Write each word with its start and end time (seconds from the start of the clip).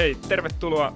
Hei, 0.00 0.16
tervetuloa 0.28 0.92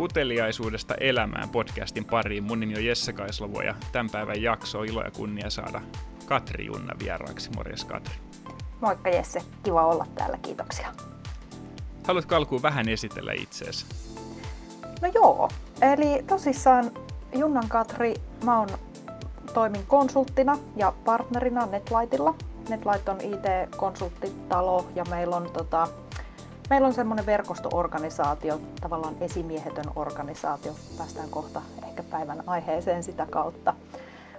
Uteliaisuudesta 0.00 0.94
elämään 0.94 1.48
podcastin 1.48 2.04
pariin. 2.04 2.44
Mun 2.44 2.60
nimi 2.60 2.76
on 2.76 2.84
Jesse 2.84 3.12
Kaislavo 3.12 3.62
ja 3.62 3.74
tämän 3.92 4.10
päivän 4.10 4.42
jakso 4.42 4.78
on 4.78 4.86
ilo 4.86 5.02
ja 5.02 5.10
kunnia 5.10 5.50
saada 5.50 5.80
Katri 6.26 6.66
Junna 6.66 6.94
vieraaksi. 6.98 7.50
Morjes 7.56 7.84
Katri. 7.84 8.14
Moikka 8.80 9.10
Jesse, 9.10 9.42
kiva 9.62 9.86
olla 9.86 10.06
täällä, 10.14 10.38
kiitoksia. 10.38 10.92
Haluatko 12.06 12.34
alkuun 12.34 12.62
vähän 12.62 12.88
esitellä 12.88 13.32
itseäsi? 13.32 13.86
No 15.00 15.08
joo, 15.14 15.48
eli 15.82 16.22
tosissaan 16.22 16.90
Junnan 17.32 17.68
Katri, 17.68 18.14
mä 18.44 18.58
oon, 18.58 18.68
toimin 19.54 19.86
konsulttina 19.86 20.58
ja 20.76 20.92
partnerina 21.04 21.66
Netlightilla. 21.66 22.34
Netlight 22.68 23.08
on 23.08 23.20
IT-konsulttitalo 23.20 24.86
ja 24.94 25.04
meillä 25.04 25.36
on 25.36 25.50
tota, 25.52 25.88
Meillä 26.70 26.86
on 26.86 26.94
semmoinen 26.94 27.26
verkostoorganisaatio, 27.26 28.60
tavallaan 28.80 29.14
esimiehetön 29.20 29.84
organisaatio. 29.96 30.72
Päästään 30.98 31.28
kohta 31.30 31.62
ehkä 31.88 32.02
päivän 32.02 32.42
aiheeseen 32.46 33.02
sitä 33.02 33.26
kautta. 33.30 33.74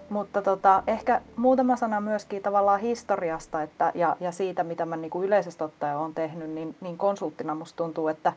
Mutta 0.09 0.41
tota, 0.41 0.83
ehkä 0.87 1.21
muutama 1.35 1.75
sana 1.75 2.01
myöskin 2.01 2.41
tavallaan 2.41 2.79
historiasta 2.79 3.61
että, 3.61 3.91
ja, 3.95 4.17
ja 4.19 4.31
siitä, 4.31 4.63
mitä 4.63 4.85
mä 4.85 4.97
niin 4.97 5.11
kuin 5.11 5.27
yleisesti 5.27 5.63
ottaen 5.63 5.97
olen 5.97 6.13
tehnyt, 6.13 6.49
niin, 6.49 6.75
niin 6.81 6.97
konsulttina 6.97 7.55
musta 7.55 7.77
tuntuu, 7.77 8.07
että 8.07 8.33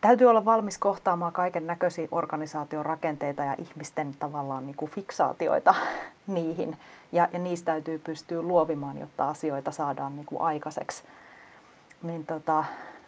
täytyy 0.00 0.26
olla 0.26 0.44
valmis 0.44 0.78
kohtaamaan 0.78 1.32
kaiken 1.32 1.66
näköisiä 1.66 2.08
organisaation 2.10 2.86
rakenteita 2.86 3.44
ja 3.44 3.54
ihmisten 3.58 4.14
tavallaan 4.18 4.66
niin 4.66 4.90
fiksaatioita 4.90 5.74
niihin. 6.26 6.76
Ja, 7.12 7.28
ja 7.32 7.38
niistä 7.38 7.72
täytyy 7.72 7.98
pystyä 7.98 8.42
luovimaan, 8.42 8.98
jotta 8.98 9.28
asioita 9.28 9.70
saadaan 9.70 10.16
niin 10.16 10.26
kuin 10.26 10.40
aikaiseksi. 10.40 11.02
Niin 12.02 12.26
tota, 12.26 12.64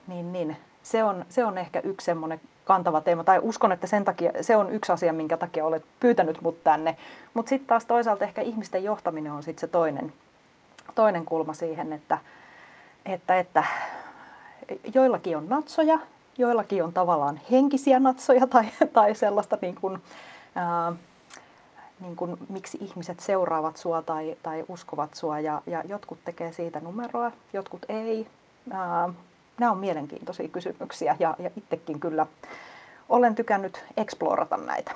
niin, 0.09 0.33
niin 0.33 0.57
se, 0.83 1.05
on, 1.05 1.25
se 1.29 1.45
on 1.45 1.59
ehkä 1.59 1.81
yksi 1.81 2.05
semmoinen 2.05 2.41
kantava 2.65 3.01
teema, 3.01 3.25
tai 3.25 3.39
uskon, 3.43 3.73
että 3.73 3.87
sen 3.87 4.05
takia, 4.05 4.33
se 4.41 4.57
on 4.57 4.71
yksi 4.71 4.93
asia, 4.93 5.13
minkä 5.13 5.37
takia 5.37 5.65
olet 5.65 5.85
pyytänyt 6.01 6.41
mut 6.43 6.65
tänne. 6.65 6.97
Mutta 7.35 7.49
sitten 7.49 7.67
taas 7.69 7.85
toisaalta 7.85 8.25
ehkä 8.25 8.43
ihmisten 8.43 8.85
johtaminen 8.85 9.33
on 9.33 9.43
sitten 9.43 9.61
se 9.61 9.67
toinen, 9.67 10.13
toinen 10.95 11.25
kulma 11.25 11.55
siihen, 11.55 11.93
että, 11.93 12.19
että, 13.07 13.39
että 13.39 13.65
joillakin 14.95 15.37
on 15.37 15.49
natsoja, 15.49 15.99
joillakin 16.39 16.85
on 16.85 16.93
tavallaan 16.93 17.41
henkisiä 17.51 18.01
natsoja 18.01 18.47
tai, 18.47 18.65
tai 18.93 19.15
sellaista 19.15 19.59
niin 19.61 19.75
kuin, 19.81 19.99
ää, 20.55 20.93
niin 22.01 22.17
kuin, 22.17 22.37
miksi 22.49 22.79
ihmiset 22.81 23.21
seuraavat 23.21 23.77
sua 23.77 24.03
tai, 24.03 24.37
tai 24.43 24.65
uskovat 24.69 25.15
sua 25.15 25.41
ja, 25.41 25.63
ja 25.67 25.83
jotkut 25.89 26.19
tekee 26.25 26.53
siitä 26.53 26.81
numeroa, 26.81 27.33
jotkut 27.53 27.87
ei. 27.89 28.27
Ää, 28.71 29.09
nämä 29.61 29.73
on 29.73 29.79
mielenkiintoisia 29.79 30.49
kysymyksiä 30.49 31.17
ja, 31.19 31.37
ja 31.39 31.51
itsekin 31.57 32.01
kyllä 32.01 32.27
olen 33.09 33.35
tykännyt 33.35 33.85
eksplorata 33.97 34.57
näitä. 34.57 34.93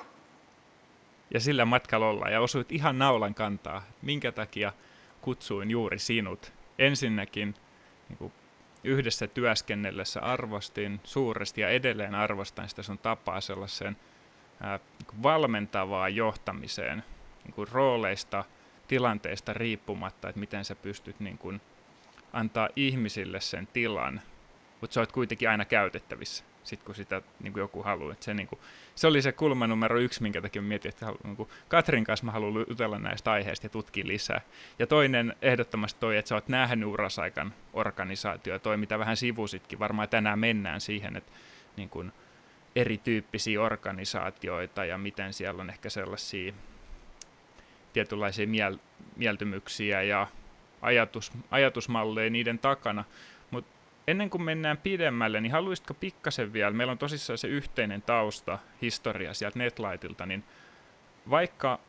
Ja 1.33 1.39
sillä 1.39 1.65
matkalla 1.65 2.09
ollaan 2.09 2.31
ja 2.31 2.41
osuit 2.41 2.71
ihan 2.71 2.99
naulan 2.99 3.33
kantaa. 3.33 3.83
Minkä 4.01 4.31
takia 4.31 4.73
kutsuin 5.21 5.71
juuri 5.71 5.99
sinut? 5.99 6.53
Ensinnäkin 6.79 7.55
niin 8.09 8.17
kuin 8.17 8.33
yhdessä 8.83 9.27
työskennellessä 9.27 10.21
arvostin 10.21 10.99
suuresti 11.03 11.61
ja 11.61 11.69
edelleen 11.69 12.15
arvostan 12.15 12.69
sitä 12.69 12.83
sun 12.83 12.97
tapaa 12.97 13.41
sellaiseen 13.41 13.97
ää, 14.61 14.79
niin 14.99 15.23
valmentavaan 15.23 16.15
johtamiseen 16.15 17.03
niin 17.43 17.53
kuin 17.53 17.67
rooleista, 17.71 18.43
tilanteista 18.87 19.53
riippumatta, 19.53 20.29
että 20.29 20.39
miten 20.39 20.65
sä 20.65 20.75
pystyt 20.75 21.19
niin 21.19 21.37
kuin, 21.37 21.61
antaa 22.33 22.69
ihmisille 22.75 23.41
sen 23.41 23.67
tilan 23.73 24.21
mutta 24.83 24.93
sä 24.93 24.99
oot 24.99 25.11
kuitenkin 25.11 25.49
aina 25.49 25.65
käytettävissä, 25.65 26.43
sit 26.63 26.83
kun 26.83 26.95
sitä 26.95 27.21
niin 27.39 27.53
kuin 27.53 27.61
joku 27.61 27.83
haluaa. 27.83 28.15
Se, 28.19 28.33
niin 28.33 28.47
kuin, 28.47 28.59
se 28.95 29.07
oli 29.07 29.21
se 29.21 29.31
kulma 29.31 29.67
numero 29.67 29.99
yksi, 29.99 30.21
minkä 30.21 30.41
takia 30.41 30.61
mietin, 30.61 30.89
että 30.89 31.05
haluan, 31.05 31.21
niin 31.23 31.35
kuin 31.35 31.49
Katrin 31.67 32.03
kanssa 32.03 32.25
mä 32.25 32.31
haluan 32.31 32.65
jutella 32.69 32.99
näistä 32.99 33.31
aiheista 33.31 33.65
ja 33.65 33.69
tutkia 33.69 34.07
lisää. 34.07 34.41
Ja 34.79 34.87
toinen 34.87 35.35
ehdottomasti 35.41 35.99
toi, 35.99 36.17
että 36.17 36.29
sä 36.29 36.35
oot 36.35 36.47
nähnyt 36.47 36.89
urasaikan 36.89 37.53
organisaatio, 37.73 38.59
toi 38.59 38.77
mitä 38.77 38.99
vähän 38.99 39.17
sivusitkin, 39.17 39.79
varmaan 39.79 40.09
tänään 40.09 40.39
mennään 40.39 40.81
siihen, 40.81 41.17
että 41.17 41.31
niin 41.77 41.89
kuin, 41.89 42.11
erityyppisiä 42.75 43.61
organisaatioita 43.61 44.85
ja 44.85 44.97
miten 44.97 45.33
siellä 45.33 45.61
on 45.61 45.69
ehkä 45.69 45.89
sellaisia 45.89 46.53
tietynlaisia 47.93 48.45
miel- 48.45 48.79
mieltymyksiä 49.15 50.01
ja 50.01 50.27
ajatus, 50.81 51.31
ajatusmalleja 51.51 52.29
niiden 52.29 52.59
takana 52.59 53.03
ennen 54.07 54.29
kuin 54.29 54.41
mennään 54.41 54.77
pidemmälle, 54.77 55.41
niin 55.41 55.51
haluaisitko 55.51 55.93
pikkasen 55.93 56.53
vielä, 56.53 56.71
meillä 56.71 56.91
on 56.91 56.97
tosissaan 56.97 57.37
se 57.37 57.47
yhteinen 57.47 58.01
tausta, 58.01 58.59
historia 58.81 59.33
sieltä 59.33 59.59
Netlightilta, 59.59 60.25
niin 60.25 60.43
vaikka 61.29 61.79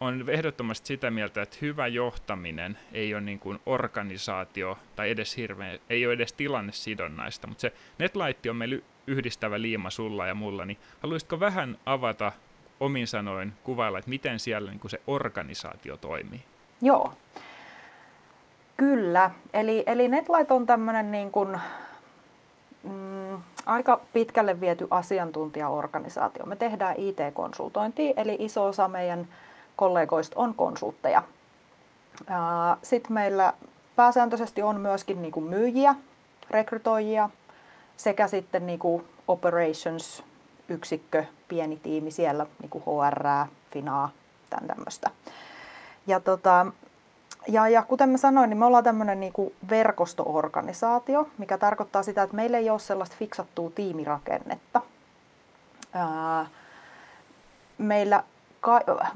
on 0.00 0.24
ehdottomasti 0.28 0.86
sitä 0.86 1.10
mieltä, 1.10 1.42
että 1.42 1.56
hyvä 1.62 1.86
johtaminen 1.86 2.78
ei 2.92 3.14
ole 3.14 3.20
niin 3.20 3.38
kuin 3.38 3.58
organisaatio 3.66 4.78
tai 4.96 5.10
edes 5.10 5.36
hirveä, 5.36 5.78
ei 5.90 6.06
ole 6.06 6.14
edes 6.14 6.32
tilannesidonnaista, 6.32 7.46
mutta 7.46 7.60
se 7.60 7.72
Netlight 7.98 8.46
on 8.46 8.56
meillä 8.56 8.78
yhdistävä 9.06 9.62
liima 9.62 9.90
sulla 9.90 10.26
ja 10.26 10.34
mulla, 10.34 10.64
niin 10.64 10.78
haluaisitko 11.00 11.40
vähän 11.40 11.78
avata 11.86 12.32
omin 12.80 13.06
sanoin 13.06 13.52
kuvailla, 13.64 13.98
että 13.98 14.08
miten 14.08 14.40
siellä 14.40 14.70
niin 14.70 14.80
kuin 14.80 14.90
se 14.90 15.00
organisaatio 15.06 15.96
toimii? 15.96 16.40
Joo. 16.82 17.14
Kyllä, 18.78 19.30
eli, 19.52 19.82
eli 19.86 20.08
NetLight 20.08 20.50
on 20.50 20.66
tämmöinen 20.66 21.10
niin 21.10 21.30
kuin, 21.30 21.60
mm, 22.82 23.42
aika 23.66 24.00
pitkälle 24.12 24.60
viety 24.60 24.86
asiantuntijaorganisaatio. 24.90 26.46
Me 26.46 26.56
tehdään 26.56 26.94
IT-konsultointia, 26.98 28.12
eli 28.16 28.36
iso 28.38 28.64
osa 28.64 28.88
meidän 28.88 29.28
kollegoista 29.76 30.40
on 30.40 30.54
konsultteja. 30.54 31.22
Sitten 32.82 33.12
meillä 33.12 33.52
pääsääntöisesti 33.96 34.62
on 34.62 34.80
myöskin 34.80 35.22
niin 35.22 35.32
kuin 35.32 35.46
myyjiä, 35.46 35.94
rekrytoijia 36.50 37.30
sekä 37.96 38.28
sitten 38.28 38.66
niin 38.66 38.78
kuin 38.78 39.04
operations 39.28 40.22
yksikkö, 40.68 41.24
pieni 41.48 41.76
tiimi 41.76 42.10
siellä, 42.10 42.46
niin 42.60 42.70
kuin 42.70 42.84
HR, 42.84 43.48
Finaa, 43.70 44.10
tämän 44.50 44.68
tämmöistä. 44.68 45.10
Ja 46.06 46.20
tota, 46.20 46.66
ja, 47.48 47.68
ja 47.68 47.82
kuten 47.82 48.08
mä 48.08 48.16
sanoin, 48.16 48.50
niin 48.50 48.58
me 48.58 48.64
ollaan 48.64 48.84
tämmöinen 48.84 49.20
niin 49.20 49.32
verkostoorganisaatio, 49.70 51.28
mikä 51.38 51.58
tarkoittaa 51.58 52.02
sitä, 52.02 52.22
että 52.22 52.36
meillä 52.36 52.58
ei 52.58 52.70
ole 52.70 52.78
sellaista 52.78 53.16
fiksattua 53.18 53.70
tiimirakennetta. 53.74 54.80
Ää, 55.92 56.46
meillä, 57.78 58.24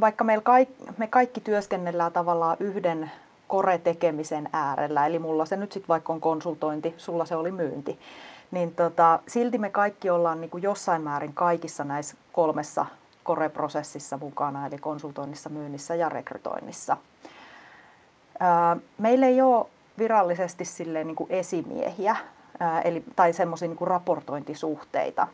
vaikka 0.00 0.24
meillä 0.24 0.42
kaikki, 0.42 0.84
me 0.98 1.06
kaikki 1.06 1.40
työskennellään 1.40 2.12
tavallaan 2.12 2.56
yhden 2.60 3.10
kore-tekemisen 3.48 4.48
äärellä, 4.52 5.06
eli 5.06 5.18
mulla 5.18 5.44
se 5.44 5.56
nyt 5.56 5.72
sitten 5.72 5.88
vaikka 5.88 6.12
on 6.12 6.20
konsultointi, 6.20 6.94
sulla 6.96 7.24
se 7.24 7.36
oli 7.36 7.52
myynti, 7.52 7.98
niin 8.50 8.74
tota, 8.74 9.18
silti 9.28 9.58
me 9.58 9.70
kaikki 9.70 10.10
ollaan 10.10 10.40
niin 10.40 10.50
kuin 10.50 10.62
jossain 10.62 11.02
määrin 11.02 11.34
kaikissa 11.34 11.84
näissä 11.84 12.16
kolmessa 12.32 12.86
kore-prosessissa 13.24 14.16
mukana, 14.16 14.66
eli 14.66 14.78
konsultoinnissa, 14.78 15.50
myynnissä 15.50 15.94
ja 15.94 16.08
rekrytoinnissa– 16.08 16.96
Meillä 18.98 19.26
ei 19.26 19.42
ole 19.42 19.66
virallisesti 19.98 20.64
silleen 20.64 21.06
niin 21.06 21.16
kuin 21.16 21.32
esimiehiä 21.32 22.16
eli, 22.84 23.04
tai 23.16 23.32
semmoisia 23.32 23.68
niin 23.68 23.78
raportointisuhteita. 23.80 25.28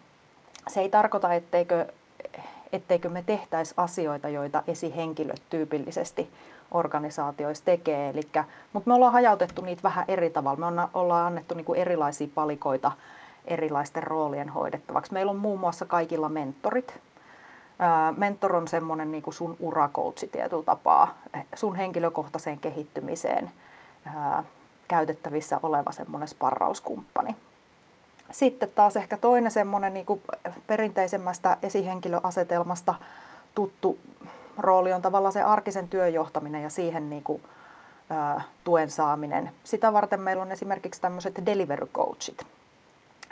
Se 0.68 0.80
ei 0.80 0.88
tarkoita, 0.88 1.34
etteikö, 1.34 1.86
etteikö 2.72 3.08
me 3.08 3.22
tehtäisi 3.26 3.74
asioita, 3.76 4.28
joita 4.28 4.62
esihenkilöt 4.66 5.42
tyypillisesti 5.50 6.30
organisaatioissa 6.70 7.64
tekee. 7.64 8.08
Elikkä, 8.08 8.44
mutta 8.72 8.90
me 8.90 8.94
ollaan 8.94 9.12
hajautettu 9.12 9.62
niitä 9.62 9.82
vähän 9.82 10.04
eri 10.08 10.30
tavalla. 10.30 10.70
Me 10.70 10.82
ollaan 10.94 11.26
annettu 11.26 11.54
niin 11.54 11.64
kuin 11.64 11.80
erilaisia 11.80 12.28
palikoita 12.34 12.92
erilaisten 13.44 14.02
roolien 14.02 14.48
hoidettavaksi. 14.48 15.12
Meillä 15.12 15.30
on 15.30 15.36
muun 15.36 15.60
muassa 15.60 15.84
kaikilla 15.84 16.28
mentorit, 16.28 17.00
mentor 18.16 18.56
on 18.56 18.68
semmoinen 18.68 19.12
niin 19.12 19.22
sun 19.30 19.56
urakoutsi 19.60 20.28
tietyllä 20.28 20.62
tapaa, 20.62 21.14
eh, 21.34 21.46
sun 21.54 21.76
henkilökohtaiseen 21.76 22.58
kehittymiseen 22.58 23.50
käytettävissä 24.88 25.60
oleva 25.62 25.92
semmoinen 25.92 26.28
sparrauskumppani. 26.28 27.36
Sitten 28.30 28.70
taas 28.74 28.96
ehkä 28.96 29.16
toinen 29.16 29.50
semmoinen 29.50 29.94
niin 29.94 30.06
perinteisemmästä 30.66 31.56
esihenkilöasetelmasta 31.62 32.94
tuttu 33.54 33.98
rooli 34.58 34.92
on 34.92 35.02
tavallaan 35.02 35.32
se 35.32 35.42
arkisen 35.42 35.88
työjohtaminen 35.88 36.62
ja 36.62 36.70
siihen 36.70 37.10
niin 37.10 37.22
kuin, 37.22 37.42
ää, 38.10 38.42
tuen 38.64 38.90
saaminen. 38.90 39.50
Sitä 39.64 39.92
varten 39.92 40.20
meillä 40.20 40.42
on 40.42 40.52
esimerkiksi 40.52 41.00
tämmöiset 41.00 41.46
delivery 41.46 41.86
coachit, 41.86 42.46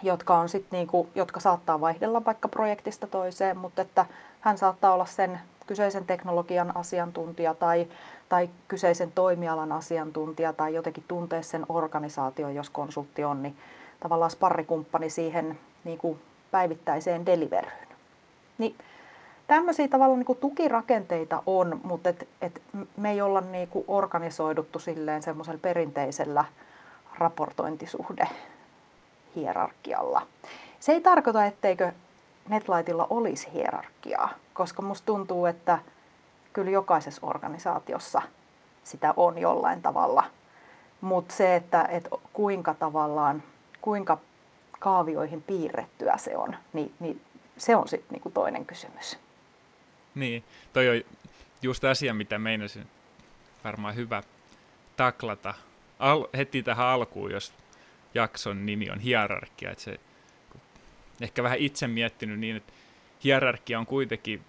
jotka, 0.03 0.39
on 0.39 0.49
sit 0.49 0.67
niinku, 0.71 1.09
jotka 1.15 1.41
saattaa 1.41 1.81
vaihdella 1.81 2.25
vaikka 2.25 2.49
projektista 2.49 3.07
toiseen, 3.07 3.57
mutta 3.57 3.83
että 3.83 4.07
hän 4.41 4.59
saattaa 4.59 4.95
olla 4.95 5.07
sen 5.07 5.41
kyseisen 5.67 6.07
teknologian 6.07 6.77
asiantuntija 6.77 7.55
tai, 7.55 7.87
tai 8.29 8.51
kyseisen 8.69 9.13
toimialan 9.13 9.73
asiantuntija 9.73 10.53
tai 10.53 10.75
jotenkin 10.75 11.05
tuntee 11.09 11.43
sen 11.43 11.67
organisaation, 11.69 12.55
jos 12.55 12.71
konsultti 12.71 13.25
on, 13.25 13.43
niin 13.43 13.57
tavallaan 14.01 14.31
sparrikumppani 14.31 15.11
siihen 15.11 15.59
niin 15.85 16.19
päivittäiseen 16.51 17.27
deliveryyn. 17.27 17.89
Niin 18.59 18.77
tämmöisiä 19.47 19.89
tavallaan 19.89 20.25
niin 20.27 20.37
tukirakenteita 20.41 21.43
on, 21.47 21.81
mutta 21.83 22.09
et, 22.09 22.29
et 22.43 22.63
me 22.97 23.11
ei 23.11 23.21
olla 23.21 23.41
niin 23.41 23.69
organisoiduttu 23.89 24.79
silleen 24.79 25.23
semmoisella 25.23 25.61
perinteisellä 25.63 26.45
raportointisuhde 27.19 28.29
hierarkialla. 29.37 30.27
Se 30.81 30.93
ei 30.93 31.01
tarkoita, 31.01 31.45
etteikö 31.45 31.93
Netlightilla 32.49 33.07
olisi 33.11 33.53
hierarkiaa, 33.53 34.35
koska 34.55 34.83
musta 34.83 35.07
tuntuu, 35.07 35.47
että 35.47 35.79
kyllä 36.53 36.71
jokaisessa 36.71 37.27
organisaatiossa 37.27 38.23
sitä 38.85 39.15
on 39.17 39.39
jollain 39.39 39.83
tavalla. 39.83 40.25
Mutta 41.01 41.35
se, 41.35 41.57
että 41.57 41.85
et 41.85 42.09
kuinka 42.33 42.75
tavallaan, 42.75 43.43
kuinka 43.81 44.19
kaavioihin 44.79 45.43
piirrettyä 45.43 46.17
se 46.17 46.37
on, 46.37 46.57
niin, 46.73 46.95
niin 47.01 47.21
se 47.57 47.77
on 47.77 47.89
sitten 47.89 48.13
niinku 48.13 48.31
toinen 48.31 48.67
kysymys. 48.67 49.19
Niin, 50.15 50.45
toi 50.73 50.89
on 50.89 51.19
just 51.63 51.85
asia, 51.85 52.15
mitä 52.15 52.39
meinasin 52.39 52.87
varmaan 53.65 53.95
hyvä 53.95 54.23
taklata 54.97 55.55
al- 55.99 56.27
heti 56.37 56.63
tähän 56.63 56.87
alkuun, 56.87 57.31
jos 57.31 57.53
jakson 58.17 58.67
nimi 58.67 58.91
on 58.91 59.01
hierarkia. 59.01 59.71
Että 59.71 59.85
se, 59.85 60.01
ehkä 61.21 61.43
vähän 61.43 61.59
itse 61.59 61.89
miettinyt 61.89 62.39
niin, 62.39 62.57
että 62.57 62.73
hierarkia 63.25 63.79
on 63.79 63.87
kuitenkin 63.87 64.45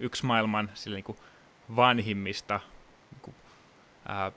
yksi 0.00 0.26
maailman 0.26 0.70
sille, 0.74 0.96
niin 0.96 1.04
kuin 1.04 1.18
vanhimmista 1.76 2.60
niin 3.12 3.20
kuin, 3.22 3.34
ää, 4.08 4.32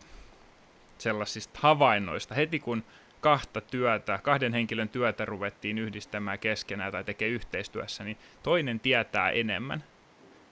sellaisista 0.98 1.60
havainnoista. 1.64 2.36
Heti 2.36 2.60
kun 2.60 2.84
kahta 3.22 3.62
työtä, 3.62 4.20
kahden 4.24 4.54
henkilön 4.54 4.90
työtä 4.90 5.26
ruvettiin 5.26 5.78
yhdistämään 5.78 6.40
keskenään 6.40 6.92
tai 6.92 7.04
tekee 7.04 7.28
yhteistyössä, 7.28 8.04
niin 8.04 8.18
toinen 8.44 8.80
tietää 8.80 9.30
enemmän, 9.30 9.84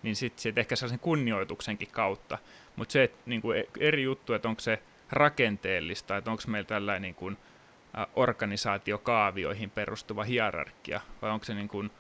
niin 0.03 0.15
sitten 0.15 0.41
sit 0.41 0.57
ehkä 0.57 0.75
sellaisen 0.75 0.99
kunnioituksenkin 0.99 1.91
kautta. 1.91 2.37
Mutta 2.75 2.91
se, 2.91 3.03
että 3.03 3.17
niin 3.25 3.41
kuin 3.41 3.63
eri 3.79 4.03
juttu, 4.03 4.33
että 4.33 4.49
onko 4.49 4.61
se 4.61 4.79
rakenteellista, 5.11 6.17
että 6.17 6.31
onko 6.31 6.43
meillä 6.47 6.67
tällainen 6.67 7.01
niin 7.01 7.15
kuin, 7.15 7.37
organisaatiokaavioihin 8.15 9.69
perustuva 9.69 10.23
hierarkia, 10.23 11.01
vai 11.21 11.31
onko 11.31 11.45
se 11.45 11.53
niin 11.53 11.67
kuin 11.67 11.91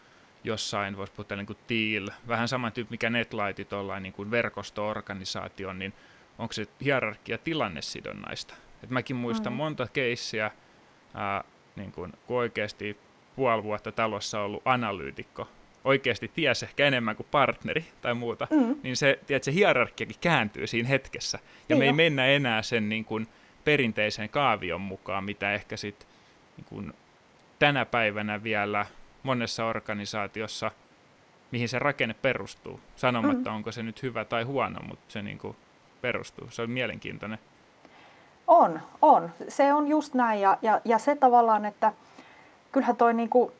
jossain, 0.43 0.97
voisi 0.97 1.13
puhua 1.13 1.35
niin 1.35 1.45
kuin 1.45 1.57
TIL, 1.67 2.09
vähän 2.27 2.47
saman 2.47 2.71
tyyppi, 2.71 2.93
mikä 2.93 3.09
NetLightit 3.09 3.73
ollaan 3.73 4.03
niin 4.03 4.13
kuin 4.13 4.31
verkosto-organisaatio, 4.31 5.73
niin 5.73 5.93
onko 6.37 6.53
se 6.53 6.67
hierarkia 6.83 7.37
tilannesidonnaista? 7.37 8.53
Et 8.83 8.89
mäkin 8.89 9.15
muistan 9.15 9.53
mm. 9.53 9.57
monta 9.57 9.87
keissiä, 9.93 10.51
ää, 11.13 11.43
niin 11.75 11.91
kun, 11.91 12.13
kun 12.25 12.37
oikeasti 12.37 12.97
puoli 13.35 13.63
vuotta 13.63 13.91
talossa 13.91 14.41
ollut 14.41 14.61
analyytikko, 14.65 15.47
oikeasti 15.83 16.27
ties 16.27 16.63
ehkä 16.63 16.87
enemmän 16.87 17.15
kuin 17.15 17.27
partneri 17.31 17.85
tai 18.01 18.13
muuta, 18.13 18.47
mm. 18.51 18.75
niin 18.83 18.97
se, 18.97 19.19
tiedät, 19.27 19.43
se 19.43 19.53
hierarkiakin 19.53 20.15
kääntyy 20.21 20.67
siinä 20.67 20.89
hetkessä. 20.89 21.39
Ja 21.69 21.75
niin 21.75 21.79
me 21.79 21.85
jo. 21.85 21.89
ei 21.89 21.93
mennä 21.93 22.25
enää 22.25 22.61
sen 22.61 22.89
niin 22.89 23.05
kuin, 23.05 23.27
perinteisen 23.63 24.29
kaavion 24.29 24.81
mukaan, 24.81 25.23
mitä 25.23 25.53
ehkä 25.53 25.77
sit, 25.77 26.07
niin 26.57 26.65
kuin, 26.69 26.93
tänä 27.59 27.85
päivänä 27.85 28.43
vielä 28.43 28.85
monessa 29.23 29.65
organisaatiossa, 29.65 30.71
mihin 31.51 31.69
se 31.69 31.79
rakenne 31.79 32.15
perustuu. 32.21 32.79
Sanomatta, 32.95 33.49
mm. 33.49 33.55
onko 33.55 33.71
se 33.71 33.83
nyt 33.83 34.03
hyvä 34.03 34.25
tai 34.25 34.43
huono, 34.43 34.79
mutta 34.87 35.05
se 35.07 35.21
niin 35.21 35.37
kuin, 35.37 35.55
perustuu. 36.01 36.49
Se 36.49 36.61
on 36.61 36.69
mielenkiintoinen. 36.69 37.39
On, 38.47 38.81
on. 39.01 39.31
Se 39.47 39.73
on 39.73 39.87
just 39.87 40.13
näin. 40.13 40.41
Ja, 40.41 40.57
ja, 40.61 40.81
ja 40.85 40.97
se 40.97 41.15
tavallaan, 41.15 41.65
että 41.65 41.93
kyllähän 42.71 42.95
toi 42.95 43.13
niinku, 43.13 43.51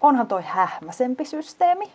onhan 0.00 0.26
toi 0.26 0.42
hähmäsempi 0.42 1.24
systeemi. 1.24 1.92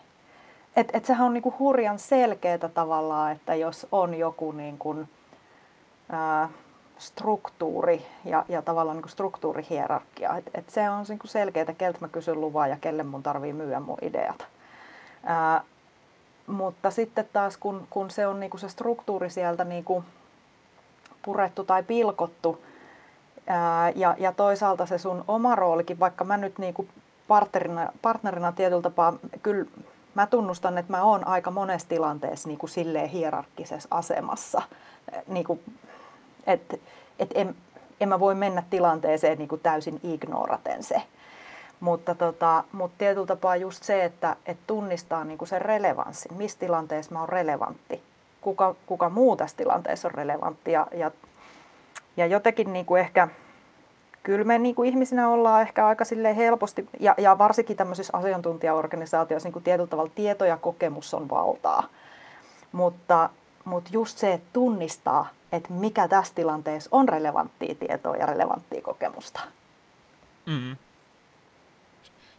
Että 0.76 0.98
et 0.98 1.06
sehän 1.06 1.28
on 1.28 1.34
niinku 1.34 1.56
hurjan 1.60 2.00
selkeätä 2.00 2.70
tavallaan, 2.70 3.32
että 3.32 3.56
jos 3.56 3.88
on 3.92 4.14
joku 4.14 4.52
niinku, 4.52 5.08
ää, 6.10 6.50
struktuuri 7.02 8.06
ja, 8.26 8.46
ja 8.50 8.62
tavallaan 8.62 8.98
niinku 8.98 9.10
struktuurihierarkia. 9.10 10.38
Et, 10.38 10.50
et 10.54 10.70
se 10.70 10.90
on 10.90 11.06
niinku 11.10 11.28
selkeää, 11.28 11.74
keltä 11.78 11.98
mä 12.02 12.08
kysyn 12.08 12.42
luvaa 12.42 12.68
ja 12.68 12.78
kelle 12.82 13.04
mun 13.04 13.24
tarvii 13.24 13.54
myyä 13.54 13.80
mun 13.80 13.98
ideat. 14.02 14.48
Ää, 15.24 15.64
mutta 16.48 16.92
sitten 16.92 17.30
taas 17.34 17.58
kun, 17.58 17.88
kun 17.90 18.12
se 18.12 18.28
on 18.28 18.40
niinku 18.40 18.58
se 18.58 18.70
struktuuri 18.70 19.30
sieltä 19.30 19.64
niinku 19.64 20.04
purettu 21.22 21.64
tai 21.64 21.84
pilkottu 21.84 22.64
ää, 23.48 23.90
ja, 23.90 24.16
ja 24.20 24.32
toisaalta 24.32 24.86
se 24.86 24.98
sun 24.98 25.24
oma 25.28 25.56
roolikin, 25.56 26.00
vaikka 26.00 26.24
mä 26.24 26.38
nyt 26.38 26.58
niinku 26.58 26.88
partnerina, 27.28 27.90
partnerina 28.02 28.52
tietyllä 28.52 28.82
tapaa, 28.82 29.14
kyllä 29.44 29.66
mä 30.16 30.28
tunnustan, 30.28 30.78
että 30.78 30.94
mä 30.94 31.04
oon 31.04 31.28
aika 31.28 31.52
monessa 31.52 31.88
tilanteessa 31.88 32.48
niinku 32.48 32.68
silleen 32.68 33.10
hierarkkisessa 33.10 33.88
asemassa, 33.92 34.62
niinku, 35.28 35.60
että 36.48 36.78
et 37.20 37.30
en, 37.36 37.56
en 38.00 38.10
mä 38.10 38.20
voi 38.20 38.36
mennä 38.36 38.64
tilanteeseen 38.70 39.38
niinku 39.38 39.58
täysin 39.58 40.00
ignoraten 40.04 40.84
se. 40.84 41.02
Mutta, 41.80 42.16
tota, 42.16 42.64
mutta 42.72 42.96
tietyllä 42.98 43.28
tapaa 43.28 43.56
just 43.56 43.84
se, 43.84 44.04
että 44.06 44.36
et 44.46 44.58
tunnistaa 44.68 45.24
niinku 45.24 45.46
sen 45.46 45.62
relevanssin, 45.62 46.34
missä 46.34 46.60
tilanteessa 46.60 47.12
mä 47.12 47.20
oon 47.20 47.30
relevantti, 47.30 48.04
kuka, 48.42 48.76
kuka 48.86 49.10
muu 49.10 49.36
tässä 49.36 49.58
tilanteessa 49.58 50.08
on 50.08 50.14
relevantti. 50.14 50.72
Ja, 50.72 50.88
ja, 50.92 51.12
ja 52.18 52.26
jotenkin 52.26 52.74
niinku 52.74 52.96
ehkä, 52.96 53.28
kyllä 54.24 54.44
me 54.44 54.58
niinku 54.58 54.84
ihmisinä 54.84 55.30
ollaan 55.30 55.62
ehkä 55.62 55.88
aika 55.88 56.06
helposti, 56.36 56.90
ja, 57.00 57.16
ja 57.18 57.38
varsinkin 57.38 57.78
tämmöisissä 57.78 58.18
asiantuntijaorganisaatioissa 58.18 59.48
niinku 59.48 59.60
tietyllä 59.60 59.90
tavalla 59.90 60.12
tieto 60.16 60.46
ja 60.46 60.58
kokemus 60.58 61.14
on 61.14 61.30
valtaa. 61.30 61.84
Mutta, 62.72 63.30
mutta 63.66 63.90
just 63.94 64.18
se, 64.18 64.34
että 64.34 64.50
tunnistaa, 64.54 65.28
että 65.52 65.74
mikä 65.74 66.08
tässä 66.08 66.36
tilanteessa 66.36 66.90
on 66.94 67.10
relevanttia 67.10 67.76
tietoa 67.76 68.16
ja 68.16 68.26
relevanttia 68.26 68.82
kokemusta. 68.82 69.40
Mm 70.46 70.76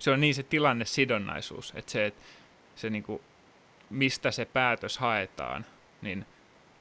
se 0.02 0.10
on 0.10 0.20
niin 0.20 0.34
se 0.34 0.42
tilanne 0.42 0.84
sidonnaisuus, 0.84 1.72
että 1.76 1.92
se, 1.92 2.06
että 2.06 2.22
se 2.76 2.90
niin 2.90 3.02
kuin, 3.02 3.22
mistä 3.90 4.30
se 4.30 4.44
päätös 4.44 4.98
haetaan, 4.98 5.66
niin 6.02 6.26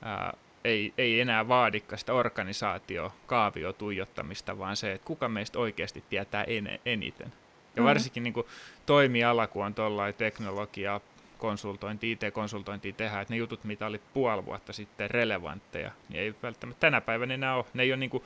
ää, 0.02 0.34
ei, 0.64 0.94
ei 0.98 1.22
enää 1.22 1.48
vaadikka 1.48 1.98
sitä 1.98 2.14
organisaatio 2.14 3.14
kaavio 3.28 3.74
tuijottamista, 3.74 4.58
vaan 4.58 4.76
se, 4.76 4.92
että 4.92 5.08
kuka 5.08 5.30
meistä 5.30 5.60
oikeasti 5.60 6.04
tietää 6.10 6.44
en, 6.44 6.80
eniten. 6.86 7.28
Ja 7.28 7.32
mm-hmm. 7.32 7.86
varsinkin 7.86 8.24
niin 8.24 8.34
kuin, 8.34 8.48
toimiala, 8.86 9.48
kun 9.48 9.66
on 9.66 9.74
tuollainen 9.74 10.16
teknologia, 10.16 11.02
konsultointi, 11.42 12.12
IT-konsultointi 12.12 12.94
tehdään, 12.94 13.22
että 13.22 13.34
ne 13.34 13.38
jutut, 13.38 13.64
mitä 13.64 13.86
oli 13.86 14.02
puoli 14.14 14.46
vuotta 14.46 14.74
sitten 14.74 15.12
relevantteja, 15.12 15.92
niin 16.10 16.22
ei 16.22 16.36
välttämättä 16.44 16.80
tänä 16.80 17.02
päivänä 17.02 17.34
enää 17.34 17.56
ole. 17.56 17.66
Ne 17.74 17.84
ei 17.84 17.92
ole 17.92 18.00
niin 18.00 18.10
kuin, 18.10 18.24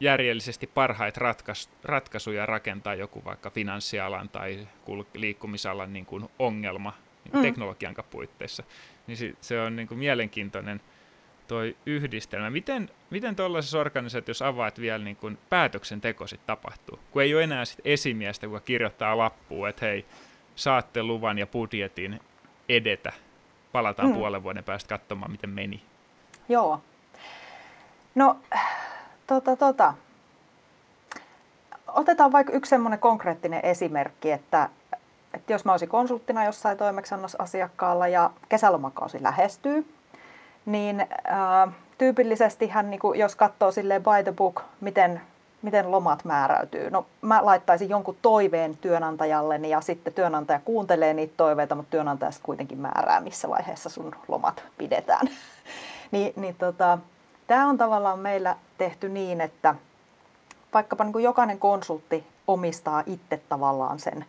järjellisesti 0.00 0.66
parhaita 0.66 1.20
ratkais, 1.20 1.70
ratkaisuja 1.84 2.46
rakentaa 2.46 2.94
joku 2.94 3.24
vaikka 3.24 3.50
finanssialan 3.50 4.28
tai 4.28 4.68
liikkumisalan 5.14 5.92
niin 5.92 6.06
kuin 6.06 6.28
ongelma 6.38 6.92
niin 7.24 7.32
kuin 7.32 7.40
mm. 7.40 7.46
teknologian 7.46 7.94
puitteissa. 8.10 8.62
Niin 9.06 9.16
se, 9.16 9.34
se 9.40 9.60
on 9.60 9.76
niin 9.76 9.88
kuin 9.88 9.98
mielenkiintoinen 9.98 10.80
toi 11.48 11.76
yhdistelmä. 11.86 12.50
Miten, 12.50 12.90
miten 13.10 13.36
tuollaisessa 13.36 13.78
organisaatiossa 13.78 14.48
avaat 14.48 14.80
vielä 14.80 15.04
niin 15.04 15.16
kuin 15.16 15.38
päätöksenteko 15.48 16.26
sit 16.26 16.46
tapahtuu? 16.46 16.98
Kun 17.10 17.22
ei 17.22 17.34
ole 17.34 17.42
enää 17.42 17.64
sit 17.64 17.80
esimiestä, 17.84 18.46
joka 18.46 18.60
kirjoittaa 18.60 19.18
lappuun, 19.18 19.68
että 19.68 19.86
hei, 19.86 20.06
saatte 20.56 21.02
luvan 21.02 21.38
ja 21.38 21.46
budjetin 21.46 22.20
edetä. 22.68 23.12
Palataan 23.72 24.08
mm. 24.08 24.14
puolen 24.14 24.42
vuoden 24.42 24.64
päästä 24.64 24.88
katsomaan, 24.88 25.30
miten 25.30 25.50
meni. 25.50 25.82
Joo. 26.48 26.80
No, 28.14 28.36
Tota, 29.26 29.56
tota. 29.56 29.94
Otetaan 31.86 32.32
vaikka 32.32 32.52
yksi 32.52 32.70
semmoinen 32.70 32.98
konkreettinen 32.98 33.60
esimerkki, 33.62 34.32
että, 34.32 34.68
että 35.34 35.52
jos 35.52 35.64
mä 35.64 35.72
olisin 35.72 35.88
konsulttina 35.88 36.44
jossain 36.44 36.78
toimeksiannossa 36.78 37.42
asiakkaalla 37.42 38.08
ja 38.08 38.30
kesälomakausi 38.48 39.22
lähestyy, 39.22 39.94
niin 40.66 41.06
ää, 41.24 41.68
tyypillisesti 41.98 42.68
hän, 42.68 42.90
niin 42.90 43.00
jos 43.14 43.36
katsoo 43.36 43.70
silleen 43.70 44.02
by 44.02 44.22
the 44.24 44.32
book, 44.32 44.62
miten, 44.80 45.20
miten 45.66 45.90
lomat 45.90 46.24
määräytyy. 46.24 46.90
No 46.90 47.06
mä 47.22 47.44
laittaisin 47.44 47.88
jonkun 47.88 48.16
toiveen 48.22 48.76
työnantajalle 48.76 49.56
ja 49.56 49.80
sitten 49.80 50.12
työnantaja 50.12 50.60
kuuntelee 50.64 51.14
niitä 51.14 51.34
toiveita, 51.36 51.74
mutta 51.74 51.90
työnantaja 51.90 52.30
kuitenkin 52.42 52.78
määrää, 52.78 53.20
missä 53.20 53.48
vaiheessa 53.48 53.88
sun 53.88 54.14
lomat 54.28 54.64
pidetään. 54.78 55.28
niin, 56.12 56.32
niin 56.36 56.54
tota, 56.54 56.98
Tämä 57.46 57.68
on 57.68 57.78
tavallaan 57.78 58.18
meillä 58.18 58.56
tehty 58.78 59.08
niin, 59.08 59.40
että 59.40 59.74
vaikkapa 60.74 61.04
niin 61.04 61.22
jokainen 61.22 61.58
konsultti 61.58 62.26
omistaa 62.46 63.02
itse 63.06 63.40
tavallaan 63.48 63.98
sen 63.98 64.24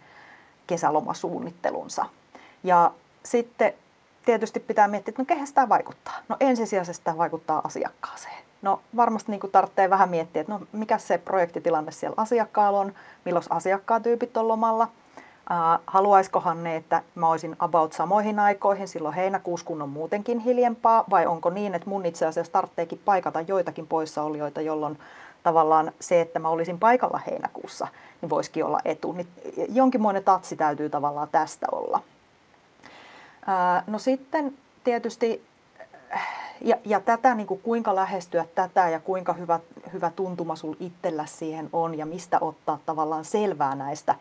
kesälomasuunnittelunsa. 0.67 2.06
Ja 2.63 2.91
sitten 3.24 3.74
tietysti 4.25 4.60
pitää 4.60 4.88
miettiä, 4.88 5.12
että 5.12 5.22
no 5.22 5.25
kehen 5.25 5.48
sitä 5.48 5.70
vaikuttaa. 5.70 6.13
No 6.29 6.38
ensisijaisesti 6.39 7.06
tämä 7.06 7.17
vaikuttaa 7.17 7.62
asiakkaaseen. 7.63 8.46
No 8.67 8.79
varmasti 8.95 9.31
niin 9.31 9.51
tarvitsee 9.51 9.89
vähän 9.89 10.09
miettiä, 10.09 10.41
että 10.41 10.53
no 10.53 10.62
mikä 10.71 10.97
se 10.97 11.17
projektitilanne 11.17 11.91
siellä 11.91 12.13
asiakkaalla 12.17 12.79
on, 12.79 12.93
milloin 13.25 13.45
asiakkaatyypit 13.50 14.38
on 14.38 14.47
lomalla. 14.47 14.88
Haluaiskohan 15.88 16.63
ne, 16.63 16.75
että 16.75 17.03
mä 17.15 17.29
olisin 17.29 17.55
about 17.59 17.93
samoihin 17.93 18.39
aikoihin, 18.39 18.88
silloin 18.88 19.15
heinäkuussa 19.15 19.65
kun 19.65 19.81
on 19.81 19.89
muutenkin 19.89 20.39
hiljempaa, 20.39 21.03
vai 21.09 21.25
onko 21.25 21.50
niin, 21.50 21.75
että 21.75 21.89
mun 21.89 22.05
itse 22.05 22.25
asiassa 22.25 22.53
tarvitseekin 22.53 23.01
paikata 23.05 23.41
joitakin 23.41 23.88
poissaolijoita, 23.88 24.62
jolloin 24.62 25.00
tavallaan 25.43 25.91
se, 26.00 26.21
että 26.21 26.39
mä 26.39 26.50
olisin 26.50 26.79
paikalla 26.79 27.19
heinäkuussa, 27.27 27.88
niin 28.21 28.29
voisikin 28.29 28.65
olla 28.65 28.79
etu. 28.86 29.12
Niin 29.12 29.27
jonkinmoinen 29.69 30.24
tatsi 30.24 30.55
täytyy 30.55 30.89
tavallaan 30.89 31.29
tästä 31.31 31.67
olla. 31.71 32.00
No 33.88 34.00
sitten 34.00 34.53
tietysti, 34.83 35.45
ja, 36.61 36.77
ja 36.85 36.99
tätä, 36.99 37.35
niin 37.35 37.47
kuin 37.47 37.59
kuinka 37.63 37.95
lähestyä 37.95 38.45
tätä 38.55 38.89
ja 38.89 38.99
kuinka 38.99 39.33
hyvä, 39.33 39.59
hyvä 39.93 40.11
tuntuma 40.15 40.55
sul 40.55 40.75
itsellä 40.79 41.25
siihen 41.25 41.69
on 41.73 41.97
ja 41.97 42.05
mistä 42.05 42.37
ottaa 42.41 42.79
tavallaan 42.85 43.25
selvää 43.25 43.75
näistä 43.75 44.15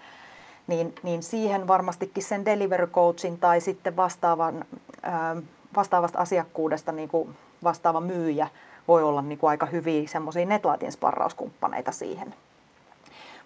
niin, 0.67 0.95
niin 1.03 1.23
siihen 1.23 1.69
varmastikin 1.69 2.23
sen 2.23 2.45
delivery 2.45 2.87
coachin 2.87 3.39
tai 3.39 3.61
sitten 3.61 3.97
vastaavan, 3.97 4.65
ää, 5.03 5.37
vastaavasta 5.77 6.19
asiakkuudesta 6.19 6.93
niin 6.93 7.09
kuin 7.09 7.37
vastaava 7.65 8.01
myyjä 8.01 8.49
voi 8.89 9.03
olla 9.03 9.23
niin 9.23 9.39
kuin 9.39 9.51
aika 9.51 9.67
hyviä 9.67 10.09
semmoisia 10.09 10.47
netlaitin 10.47 10.93
sparrauskumppaneita 10.93 11.93
siihen. 11.93 12.35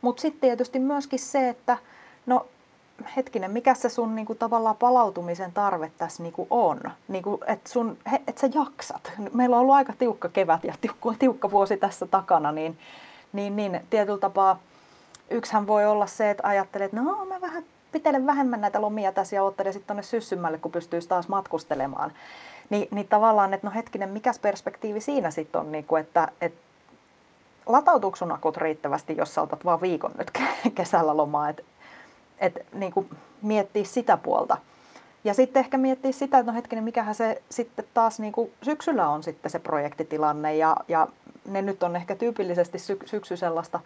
Mutta 0.02 0.20
sitten 0.20 0.40
tietysti 0.40 0.78
myöskin 0.78 1.18
se, 1.18 1.49
että 1.49 1.78
no 2.26 2.47
hetkinen, 3.16 3.50
mikä 3.50 3.75
se 3.75 3.88
sun 3.88 4.14
niinku, 4.14 4.35
tavallaan 4.35 4.76
palautumisen 4.76 5.52
tarve 5.52 5.92
tässä 5.99 6.23
niinku, 6.23 6.47
on? 6.50 6.80
Niinku, 7.09 7.40
että 7.47 7.71
et 8.26 8.38
sä 8.38 8.49
jaksat. 8.54 9.12
Meillä 9.35 9.57
on 9.57 9.61
ollut 9.62 9.75
aika 9.75 9.92
tiukka 9.99 10.28
kevät 10.28 10.64
ja 10.64 10.75
tiukka, 10.80 11.14
tiukka 11.19 11.50
vuosi 11.50 11.76
tässä 11.76 12.07
takana, 12.07 12.52
niin, 12.52 12.78
niin, 13.33 13.57
niin 13.57 13.80
tietyllä 13.90 14.19
tapaa 14.19 14.59
yksihän 15.30 15.66
voi 15.66 15.87
olla 15.87 16.07
se, 16.07 16.30
että 16.30 16.49
ajattelee, 16.49 16.85
että 16.85 16.97
no 16.97 17.25
mä 17.25 17.40
vähän 17.40 17.64
pitelen 17.92 18.26
vähemmän 18.26 18.61
näitä 18.61 18.80
lomia 18.80 19.12
tässä 19.12 19.37
ja 19.37 19.42
ottelen 19.42 19.73
sitten 19.73 19.87
tuonne 19.87 20.02
syssymmälle, 20.02 20.59
kun 20.59 20.73
pystyisi 20.73 21.09
taas 21.09 21.28
matkustelemaan. 21.28 22.12
Ni, 22.71 22.88
niin 22.90 23.09
tavallaan, 23.09 23.54
että 23.54 23.66
no 23.66 23.73
hetkinen, 23.75 24.09
mikäs 24.09 24.38
perspektiivi 24.38 25.00
siinä 25.00 25.30
sitten 25.30 25.61
on, 25.61 25.73
niin 25.73 25.85
kuin, 25.85 26.00
että, 26.00 26.28
että 26.40 26.61
latautuuko 27.66 28.16
sun 28.16 28.33
akut 28.33 28.57
riittävästi, 28.57 29.16
jos 29.16 29.35
sä 29.35 29.42
otat 29.42 29.64
vaan 29.64 29.80
viikon 29.80 30.12
nyt 30.19 30.30
kesällä 30.75 31.16
lomaa, 31.16 31.49
että 31.49 31.62
et, 32.40 32.66
niin 32.73 32.92
kuin 32.92 33.11
miettiä 33.42 33.85
sitä 33.85 34.16
puolta. 34.16 34.56
Ja 35.25 35.35
sitten 35.35 35.61
ehkä 35.61 35.78
miettiä 35.78 36.12
sitä, 36.12 36.38
että 36.38 36.52
no 36.52 36.56
hetkinen, 36.56 36.85
mikähän 36.85 37.14
se 37.14 37.42
sitten 37.50 37.85
taas 37.94 38.20
niin 38.20 38.32
kuin 38.32 38.52
syksyllä 38.62 39.09
on 39.09 39.23
sitten 39.23 39.50
se 39.50 39.59
projektitilanne. 39.59 40.56
Ja, 40.56 40.76
ja 40.88 41.09
ne 41.49 41.62
nyt 41.62 41.82
on 41.82 41.97
ehkä 41.97 42.16
tyypillisesti 42.16 42.78
sy- 42.78 42.99
syksy 43.04 43.37
sellaista 43.37 43.80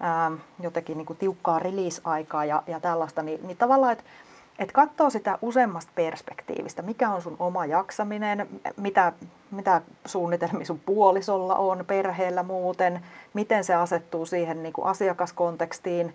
ää, 0.00 0.30
jotenkin 0.60 0.96
niin 0.96 1.06
kuin 1.06 1.16
tiukkaa 1.16 1.58
release-aikaa 1.58 2.44
ja, 2.44 2.62
ja 2.66 2.80
tällaista, 2.80 3.22
niin, 3.22 3.46
niin 3.46 3.56
tavallaan, 3.56 3.92
että 3.92 4.04
et 4.58 4.72
katsoo 4.72 5.10
sitä 5.10 5.38
useammasta 5.42 5.92
perspektiivistä, 5.94 6.82
mikä 6.82 7.10
on 7.10 7.22
sun 7.22 7.36
oma 7.38 7.66
jaksaminen, 7.66 8.48
mitä, 8.76 9.12
mitä 9.50 9.82
suunnitelmia 10.04 10.66
sun 10.66 10.80
puolisolla 10.86 11.56
on, 11.56 11.84
perheellä 11.86 12.42
muuten, 12.42 13.00
miten 13.34 13.64
se 13.64 13.74
asettuu 13.74 14.26
siihen 14.26 14.62
niin 14.62 14.72
kuin 14.72 14.86
asiakaskontekstiin, 14.86 16.14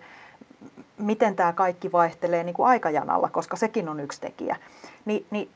miten 0.98 1.36
tämä 1.36 1.52
kaikki 1.52 1.92
vaihtelee 1.92 2.44
niin 2.44 2.54
kuin 2.54 2.68
aikajanalla, 2.68 3.28
koska 3.28 3.56
sekin 3.56 3.88
on 3.88 4.00
yksi 4.00 4.20
tekijä. 4.20 4.56
Ni, 5.04 5.26
niin 5.30 5.50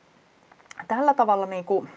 tällä 0.89 1.15
tavalla 1.15 1.47
niin 1.47 1.65
kuin, 1.65 1.89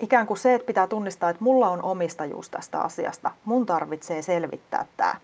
ikään 0.00 0.26
kuin 0.26 0.38
se, 0.38 0.54
että 0.54 0.66
pitää 0.66 0.86
tunnistaa, 0.86 1.30
että 1.30 1.44
mulla 1.44 1.68
on 1.68 1.82
omistajuus 1.82 2.50
tästä 2.50 2.80
asiasta. 2.80 3.30
Mun 3.44 3.66
tarvitsee 3.66 4.22
selvittää 4.22 4.86
tämä. 4.96 5.14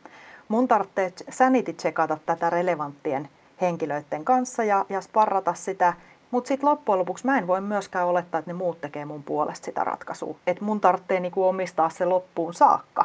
Mun 0.48 0.68
tarvitsee 0.68 1.12
sanity 1.30 1.72
checkata 1.72 2.18
tätä 2.26 2.50
relevanttien 2.50 3.28
henkilöiden 3.60 4.24
kanssa 4.24 4.64
ja, 4.64 4.86
ja 4.88 5.00
sparrata 5.00 5.54
sitä. 5.54 5.92
Mutta 6.30 6.48
sitten 6.48 6.68
loppujen 6.68 6.98
lopuksi 6.98 7.26
mä 7.26 7.38
en 7.38 7.46
voi 7.46 7.60
myöskään 7.60 8.06
olettaa, 8.06 8.38
että 8.38 8.50
ne 8.50 8.54
muut 8.54 8.80
tekee 8.80 9.04
mun 9.04 9.22
puolesta 9.22 9.64
sitä 9.64 9.84
ratkaisua. 9.84 10.36
Että 10.46 10.64
mun 10.64 10.80
tarvitsee 10.80 11.20
niinku 11.20 11.48
omistaa 11.48 11.90
se 11.90 12.04
loppuun 12.04 12.54
saakka 12.54 13.04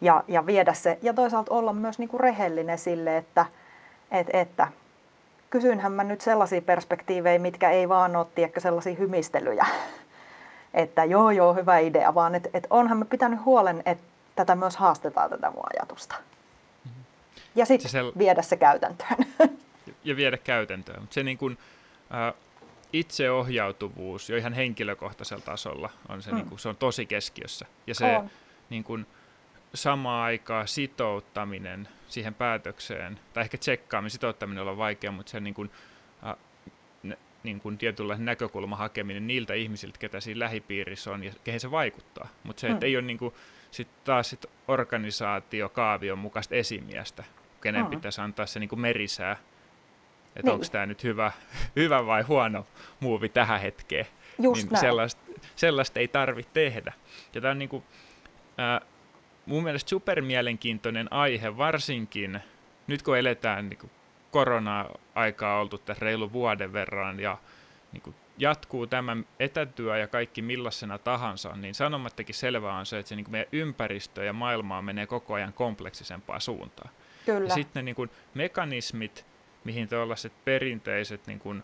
ja, 0.00 0.24
ja 0.28 0.46
viedä 0.46 0.72
se. 0.72 0.98
Ja 1.02 1.14
toisaalta 1.14 1.54
olla 1.54 1.72
myös 1.72 1.98
niinku 1.98 2.18
rehellinen 2.18 2.78
sille, 2.78 3.16
että, 3.16 3.46
et, 4.10 4.26
että 4.32 4.68
kysynhän 5.50 5.92
mä 5.92 6.04
nyt 6.04 6.20
sellaisia 6.20 6.62
perspektiivejä, 6.62 7.38
mitkä 7.38 7.70
ei 7.70 7.88
vaan 7.88 8.16
ole 8.16 8.26
tiedäkö, 8.34 8.60
sellaisia 8.60 8.94
hymistelyjä 8.94 9.66
että 10.74 11.04
joo 11.04 11.30
joo, 11.30 11.54
hyvä 11.54 11.78
idea, 11.78 12.14
vaan 12.14 12.34
että 12.34 12.48
et 12.54 12.66
onhan 12.70 12.98
me 12.98 13.04
pitänyt 13.04 13.44
huolen, 13.44 13.82
että 13.86 14.04
tätä 14.36 14.54
myös 14.54 14.76
haastetaan 14.76 15.30
tätä 15.30 15.50
mun 15.50 15.64
ajatusta. 15.74 16.14
Mm-hmm. 16.84 17.04
Ja 17.54 17.66
sitten 17.66 17.90
sel... 17.90 18.12
viedä 18.18 18.42
se 18.42 18.56
käytäntöön. 18.56 19.16
Ja 20.04 20.16
viedä 20.16 20.36
käytäntöön. 20.36 21.02
se 21.10 21.22
niin 21.22 21.38
kuin, 21.38 21.58
äh, 22.14 22.34
itseohjautuvuus 22.92 24.30
jo 24.30 24.36
ihan 24.36 24.52
henkilökohtaisella 24.52 25.44
tasolla 25.44 25.90
on 26.08 26.22
se, 26.22 26.30
mm. 26.30 26.36
niin 26.36 26.46
kuin, 26.46 26.58
se 26.58 26.68
on 26.68 26.76
tosi 26.76 27.06
keskiössä. 27.06 27.66
Ja 27.86 27.94
se 27.94 28.16
on. 28.16 28.30
niin 28.70 28.84
kuin, 28.84 29.06
sama 29.74 30.24
aikaa 30.24 30.66
sitouttaminen 30.66 31.88
siihen 32.08 32.34
päätökseen, 32.34 33.20
tai 33.32 33.42
ehkä 33.42 33.58
tsekkaaminen, 33.58 34.10
sitouttaminen 34.10 34.68
on 34.68 34.76
vaikea, 34.76 35.12
mutta 35.12 35.30
se 35.30 35.40
niin 35.40 35.54
kuin, 35.54 35.70
niin 37.42 37.60
kuin 37.60 37.78
tietynlaisen 37.78 38.24
näkökulman 38.24 38.78
hakeminen 38.78 39.26
niiltä 39.26 39.54
ihmisiltä, 39.54 39.98
ketä 39.98 40.20
siinä 40.20 40.38
lähipiirissä 40.38 41.10
on 41.10 41.24
ja 41.24 41.32
kehen 41.44 41.60
se 41.60 41.70
vaikuttaa. 41.70 42.28
Mutta 42.42 42.60
se, 42.60 42.66
että 42.66 42.86
mm. 42.86 42.88
ei 42.88 42.96
ole 42.96 43.04
niin 43.04 43.18
kuin, 43.18 43.34
sit 43.70 43.88
taas 44.04 44.30
sit 44.30 44.46
organisaatiokaavion 44.68 46.18
mukaista 46.18 46.54
esimiestä, 46.54 47.24
kenen 47.60 47.84
mm. 47.84 47.90
pitäisi 47.90 48.20
antaa 48.20 48.46
se 48.46 48.60
niin 48.60 48.68
kuin 48.68 48.80
merisää, 48.80 49.32
että 49.32 50.42
niin. 50.42 50.52
onko 50.52 50.66
tämä 50.72 50.86
nyt 50.86 51.04
hyvä, 51.04 51.32
hyvä 51.76 52.06
vai 52.06 52.22
huono 52.22 52.66
muuvi 53.00 53.28
tähän 53.28 53.60
hetkeen. 53.60 54.06
Just 54.38 54.70
niin 54.70 54.80
sellaista, 54.80 55.20
sellaista 55.56 56.00
ei 56.00 56.08
tarvitse 56.08 56.50
tehdä. 56.52 56.92
Ja 57.34 57.40
tämä 57.40 57.50
on 57.50 57.58
niin 57.58 57.68
kuin, 57.68 57.84
äh, 58.60 58.88
mun 59.46 59.62
mielestä 59.62 59.90
supermielenkiintoinen 59.90 61.12
aihe, 61.12 61.56
varsinkin 61.56 62.40
nyt 62.86 63.02
kun 63.02 63.18
eletään 63.18 63.68
niin 63.68 63.78
kuin 63.78 63.90
korona-aikaa 64.30 65.60
oltu 65.60 65.78
tässä 65.78 66.04
reilu 66.04 66.32
vuoden 66.32 66.72
verran 66.72 67.20
ja 67.20 67.38
niin 67.92 68.02
kuin 68.02 68.16
jatkuu 68.38 68.86
tämä 68.86 69.16
etätyö 69.38 69.98
ja 69.98 70.06
kaikki 70.06 70.42
millaisena 70.42 70.98
tahansa, 70.98 71.56
niin 71.56 71.74
sanomattakin 71.74 72.34
selvää 72.34 72.78
on 72.78 72.86
se, 72.86 72.98
että 72.98 73.08
se 73.08 73.16
niin 73.16 73.24
kuin 73.24 73.32
meidän 73.32 73.48
ympäristö 73.52 74.24
ja 74.24 74.32
maailmaa 74.32 74.82
menee 74.82 75.06
koko 75.06 75.34
ajan 75.34 75.52
kompleksisempaa 75.52 76.40
suuntaan. 76.40 76.90
Kyllä. 77.26 77.48
Ja 77.48 77.54
sitten 77.54 77.80
ne 77.80 77.84
niin 77.84 77.94
kuin 77.94 78.10
mekanismit, 78.34 79.26
mihin 79.64 79.88
tällaiset 79.88 80.32
perinteiset, 80.44 81.26
niin 81.26 81.38
kuin, 81.38 81.62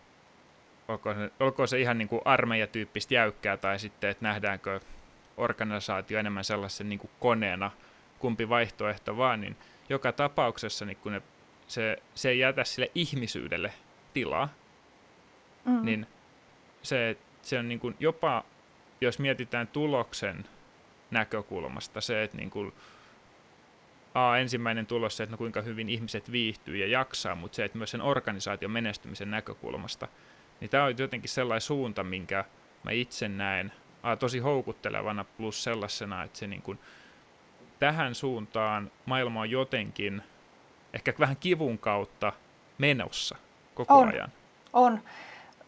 olko, 0.88 1.14
se, 1.14 1.30
olko 1.40 1.66
se 1.66 1.80
ihan 1.80 1.98
niin 1.98 2.08
kuin 2.08 2.22
armeijatyyppistä 2.24 3.14
jäykkää 3.14 3.56
tai 3.56 3.78
sitten, 3.78 4.10
että 4.10 4.24
nähdäänkö 4.24 4.80
organisaatio 5.36 6.18
enemmän 6.18 6.44
sellaisen 6.44 6.88
niin 6.88 6.98
kuin 6.98 7.10
koneena, 7.20 7.70
kumpi 8.18 8.48
vaihtoehto 8.48 9.16
vaan, 9.16 9.40
niin 9.40 9.56
joka 9.88 10.12
tapauksessa 10.12 10.84
niin 10.84 10.96
kun 10.96 11.12
ne 11.12 11.22
se, 11.66 12.02
se 12.14 12.28
ei 12.28 12.38
jätä 12.38 12.64
sille 12.64 12.90
ihmisyydelle 12.94 13.72
tilaa, 14.14 14.48
mm. 15.64 15.84
niin 15.84 16.06
se, 16.82 17.16
se 17.42 17.58
on 17.58 17.68
niin 17.68 17.80
kuin 17.80 17.96
jopa, 18.00 18.44
jos 19.00 19.18
mietitään 19.18 19.66
tuloksen 19.66 20.44
näkökulmasta, 21.10 22.00
se, 22.00 22.22
että 22.22 22.36
niin 22.36 22.50
kuin, 22.50 22.72
A, 24.14 24.36
ensimmäinen 24.36 24.86
tulos 24.86 25.16
se, 25.16 25.22
että 25.22 25.34
no 25.34 25.38
kuinka 25.38 25.62
hyvin 25.62 25.88
ihmiset 25.88 26.32
viihtyy 26.32 26.76
ja 26.76 26.86
jaksaa, 26.86 27.34
mutta 27.34 27.56
se, 27.56 27.64
että 27.64 27.78
myös 27.78 27.90
sen 27.90 28.00
organisaation 28.00 28.70
menestymisen 28.70 29.30
näkökulmasta, 29.30 30.08
niin 30.60 30.70
tämä 30.70 30.84
on 30.84 30.98
jotenkin 30.98 31.30
sellainen 31.30 31.60
suunta, 31.60 32.04
minkä 32.04 32.44
mä 32.84 32.90
itse 32.90 33.28
näen 33.28 33.72
tosi 34.18 34.38
houkuttelevana 34.38 35.24
plus 35.24 35.64
sellaisena, 35.64 36.22
että 36.22 36.38
se 36.38 36.46
niin 36.46 36.62
kuin, 36.62 36.78
tähän 37.78 38.14
suuntaan 38.14 38.90
maailma 39.06 39.40
on 39.40 39.50
jotenkin– 39.50 40.22
ehkä 40.96 41.14
vähän 41.18 41.36
kivun 41.36 41.78
kautta 41.78 42.32
menossa 42.78 43.36
koko 43.74 43.94
on, 43.94 44.08
ajan. 44.08 44.32
On, 44.72 45.00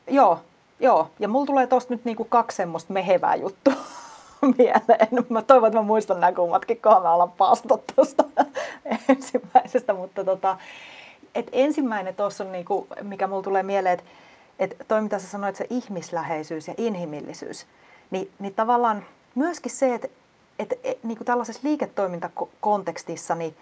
joo, 0.07 0.43
joo. 0.81 1.11
Ja 1.19 1.29
mulla 1.29 1.47
tulee 1.47 1.67
tosta 1.67 1.95
nyt 1.95 2.05
niinku 2.05 2.25
kaksi 2.25 2.57
semmoista 2.57 2.93
mehevää 2.93 3.35
juttua 3.35 3.75
mieleen. 4.59 5.09
Mä 5.29 5.43
toivon, 5.43 5.67
että 5.67 5.79
mä 5.79 5.87
muistan 5.87 6.21
nämä 6.21 6.33
kummatkin, 6.33 6.83
kun 6.83 6.93
mä 6.93 7.29
paastot 7.39 7.85
tuosta 7.95 8.25
ensimmäisestä. 9.09 9.95
Mutta 9.95 10.25
tota, 10.25 10.57
et 11.35 11.49
ensimmäinen 11.53 12.15
tuossa 12.15 12.45
on, 12.45 12.53
niinku, 12.53 12.87
mikä 13.03 13.27
mulla 13.27 13.43
tulee 13.43 13.63
mieleen, 13.63 13.99
että 13.99 14.11
et 14.59 14.77
toi 14.89 15.03
mitä 15.03 15.19
sä 15.19 15.29
sanoit, 15.29 15.57
se 15.57 15.67
ihmisläheisyys 15.71 16.69
ja 16.69 16.75
inhimillisyys, 16.77 17.67
niin, 18.11 18.31
niin 18.39 18.55
tavallaan 18.55 19.05
myöskin 19.35 19.73
se, 19.73 19.95
että 19.95 20.09
et, 20.59 20.75
et, 20.85 21.05
niinku 21.05 21.25
tällaisessa 21.25 21.61
liiketoimintakontekstissa, 21.65 23.35
niin 23.35 23.57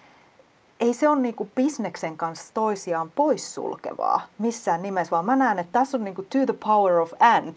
ei 0.81 0.95
se 0.95 1.09
ole 1.09 1.21
niinku 1.21 1.49
bisneksen 1.55 2.17
kanssa 2.17 2.55
toisiaan 2.55 3.11
poissulkevaa 3.11 4.21
missään 4.38 4.83
nimessä, 4.83 5.11
vaan 5.11 5.25
mä 5.25 5.37
näen, 5.37 5.59
että 5.59 5.73
tässä 5.73 5.97
on 5.97 6.05
niinku 6.05 6.23
to 6.23 6.38
the 6.47 6.55
power 6.65 6.99
of 6.99 7.12
and, 7.21 7.57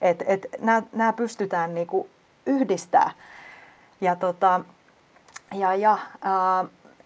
että 0.00 0.24
et 0.28 0.46
nämä 0.92 1.12
pystytään 1.12 1.74
niinku 1.74 2.08
yhdistää. 2.46 3.10
Ja, 4.00 4.16
tota, 4.16 4.60
ja, 5.54 5.74
ja 5.74 5.98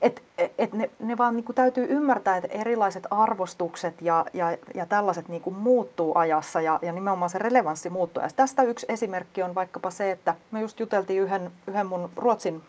et, 0.05 0.23
et 0.59 0.73
ne, 0.73 0.91
ne 0.99 1.19
vaan 1.19 1.37
niin 1.37 1.45
kuin 1.45 1.57
täytyy 1.57 1.87
ymmärtää, 1.91 2.37
että 2.37 2.59
erilaiset 2.59 3.07
arvostukset 3.11 4.03
ja, 4.03 4.27
ja, 4.33 4.57
ja 4.75 4.87
tällaiset 4.87 5.29
niin 5.29 5.43
kuin 5.43 5.57
muuttuu 5.57 6.13
ajassa 6.19 6.61
ja, 6.61 6.79
ja 6.83 6.93
nimenomaan 6.93 7.31
se 7.31 7.39
relevanssi 7.39 7.91
muuttuu. 7.91 8.23
Ja 8.23 8.29
tästä 8.37 8.63
yksi 8.63 8.87
esimerkki 8.89 9.43
on 9.43 9.55
vaikkapa 9.55 9.91
se, 9.91 10.11
että 10.11 10.35
me 10.51 10.61
just 10.61 10.81
juteltiin 10.81 11.23
yhden, 11.23 11.51
yhden 11.67 11.87
mun 11.87 12.11
Ruotsin 12.17 12.63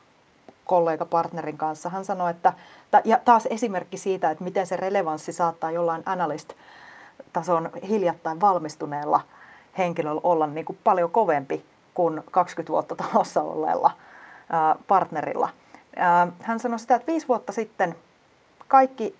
kollegapartnerin 0.66 1.58
kanssa. 1.58 1.90
Hän 1.90 2.06
sanoi, 2.06 2.32
että, 2.32 2.54
ja 3.04 3.20
taas 3.26 3.48
esimerkki 3.50 3.98
siitä, 3.98 4.32
että 4.32 4.44
miten 4.44 4.68
se 4.68 4.76
relevanssi 4.78 5.34
saattaa 5.34 5.72
jollain 5.72 6.04
analyst-tason 6.06 7.70
hiljattain 7.88 8.42
valmistuneella 8.42 9.22
henkilöllä 9.78 10.22
olla 10.24 10.48
niin 10.48 10.66
kuin 10.66 10.80
paljon 10.84 11.12
kovempi 11.12 11.66
kuin 11.94 12.24
20 12.32 12.72
vuotta 12.72 12.96
talossa 12.96 13.42
olleella 13.42 13.92
partnerilla. 14.88 15.50
Hän 16.42 16.60
sanoi 16.60 16.80
sitä, 16.80 16.96
että 16.96 17.08
viisi 17.08 17.28
vuotta 17.28 17.52
sitten 17.52 17.96
kaikki 18.68 19.16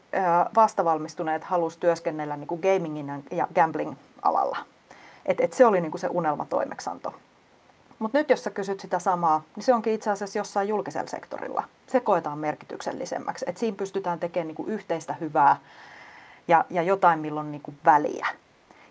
vastavalmistuneet 0.56 1.44
halusivat 1.44 1.80
työskennellä 1.80 2.38
niin 2.38 2.48
kuin 2.48 2.62
gamingin 2.62 3.24
ja 3.32 3.48
gambling 3.56 3.94
alalla. 4.22 4.58
Et, 5.26 5.40
et 5.40 5.54
se 5.54 5.66
oli 5.66 5.82
niin 5.82 5.92
kuin 5.92 6.02
se 6.02 6.08
unelmatoimeksanto. 6.12 7.14
Mutta 8.00 8.18
nyt 8.18 8.30
jos 8.30 8.44
sä 8.44 8.50
kysyt 8.50 8.80
sitä 8.80 9.00
samaa, 9.00 9.42
niin 9.56 9.64
se 9.64 9.74
onkin 9.74 9.94
itse 9.94 10.10
asiassa 10.12 10.38
jossain 10.38 10.68
julkisella 10.68 11.08
sektorilla. 11.08 11.64
Se 11.88 12.00
koetaan 12.00 12.38
merkityksellisemmäksi. 12.38 13.46
Että 13.48 13.60
siinä 13.60 13.78
pystytään 13.78 14.20
tekemään 14.20 14.48
niinku 14.48 14.66
yhteistä 14.68 15.14
hyvää 15.14 15.58
ja, 16.48 16.66
ja 16.70 16.82
jotain, 16.82 17.20
milloin 17.20 17.52
niinku 17.52 17.74
väliä. 17.86 18.28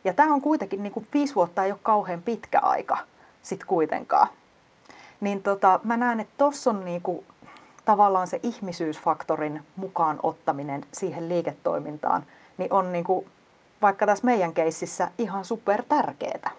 Ja 0.05 0.14
tämä 0.14 0.35
on 0.35 0.41
kuitenkin, 0.41 0.83
niinku 0.83 1.05
viisi 1.14 1.35
vuotta 1.35 1.64
ei 1.64 1.73
ole 1.73 1.81
kauhean 1.83 2.23
pitkä 2.23 2.61
aika 2.61 2.99
sit 3.43 3.64
kuitenkaan. 3.64 4.29
Niin 5.21 5.43
tota, 5.43 5.81
mä 5.85 5.97
näen, 5.97 6.21
että 6.21 6.35
tuossa 6.38 6.71
on 6.71 6.85
niinku, 6.85 7.25
tavallaan 7.85 8.26
se 8.26 8.41
ihmisyysfaktorin 8.43 9.62
mukaan 9.76 10.21
ottaminen 10.23 10.87
siihen 10.93 11.29
liiketoimintaan, 11.29 12.26
niin 12.59 12.73
on 12.73 12.93
niinku, 12.93 13.29
vaikka 13.83 14.07
tässä 14.07 14.25
meidän 14.25 14.55
keississä 14.55 15.11
ihan 15.19 15.45
super 15.45 15.83
tärkeää. 15.88 16.50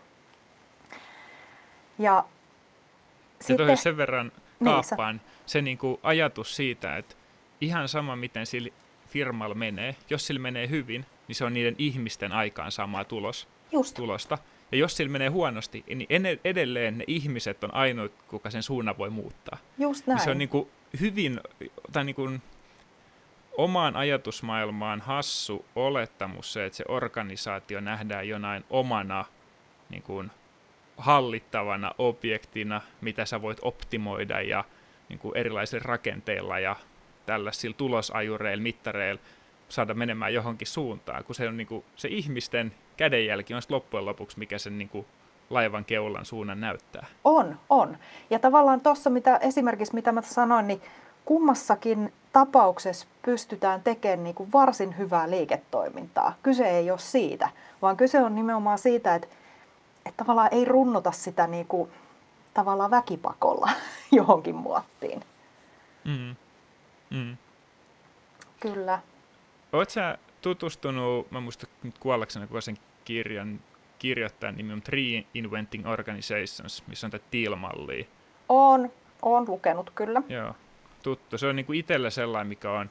Ja 2.00 2.24
sitten, 3.42 3.68
ja 3.68 3.76
sen 3.76 3.98
verran 3.98 4.32
kaappaan 4.64 5.16
niin, 5.16 5.32
se 5.46 5.62
niin 5.62 5.78
kuin 5.78 6.00
ajatus 6.04 6.56
siitä, 6.56 6.98
että 6.98 7.16
ihan 7.62 7.90
sama 7.90 8.16
miten 8.16 8.46
sillä 8.46 8.70
firmalla 9.10 9.56
menee, 9.56 9.96
jos 10.10 10.28
sillä 10.28 10.40
menee 10.42 10.70
hyvin, 10.70 11.06
niin 11.28 11.36
se 11.36 11.46
on 11.46 11.54
niiden 11.54 11.76
ihmisten 11.78 12.32
aikaan 12.32 12.72
samaa 12.72 13.04
tulos, 13.04 13.48
Just. 13.72 13.96
tulosta. 13.96 14.38
Ja 14.72 14.78
jos 14.78 14.98
sillä 14.98 15.12
menee 15.12 15.30
huonosti, 15.30 15.84
niin 15.96 16.08
edelleen 16.44 16.98
ne 16.98 17.04
ihmiset 17.08 17.64
on 17.64 17.74
ainoa, 17.74 18.10
kuka 18.28 18.50
sen 18.50 18.64
suunnan 18.64 18.98
voi 18.98 19.10
muuttaa. 19.10 19.58
Just 19.78 20.08
näin. 20.08 20.18
Ja 20.18 20.24
se 20.24 20.32
on 20.32 20.38
niin 20.38 20.50
kuin 20.50 20.70
hyvin, 21.00 21.40
tai 21.92 22.06
niin 22.06 22.16
kuin 22.16 22.42
omaan 23.58 23.96
ajatusmaailmaan 23.96 25.02
hassu 25.02 25.66
olettamus 25.76 26.54
se, 26.54 26.66
että 26.66 26.78
se 26.78 26.84
organisaatio 26.88 27.80
nähdään 27.80 28.28
jonain 28.28 28.66
omana 28.70 29.26
niin 29.90 30.04
kuin 30.04 30.32
hallittavana 30.98 31.92
objektina, 31.98 32.82
mitä 33.02 33.26
sä 33.26 33.42
voit 33.42 33.58
optimoida 33.62 34.42
ja 34.42 34.64
niin 35.10 35.20
kuin 35.20 35.38
erilaisilla 35.38 35.84
rakenteilla 35.86 36.60
ja 36.60 36.76
tällaisilla 37.26 37.76
tulosajureilla, 37.78 38.64
mittareilla 38.64 39.22
saada 39.70 39.94
menemään 39.94 40.34
johonkin 40.34 40.68
suuntaan, 40.68 41.24
kun 41.24 41.36
se 41.36 41.48
on 41.48 41.58
niin 41.58 41.68
kuin, 41.68 41.86
se 41.96 42.08
ihmisten 42.08 42.74
kädenjälki 42.98 43.54
on 43.54 43.62
loppujen 43.70 44.06
lopuksi, 44.06 44.40
mikä 44.40 44.58
sen 44.58 44.78
niin 44.78 44.90
kuin, 44.90 45.06
laivan 45.50 45.86
keulan 45.86 46.26
suunnan 46.26 46.62
näyttää. 46.62 47.06
On, 47.24 47.60
on. 47.70 47.98
Ja 48.30 48.40
tavallaan 48.40 48.82
tuossa 48.82 49.10
mitä, 49.10 49.38
esimerkiksi 49.38 49.96
mitä 49.96 50.12
mä 50.12 50.22
sanoin, 50.22 50.68
niin 50.68 50.82
kummassakin 51.26 52.14
tapauksessa 52.34 53.08
pystytään 53.22 53.84
tekemään 53.84 54.24
niin 54.24 54.36
kuin 54.36 54.52
varsin 54.52 54.98
hyvää 54.98 55.30
liiketoimintaa. 55.30 56.34
Kyse 56.44 56.70
ei 56.70 56.92
ole 56.92 57.00
siitä, 57.00 57.50
vaan 57.82 57.98
kyse 57.98 58.20
on 58.24 58.36
nimenomaan 58.36 58.78
siitä, 58.78 59.16
että 59.16 59.28
että 60.06 60.18
tavallaan 60.18 60.54
ei 60.54 60.66
runnuta 60.66 61.12
sitä 61.12 61.48
niin 61.48 61.68
kuin, 61.68 61.92
tavallaan 62.54 62.92
väkipakolla 62.92 63.70
johonkin 64.12 64.56
muottiin. 64.56 65.24
Mm. 66.04 66.36
Mm. 67.10 67.38
Kyllä. 68.60 69.00
Oletko 69.74 69.92
sä 69.94 70.18
tutustunut, 70.42 71.32
mä 71.32 71.40
muistan 71.40 71.70
nyt 71.84 71.98
kuollakseni, 71.98 72.48
kun 72.48 72.62
sen 72.62 72.78
kirjan 73.06 73.60
kirjoittajan 74.00 74.56
nimi 74.56 74.74
on 74.74 74.82
Reinventing 74.88 75.88
Organizations, 75.88 76.84
missä 76.88 77.08
on 77.08 77.12
tätä 77.12 77.26
TEAL-mallia. 77.32 78.06
On, 78.50 78.92
on 79.22 79.46
lukenut 79.48 79.90
kyllä. 79.90 80.22
Joo, 80.30 80.56
tuttu. 81.04 81.38
Se 81.38 81.48
on 81.48 81.56
niin 81.56 81.66
kuin 81.66 81.80
itsellä 81.80 82.10
sellainen, 82.10 82.48
mikä 82.48 82.72
on 82.72 82.90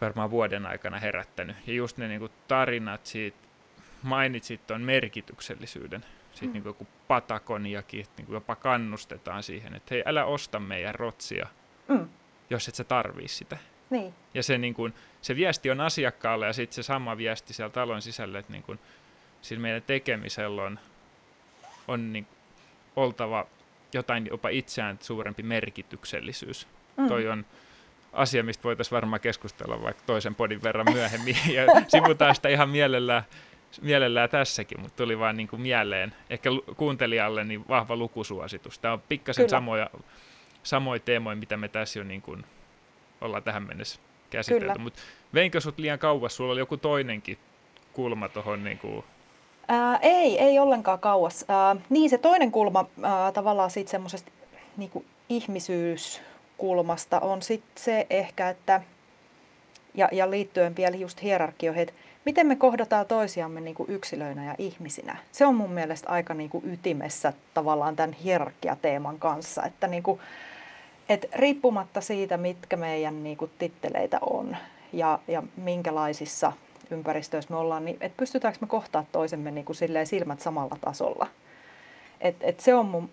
varmaan 0.00 0.30
vuoden 0.30 0.66
aikana 0.66 0.98
herättänyt. 0.98 1.56
Ja 1.66 1.74
just 1.74 1.96
ne 1.96 2.08
niin 2.08 2.20
kuin 2.20 2.32
tarinat 2.48 3.06
siitä 3.06 3.38
mainitsit 4.02 4.66
tuon 4.66 4.82
merkityksellisyyden, 4.82 6.04
sitten 6.32 6.48
mm. 6.48 6.52
niin 6.52 6.64
joku 6.64 6.86
Patagoniakin, 7.08 8.00
että 8.00 8.22
niin 8.22 8.32
jopa 8.32 8.56
kannustetaan 8.56 9.42
siihen, 9.42 9.74
että 9.74 9.94
hei, 9.94 10.02
älä 10.06 10.24
osta 10.24 10.60
meidän 10.60 10.94
rotsia, 10.94 11.46
mm. 11.88 12.08
jos 12.50 12.68
et 12.68 12.74
sä 12.74 12.84
tarvii 12.84 13.28
sitä. 13.28 13.58
Niin. 13.90 14.14
Ja 14.34 14.42
se, 14.42 14.58
niin 14.58 14.74
kuin, 14.74 14.94
se 15.22 15.36
viesti 15.36 15.70
on 15.70 15.80
asiakkaalle 15.80 16.46
ja 16.46 16.52
sitten 16.52 16.74
se 16.74 16.82
sama 16.82 17.16
viesti 17.16 17.54
siellä 17.54 17.72
talon 17.72 18.02
sisällä, 18.02 18.38
että 18.38 18.52
niin 18.52 18.62
kuin, 18.62 18.78
sillä 19.42 19.62
meidän 19.62 19.82
tekemisellä 19.82 20.62
on, 20.62 20.78
on 21.88 22.12
niin, 22.12 22.26
oltava 22.96 23.46
jotain 23.92 24.26
jopa 24.30 24.48
itseään 24.48 24.98
suurempi 25.00 25.42
merkityksellisyys. 25.42 26.68
Mm. 26.96 27.08
Toi 27.08 27.28
on 27.28 27.46
asia, 28.12 28.42
mistä 28.42 28.64
voitaisiin 28.64 28.96
varmaan 28.96 29.20
keskustella 29.20 29.82
vaikka 29.82 30.02
toisen 30.06 30.34
podin 30.34 30.62
verran 30.62 30.92
myöhemmin 30.94 31.36
ja 31.52 31.62
sivutaan 31.88 32.34
sitä 32.34 32.48
ihan 32.48 32.68
mielellään 32.68 33.22
mielellään 33.80 34.30
tässäkin, 34.30 34.80
mutta 34.80 34.96
tuli 34.96 35.18
vaan 35.18 35.36
niin 35.36 35.48
kuin 35.48 35.62
mieleen, 35.62 36.14
ehkä 36.30 36.50
kuuntelijalle 36.76 37.44
niin 37.44 37.68
vahva 37.68 37.96
lukusuositus. 37.96 38.78
Tämä 38.78 38.94
on 38.94 39.02
pikkasen 39.08 39.50
samoja, 39.50 39.90
samoja 40.62 41.00
teemoja, 41.00 41.36
mitä 41.36 41.56
me 41.56 41.68
tässä 41.68 41.98
jo 41.98 42.04
niin 42.04 42.22
kuin 42.22 42.44
ollaan 43.20 43.42
tähän 43.42 43.62
mennessä 43.62 44.00
käsitelty. 44.30 44.78
Mutta 44.78 45.00
veinkö 45.34 45.60
sut 45.60 45.78
liian 45.78 45.98
kauas? 45.98 46.36
Sulla 46.36 46.52
oli 46.52 46.60
joku 46.60 46.76
toinenkin 46.76 47.38
kulma 47.92 48.28
tuohon 48.28 48.64
niin 48.64 48.78
kuin... 48.78 49.04
Ää, 49.68 49.98
ei, 50.02 50.38
ei 50.38 50.58
ollenkaan 50.58 50.98
kauas. 50.98 51.44
Ää, 51.48 51.76
niin 51.90 52.10
se 52.10 52.18
toinen 52.18 52.52
kulma 52.52 52.86
ää, 53.02 53.32
tavallaan 53.32 53.70
siitä 53.70 53.90
semmoisesta 53.90 54.30
niin 54.76 55.04
ihmisyyskulmasta 55.28 57.20
on 57.20 57.42
sitten 57.42 57.84
se 57.84 58.06
ehkä, 58.10 58.48
että 58.48 58.80
ja, 59.94 60.08
ja 60.12 60.30
liittyen 60.30 60.76
vielä 60.76 60.96
just 60.96 61.22
hierarkioihin, 61.22 61.82
että 61.82 61.94
miten 62.24 62.46
me 62.46 62.56
kohdataan 62.56 63.06
toisiamme 63.06 63.60
niin 63.60 63.74
kuin 63.74 63.90
yksilöinä 63.90 64.44
ja 64.44 64.54
ihmisinä. 64.58 65.16
Se 65.32 65.46
on 65.46 65.54
mun 65.54 65.70
mielestä 65.70 66.08
aika 66.08 66.34
niin 66.34 66.50
kuin 66.50 66.72
ytimessä 66.72 67.32
tavallaan 67.54 67.96
tämän 67.96 68.12
hierarkiateeman 68.12 69.18
kanssa, 69.18 69.62
että 69.62 69.86
niin 69.86 70.02
kuin, 70.02 70.20
et 71.08 71.26
riippumatta 71.34 72.00
siitä, 72.00 72.36
mitkä 72.36 72.76
meidän 72.76 73.24
niin 73.24 73.36
kuin 73.36 73.50
titteleitä 73.58 74.18
on 74.30 74.56
ja, 74.92 75.18
ja 75.28 75.42
minkälaisissa 75.56 76.52
ympäristöissä 76.90 77.50
me 77.50 77.56
ollaan, 77.56 77.84
niin 77.84 77.96
et 78.00 78.16
pystytäänkö 78.16 78.58
me 78.60 78.66
kohtaa 78.66 79.04
toisemme 79.12 79.50
niin 79.50 79.64
kuin 79.64 79.76
silmät 80.04 80.40
samalla 80.40 80.76
tasolla. 80.80 81.26
Et, 82.20 82.36
et 82.40 82.60
se 82.60 82.74
on 82.74 82.86
mun, 82.86 83.10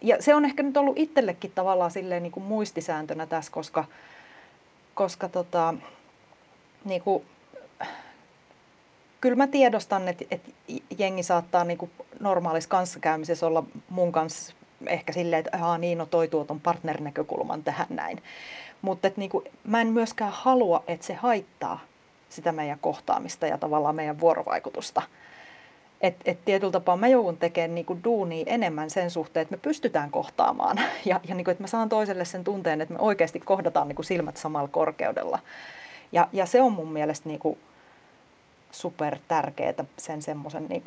ja 0.00 0.16
se 0.20 0.34
on 0.34 0.44
ehkä 0.44 0.62
nyt 0.62 0.76
ollut 0.76 0.98
itsellekin 0.98 1.52
tavallaan 1.54 1.90
silleen 1.90 2.22
niin 2.22 2.32
kuin 2.32 2.44
muistisääntönä 2.44 3.26
tässä, 3.26 3.52
koska, 3.52 3.84
koska 4.94 5.28
tota, 5.28 5.74
niin 6.84 7.02
kuin 7.02 7.24
kyllä 9.20 9.36
mä 9.36 9.46
tiedostan, 9.46 10.08
että, 10.08 10.24
että 10.30 10.50
jengi 10.98 11.22
saattaa 11.22 11.64
niin 11.64 11.78
kuin 11.78 11.90
normaalissa 12.20 12.70
kanssakäymisessä 12.70 13.46
olla 13.46 13.64
mun 13.88 14.12
kanssa 14.12 14.54
ehkä 14.86 15.12
silleen, 15.12 15.40
että 15.40 15.56
Aha, 15.56 15.78
niin, 15.78 15.98
no 15.98 16.06
toi 16.06 16.28
tuo 16.28 16.44
ton 16.44 16.60
partnerinäkökulman 16.60 17.64
tähän 17.64 17.86
näin. 17.90 18.22
Mutta 18.82 19.10
niin 19.16 19.30
mä 19.64 19.80
en 19.80 19.86
myöskään 19.86 20.32
halua, 20.32 20.84
että 20.86 21.06
se 21.06 21.14
haittaa 21.14 21.80
sitä 22.32 22.52
meidän 22.52 22.78
kohtaamista 22.78 23.46
ja 23.46 23.58
tavallaan 23.58 23.94
meidän 23.94 24.20
vuorovaikutusta. 24.20 25.02
Et, 26.00 26.16
et 26.24 26.44
tietyllä 26.44 26.72
tapaa 26.72 26.96
mä 26.96 27.08
joudun 27.08 27.36
tekemään 27.36 27.74
niinku 27.74 27.98
duunia 28.04 28.44
enemmän 28.46 28.90
sen 28.90 29.10
suhteen, 29.10 29.42
että 29.42 29.56
me 29.56 29.60
pystytään 29.62 30.10
kohtaamaan 30.10 30.80
ja, 31.04 31.20
ja 31.28 31.34
niinku, 31.34 31.50
että 31.50 31.62
mä 31.62 31.66
saan 31.66 31.88
toiselle 31.88 32.24
sen 32.24 32.44
tunteen, 32.44 32.80
että 32.80 32.94
me 32.94 33.00
oikeasti 33.00 33.40
kohdataan 33.40 33.88
niinku 33.88 34.02
silmät 34.02 34.36
samalla 34.36 34.68
korkeudella. 34.68 35.38
Ja, 36.12 36.28
ja 36.32 36.46
se 36.46 36.62
on 36.62 36.72
mun 36.72 36.92
mielestä 36.92 37.28
niinku, 37.28 37.58
super 38.70 39.18
tärkeää 39.28 39.84
sen 39.96 40.22
semmoisen 40.22 40.66
niin 40.68 40.82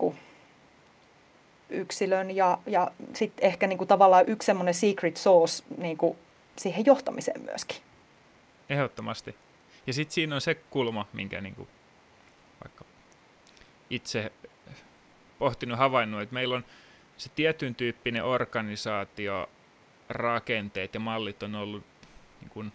yksilön 1.70 2.36
ja, 2.36 2.58
ja 2.66 2.92
sitten 3.14 3.46
ehkä 3.46 3.68
niin 3.68 3.78
kuin 3.78 3.88
tavallaan 3.88 4.24
yksi 4.28 4.46
semmoinen 4.46 4.74
secret 4.74 5.18
sauce 5.18 5.64
niin 5.78 5.98
kuin 5.98 6.18
siihen 6.58 6.86
johtamiseen 6.86 7.42
myöskin. 7.42 7.78
Ehdottomasti. 8.70 9.36
Ja 9.88 9.94
sitten 9.94 10.14
siinä 10.14 10.36
on 10.36 10.42
se 10.42 10.56
kulma, 10.56 11.08
minkä 11.14 11.42
niin 11.42 11.56
kuin 11.56 11.68
vaikka 12.64 12.86
itse 13.90 14.32
pohtinut 15.40 15.80
havainnut, 15.80 16.22
että 16.22 16.34
meillä 16.34 16.56
on 16.56 16.66
se 17.18 17.30
tietyn 17.30 17.76
tyyppinen 17.76 18.24
organisaatio, 18.24 19.50
rakenteet 20.10 20.94
ja 20.94 21.00
mallit 21.00 21.44
on 21.44 21.56
ollut 21.56 21.84
niin 22.42 22.50
kuin 22.50 22.72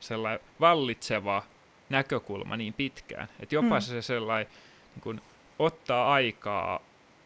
sellainen 0.00 0.40
vallitseva 0.60 1.42
näkökulma 1.88 2.56
niin 2.56 2.72
pitkään, 2.72 3.28
että 3.40 3.54
jopa 3.54 3.74
Mm. 3.74 3.80
se 3.80 4.02
sellainen 4.02 4.52
niin 4.94 5.02
kuin, 5.02 5.20
ottaa 5.58 6.12
aikaa 6.12 6.80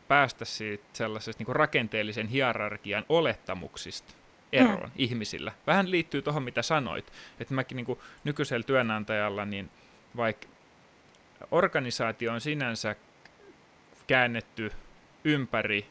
päästä 0.09 0.45
siitä 0.45 0.85
sellaisesta 0.93 1.41
niin 1.41 1.47
kuin 1.47 1.57
rakenteellisen 1.57 2.29
hierarkian 2.29 3.05
olettamuksista 3.09 4.15
eroon 4.55 4.83
Mm. 4.89 4.91
ihmisillä. 4.97 5.53
Vähän 5.67 5.91
liittyy 5.91 6.23
tuohon, 6.23 6.43
mitä 6.43 6.63
sanoit, 6.63 7.13
että 7.41 7.55
mäkin 7.55 7.77
niin 7.77 7.87
kuin 7.87 7.99
nykyisellä 8.25 8.63
työnantajalla, 8.63 9.45
niin 9.45 9.71
vaikka 10.17 10.47
organisaatio 11.51 12.33
on 12.33 12.41
sinänsä 12.41 12.97
käännetty 14.07 14.73
ympäri 15.25 15.87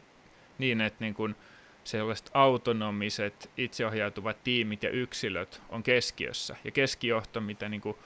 niin, 0.58 0.82
että 0.82 1.04
niin 1.04 1.13
kuin 1.13 1.36
sellaiset 1.84 2.32
autonomiset, 2.34 3.52
itseohjautuvat 3.58 4.43
tiimit 4.43 4.84
ja 4.84 4.89
yksilöt 4.89 5.62
on 5.69 5.84
keskiössä. 5.84 6.56
Ja 6.63 6.71
keskijohto, 6.71 7.41
mitä 7.41 7.69
niin 7.69 7.82
kuin 7.82 7.97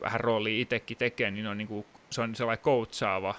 vähän 0.00 0.20
rooli 0.20 0.60
itsekin 0.60 0.96
tekee, 0.96 1.30
niin 1.30 1.46
on, 1.46 1.58
niin 1.58 1.68
kuin, 1.68 1.86
se 2.10 2.20
on 2.20 2.34
sellainen 2.36 2.64
coachaava, 2.64 3.34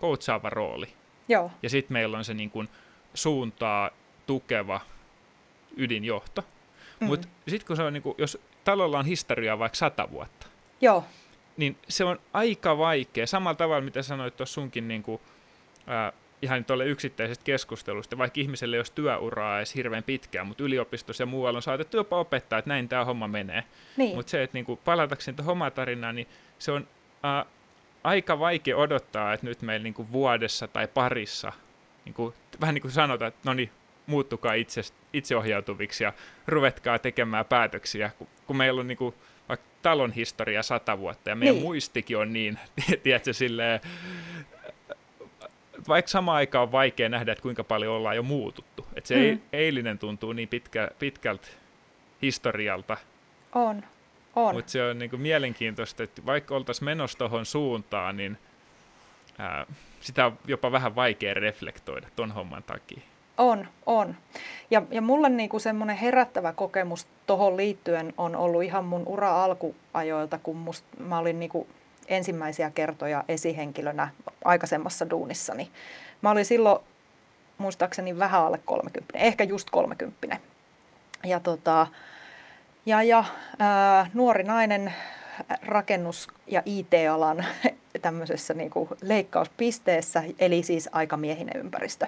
coachaava 0.00 0.50
rooli. 0.50 0.86
Joo. 1.28 1.50
Ja 1.62 1.70
sitten 1.70 1.92
meillä 1.92 2.18
on 2.18 2.24
se 2.24 2.34
niin 2.34 2.50
kuin 2.50 2.68
suuntaa 3.14 3.90
tukeva 4.26 4.80
ydinjohto. 5.76 6.44
Mm. 7.00 7.06
Mutta 7.06 7.28
sitten 7.48 7.66
kun 7.66 7.76
se 7.76 7.82
on, 7.82 7.92
niin 7.92 8.02
kuin, 8.02 8.14
jos 8.18 8.38
talolla 8.64 8.98
on 8.98 9.06
historiaa 9.06 9.58
vaikka 9.58 9.76
sata 9.76 10.10
vuotta, 10.10 10.46
Joo. 10.80 11.04
niin 11.56 11.76
se 11.88 12.04
on 12.04 12.18
aika 12.32 12.78
vaikea. 12.78 13.26
Samalla 13.26 13.54
tavalla, 13.54 13.84
mitä 13.84 14.02
sanoit 14.02 14.36
tuossa 14.36 14.54
sunkin 14.54 14.88
niin 14.88 15.02
kuin, 15.02 15.20
ää, 15.86 16.12
ihan 16.42 16.64
tuolle 16.64 16.86
yksittäisestä 16.86 17.44
keskustelusta, 17.44 18.18
vaikka 18.18 18.40
ihmiselle 18.40 18.76
ei 18.76 18.78
olisi 18.78 18.92
työuraa 18.94 19.58
edes 19.58 19.74
hirveän 19.74 20.02
pitkään, 20.02 20.46
mutta 20.46 20.64
yliopistossa 20.64 21.22
ja 21.22 21.26
muualla 21.26 21.58
on 21.58 21.62
saatettu 21.62 21.96
jopa 21.96 22.18
opettaa, 22.18 22.58
että 22.58 22.68
näin 22.68 22.88
tämä 22.88 23.04
homma 23.04 23.28
menee. 23.28 23.64
Niin. 23.96 24.16
Mutta 24.16 24.30
se, 24.30 24.42
että 24.42 24.56
niinku, 24.56 24.76
palatakseni 24.76 25.36
tuohon 25.36 25.52
omaan 25.52 25.72
tarinaan, 25.72 26.14
niin 26.14 26.28
se 26.58 26.72
on 26.72 26.88
ää, 27.22 27.46
aika 28.04 28.38
vaikea 28.38 28.76
odottaa, 28.76 29.32
että 29.32 29.46
nyt 29.46 29.62
meillä 29.62 29.84
niinku, 29.84 30.12
vuodessa 30.12 30.68
tai 30.68 30.88
parissa, 30.88 31.52
niinku, 32.04 32.34
vähän 32.60 32.74
niin 32.74 32.82
kuin 32.82 32.92
sanotaan, 32.92 33.28
että 33.28 33.40
no 33.44 33.54
niin, 33.54 33.70
muuttukaa 34.06 34.54
itse, 34.54 34.80
itseohjautuviksi 35.12 36.04
ja 36.04 36.12
ruvetkaa 36.46 36.98
tekemään 36.98 37.44
päätöksiä, 37.44 38.10
kun, 38.18 38.26
kun 38.46 38.56
meillä 38.56 38.80
on 38.80 38.88
niinku, 38.88 39.14
vaikka 39.48 39.66
talon 39.82 40.12
historia 40.12 40.62
sata 40.62 40.98
vuotta 40.98 41.30
ja 41.30 41.36
meidän 41.36 41.54
Niin. 41.54 41.64
muistikin 41.64 42.16
on 42.18 42.32
niin, 42.32 42.58
tiedätkö, 43.02 43.32
silleen, 43.32 43.80
vaikka 45.88 46.08
samaan 46.10 46.36
aikaan 46.36 46.62
on 46.62 46.72
vaikea 46.72 47.08
nähdä, 47.08 47.32
että 47.32 47.42
kuinka 47.42 47.64
paljon 47.64 47.94
ollaan 47.94 48.16
jo 48.16 48.22
muututtu. 48.22 48.86
Että 48.96 49.08
se 49.08 49.14
Mm. 49.14 49.22
mm. 49.38 49.40
eilinen 49.52 49.98
tuntuu 49.98 50.32
niin 50.32 50.48
pitkä, 50.48 50.90
pitkältä 50.98 51.48
historialta, 52.22 52.96
On. 53.54 53.82
On. 54.36 54.54
mutta 54.54 54.72
se 54.72 54.82
on 54.82 54.98
niinku 54.98 55.16
mielenkiintoista, 55.16 56.02
että 56.02 56.26
vaikka 56.26 56.54
oltaisiin 56.56 56.84
menossa 56.84 57.18
tuohon 57.18 57.46
suuntaan, 57.46 58.16
niin 58.16 58.38
ää, 59.38 59.66
sitä 60.00 60.26
on 60.26 60.38
jopa 60.46 60.72
vähän 60.72 60.94
vaikea 60.94 61.34
reflektoida 61.34 62.06
ton 62.16 62.32
homman 62.32 62.62
takia. 62.62 63.00
On, 63.38 63.68
on. 63.86 64.16
Ja, 64.70 64.82
ja 64.90 65.02
mulle 65.02 65.28
niinku 65.28 65.58
semmoinen 65.58 65.96
herättävä 65.96 66.52
kokemus 66.52 67.06
tuohon 67.26 67.56
liittyen 67.56 68.14
on 68.18 68.36
ollut 68.36 68.62
ihan 68.62 68.84
mun 68.84 69.02
ura 69.06 69.44
alkuajoilta, 69.44 70.38
kun 70.38 70.56
must, 70.56 70.84
mä 70.98 71.18
olin 71.18 71.40
niinku 71.40 71.66
ensimmäisiä 72.08 72.70
kertoja 72.70 73.24
esihenkilönä 73.28 74.08
aikaisemmassa 74.44 75.10
duunissani. 75.10 75.70
Mä 76.22 76.30
olin 76.30 76.44
silloin 76.44 76.78
muistaakseni 77.58 78.18
vähän 78.18 78.40
alle 78.40 78.60
30, 78.64 79.18
ehkä 79.18 79.44
just 79.44 79.70
30. 79.70 80.36
Ja, 81.24 81.40
tota, 81.40 81.86
ja, 82.86 83.02
ja 83.02 83.24
ää, 83.58 84.10
nuori 84.14 84.44
nainen 84.44 84.94
rakennus- 85.62 86.28
ja 86.46 86.62
IT-alan 86.66 87.44
tämmöisessä 88.02 88.54
niinku 88.54 88.88
leikkauspisteessä, 89.02 90.22
eli 90.38 90.62
siis 90.62 90.88
aikamiehinen 90.92 91.56
ympäristö 91.56 92.06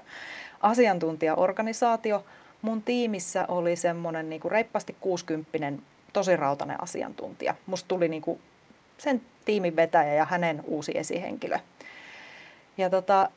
asiantuntijaorganisaatio. 0.67 2.25
Mun 2.63 2.83
tiimissä 2.83 3.45
oli 3.49 3.77
semmoinen 3.77 4.31
niinku 4.31 4.49
reippaasti 4.49 4.97
60 5.01 5.83
tosi 6.13 6.37
rautainen 6.37 6.83
asiantuntija. 6.83 7.55
Musta 7.67 7.89
tuli 7.89 8.09
niinku 8.09 8.41
sen 8.99 9.23
tiimin 9.45 9.77
vetäjä 9.77 10.15
ja 10.15 10.25
hänen 10.25 10.63
uusi 10.67 10.93
esihenkilö. 10.95 11.59
Ja 12.79 12.91
tota, 12.91 13.29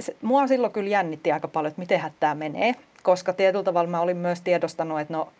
se, 0.00 0.16
mua 0.22 0.46
silloin 0.46 0.72
kyllä 0.72 0.90
jännitti 0.90 1.32
aika 1.32 1.48
paljon, 1.48 1.68
että 1.68 1.80
miten 1.80 2.00
tämä 2.20 2.34
menee, 2.34 2.74
koska 3.02 3.32
tietyllä 3.32 3.64
tavalla 3.64 3.90
mä 3.90 4.00
olin 4.00 4.16
myös 4.16 4.40
tiedostanut, 4.40 5.00
että 5.00 5.14
no 5.14 5.32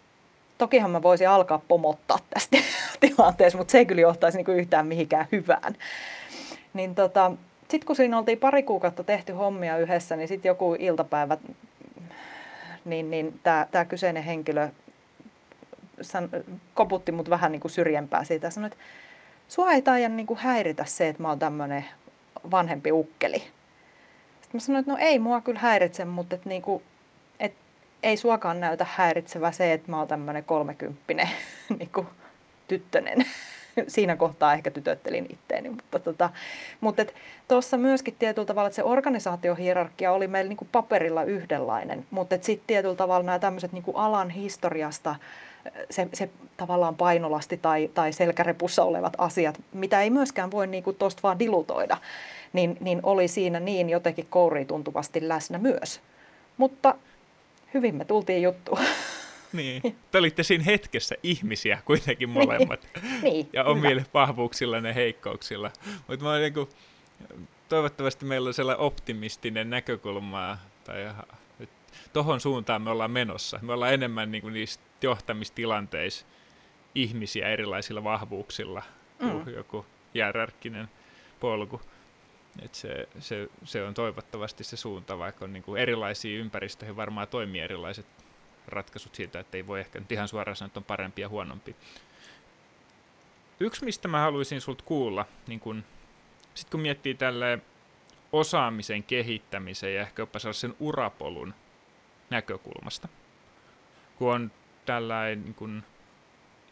tokihan 0.58 0.90
mä 0.90 1.02
voisin 1.02 1.28
alkaa 1.28 1.62
pomottaa 1.68 2.18
tästä 2.30 2.56
tilanteessa, 3.00 3.58
mutta 3.58 3.72
se 3.72 3.78
ei 3.78 3.86
kyllä 3.86 4.02
johtaisi 4.02 4.38
niinku 4.38 4.52
yhtään 4.52 4.86
mihinkään 4.86 5.26
hyvään. 5.32 5.76
Niin 6.74 6.94
tota, 6.94 7.32
sitten 7.68 7.86
kun 7.86 7.96
siinä 7.96 8.18
oltiin 8.18 8.38
pari 8.38 8.62
kuukautta 8.62 9.04
tehty 9.04 9.32
hommia 9.32 9.78
yhdessä, 9.78 10.16
niin 10.16 10.28
sitten 10.28 10.48
joku 10.48 10.76
iltapäivä, 10.78 11.36
niin, 12.84 13.10
niin 13.10 13.40
tämä 13.70 13.84
kyseinen 13.84 14.22
henkilö 14.22 14.68
san, 16.00 16.28
koputti 16.74 17.12
mut 17.12 17.30
vähän 17.30 17.52
niin 17.52 17.60
kuin 17.60 17.72
syrjempää 17.72 18.24
siitä 18.24 18.46
ja 18.46 18.50
sanoi, 18.50 18.66
että 18.66 18.78
sua 19.48 19.72
ei 19.72 19.82
taida 19.82 20.08
niin 20.08 20.26
kuin 20.26 20.38
häiritä 20.38 20.84
se, 20.84 21.08
että 21.08 21.22
mä 21.22 21.28
oon 21.28 21.38
tämmöinen 21.38 21.84
vanhempi 22.50 22.92
ukkeli. 22.92 23.38
Sitten 23.38 24.50
mä 24.52 24.60
sanoin, 24.60 24.80
että 24.80 24.92
no 24.92 24.98
ei 25.00 25.18
mua 25.18 25.40
kyllä 25.40 25.58
häiritse, 25.58 26.04
mutta 26.04 26.34
et 26.34 26.44
niin 26.44 26.62
kuin, 26.62 26.82
et 27.40 27.54
ei 28.02 28.16
suakaan 28.16 28.60
näytä 28.60 28.86
häiritsevä 28.94 29.52
se, 29.52 29.72
että 29.72 29.90
mä 29.90 29.98
oon 29.98 30.08
tämmöinen 30.08 30.44
kolmekymppinen 30.44 31.28
niin 31.78 31.90
kuin 31.94 32.06
tyttönen. 32.68 33.26
Siinä 33.88 34.16
kohtaa 34.16 34.54
ehkä 34.54 34.70
tytöttelin 34.70 35.26
itteeni, 35.30 35.70
mutta 35.70 35.98
tota, 35.98 36.30
mutta 36.80 37.04
tuossa 37.48 37.76
myöskin 37.76 38.16
tietyllä 38.18 38.46
tavalla, 38.46 38.66
että 38.66 38.76
se 38.76 38.84
organisaatiohierarkia 38.84 40.12
oli 40.12 40.28
meillä 40.28 40.48
niin 40.48 40.56
kuin 40.56 40.68
paperilla 40.72 41.22
yhdenlainen, 41.22 42.06
mutta 42.10 42.38
sitten 42.40 42.66
tietyllä 42.66 42.96
tavalla 42.96 43.26
nämä 43.26 43.38
tämmöiset 43.38 43.72
niin 43.72 43.82
kuin 43.82 43.96
alan 43.96 44.30
historiasta 44.30 45.14
se, 45.90 46.08
se 46.14 46.28
tavallaan 46.56 46.96
painolasti 46.96 47.56
tai, 47.56 47.90
tai 47.94 48.12
selkärepussa 48.12 48.84
olevat 48.84 49.12
asiat, 49.18 49.60
mitä 49.72 50.02
ei 50.02 50.10
myöskään 50.10 50.50
voi 50.50 50.66
niin 50.66 50.84
tuosta 50.98 51.22
vaan 51.22 51.38
dilutoida, 51.38 51.96
niin, 52.52 52.76
niin 52.80 53.00
oli 53.02 53.28
siinä 53.28 53.60
niin 53.60 53.90
jotenkin 53.90 54.26
kouriin 54.30 54.66
tuntuvasti 54.66 55.28
läsnä 55.28 55.58
myös. 55.58 56.00
Mutta 56.56 56.94
hyvin 57.74 57.94
me 57.94 58.04
tultiin 58.04 58.42
juttuun. 58.42 58.78
Niin. 59.56 59.82
Te 60.10 60.18
olitte 60.18 60.42
siinä 60.42 60.64
hetkessä 60.64 61.14
ihmisiä 61.22 61.82
kuitenkin 61.84 62.28
molemmat. 62.28 62.88
niin, 63.22 63.48
ja 63.52 63.62
hyvä. 63.62 63.70
omilla 63.72 64.02
vahvuuksilla 64.14 64.76
ja 64.78 64.92
heikkouksilla. 64.92 65.70
Mutta 66.08 66.24
mä 66.24 66.38
niinku, 66.38 66.68
toivottavasti 67.68 68.24
meillä 68.24 68.48
on 68.48 68.54
sellainen 68.54 68.84
optimistinen 68.84 69.70
näkökulma, 69.70 70.58
tai 70.84 71.14
tohon 72.12 72.40
suuntaan 72.40 72.82
me 72.82 72.90
ollaan 72.90 73.10
menossa. 73.10 73.58
Me 73.62 73.72
ollaan 73.72 73.94
enemmän 73.94 74.30
niinku 74.30 74.48
niissä 74.48 74.80
johtamistilanteissa 75.02 76.26
ihmisiä 76.94 77.48
erilaisilla 77.48 78.04
vahvuuksilla 78.04 78.82
kuin 79.18 79.46
Mm. 79.46 79.54
joku 79.54 79.86
hierarkkinen 80.14 80.88
polku. 81.40 81.80
Et 82.62 82.74
se, 82.74 83.08
se, 83.18 83.48
se 83.64 83.82
on 83.84 83.94
toivottavasti 83.94 84.64
se 84.64 84.76
suunta, 84.76 85.18
vaikka 85.18 85.44
on 85.44 85.52
niinku 85.52 85.74
erilaisia 85.74 86.38
ympäristöihin 86.38 86.96
varmaan 86.96 87.28
toimii 87.28 87.60
erilaiset 87.60 88.06
ratkaisut 88.68 89.14
siitä, 89.14 89.40
että 89.40 89.56
ei 89.56 89.66
voi 89.66 89.80
ehkä 89.80 90.00
nyt 90.00 90.12
ihan 90.12 90.28
suoraan 90.28 90.56
sanoa, 90.56 90.66
että 90.66 90.80
on 90.80 90.84
parempi 90.84 91.22
ja 91.22 91.28
huonompi. 91.28 91.76
Yksi, 93.60 93.84
mistä 93.84 94.08
mä 94.08 94.20
haluaisin 94.20 94.60
sulta 94.60 94.84
kuulla, 94.84 95.26
niin 95.46 95.60
kun, 95.60 95.84
sit 96.54 96.70
kun 96.70 96.80
miettii 96.80 97.14
tälle 97.14 97.58
osaamisen 98.32 99.02
kehittämisen 99.02 99.94
ja 99.94 100.00
ehkä 100.00 100.22
jopa 100.22 100.38
sellaisen 100.38 100.74
urapolun 100.80 101.54
näkökulmasta, 102.30 103.08
kun 104.16 104.32
on 104.32 104.52
tällainen 104.86 105.42
niin 105.42 105.54
kun 105.54 105.82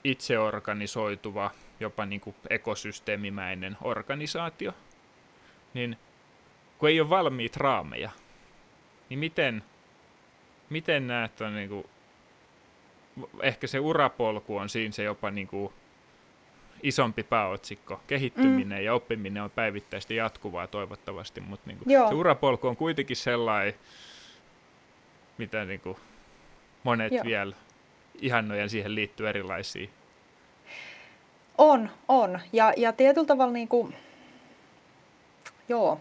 itseorganisoituva, 0.04 1.50
jopa 1.80 2.06
niin 2.06 2.20
kuin 2.20 2.36
ekosysteemimäinen 2.50 3.76
organisaatio, 3.82 4.72
niin 5.74 5.96
kun 6.78 6.88
ei 6.88 7.00
ole 7.00 7.10
valmiit 7.10 7.56
raameja, 7.56 8.10
niin 9.08 9.18
miten, 9.18 9.64
miten 10.70 11.06
näet 11.06 11.40
on 11.40 11.54
niin 11.54 11.68
kuin, 11.68 11.86
ehkä 13.42 13.66
se 13.66 13.78
urapolku 13.78 14.56
on 14.56 14.68
siinä 14.68 14.92
se 14.92 15.02
jopa 15.02 15.30
niin 15.30 15.46
kuin 15.46 15.72
isompi 16.82 17.22
pääotsikko. 17.22 18.00
Kehittyminen 18.06 18.78
mm. 18.78 18.84
ja 18.84 18.94
oppiminen 18.94 19.42
on 19.42 19.50
päivittäistä 19.50 20.14
jatkuvaa 20.14 20.66
toivottavasti, 20.66 21.40
mutta 21.40 21.70
niin 21.70 21.78
kuin 21.78 22.08
se 22.08 22.14
urapolku 22.14 22.68
on 22.68 22.76
kuitenkin 22.76 23.16
sellainen, 23.16 23.74
mitä 25.38 25.64
niin 25.64 25.80
kuin 25.80 25.96
monet 26.82 27.12
Joo. 27.12 27.24
vielä 27.24 27.56
ihannoja 28.20 28.68
siihen 28.68 28.94
liittyy 28.94 29.28
erilaisia. 29.28 29.88
On, 31.58 31.90
on. 32.08 32.40
Ja, 32.52 32.72
ja 32.76 32.92
tietyllä 32.92 33.26
tavalla 33.26 33.52
niin 33.52 33.68
kuin, 33.68 33.96
joo. 35.68 36.00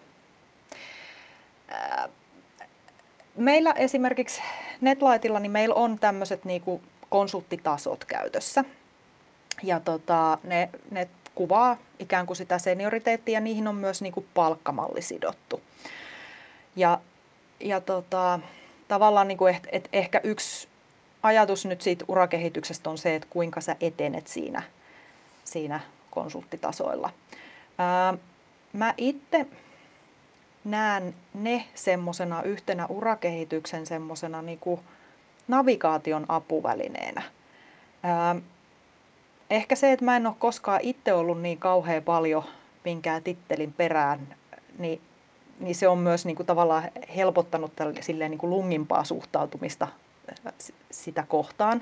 Ää, 1.67 2.09
meillä 3.35 3.71
esimerkiksi 3.71 4.41
NetLightilla 4.81 5.39
niin 5.39 5.51
meillä 5.51 5.75
on 5.75 5.99
tämmöiset 5.99 6.45
niin 6.45 6.61
kuin 6.61 6.81
konsulttitasot 7.09 8.05
käytössä. 8.05 8.63
ja 9.63 9.79
tota, 9.79 10.37
ne, 10.43 10.69
ne 10.91 11.07
kuvaa 11.35 11.77
ikään 11.99 12.25
kuin 12.25 12.37
sitä 12.37 12.59
senioriteettia 12.59 13.33
ja 13.33 13.39
niihin 13.39 13.67
on 13.67 13.75
myös 13.75 14.01
niin 14.01 14.13
kuin 14.13 14.25
palkkamalli 14.33 15.01
sidottu. 15.01 15.61
Ja, 16.75 16.99
ja 17.59 17.81
tota, 17.81 18.39
tavallaan 18.87 19.27
niin 19.27 19.37
kuin 19.37 19.55
et, 19.55 19.67
et 19.71 19.89
ehkä 19.93 20.21
yksi 20.23 20.67
ajatus 21.23 21.65
nyt 21.65 21.81
siitä 21.81 22.05
urakehityksestä 22.07 22.89
on 22.89 22.97
se, 22.97 23.15
että 23.15 23.27
kuinka 23.29 23.61
sä 23.61 23.75
etenet 23.81 24.27
siinä, 24.27 24.63
siinä 25.43 25.79
konsulttitasoilla. 26.11 27.09
Ää, 27.77 28.13
mä 28.73 28.93
itse 28.97 29.45
näen 30.63 31.15
ne 31.33 31.65
semmoisena 31.75 32.41
yhtenä 32.43 32.85
urakehityksen 32.85 33.85
semmoisena 33.85 34.41
niin 34.41 34.59
navigaation 35.47 36.25
apuvälineenä. 36.27 37.21
Ehkä 39.49 39.75
se, 39.75 39.91
että 39.91 40.05
mä 40.05 40.15
en 40.15 40.27
ole 40.27 40.35
koskaan 40.39 40.79
itse 40.83 41.13
ollut 41.13 41.41
niin 41.41 41.57
kauhean 41.57 42.03
paljon 42.03 42.43
minkään 42.85 43.23
tittelin 43.23 43.73
perään, 43.73 44.35
niin, 44.79 45.01
niin 45.59 45.75
se 45.75 45.87
on 45.87 45.97
myös 45.97 46.25
niin 46.25 46.35
kuin 46.35 46.47
tavallaan 46.47 46.83
helpottanut 47.15 47.75
tälle, 47.75 48.01
silleen 48.01 48.31
niin 48.31 48.39
kuin 48.39 48.49
lungimpaa 48.49 49.03
suhtautumista 49.03 49.87
sitä 50.91 51.23
kohtaan. 51.27 51.81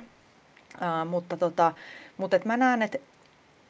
Ää, 0.82 1.06
mutta 1.06 1.38
tota, 1.38 1.74
mutta 2.18 2.36
et 2.36 2.46
mä 2.46 2.58
näen, 2.58 2.82
että 2.82 2.98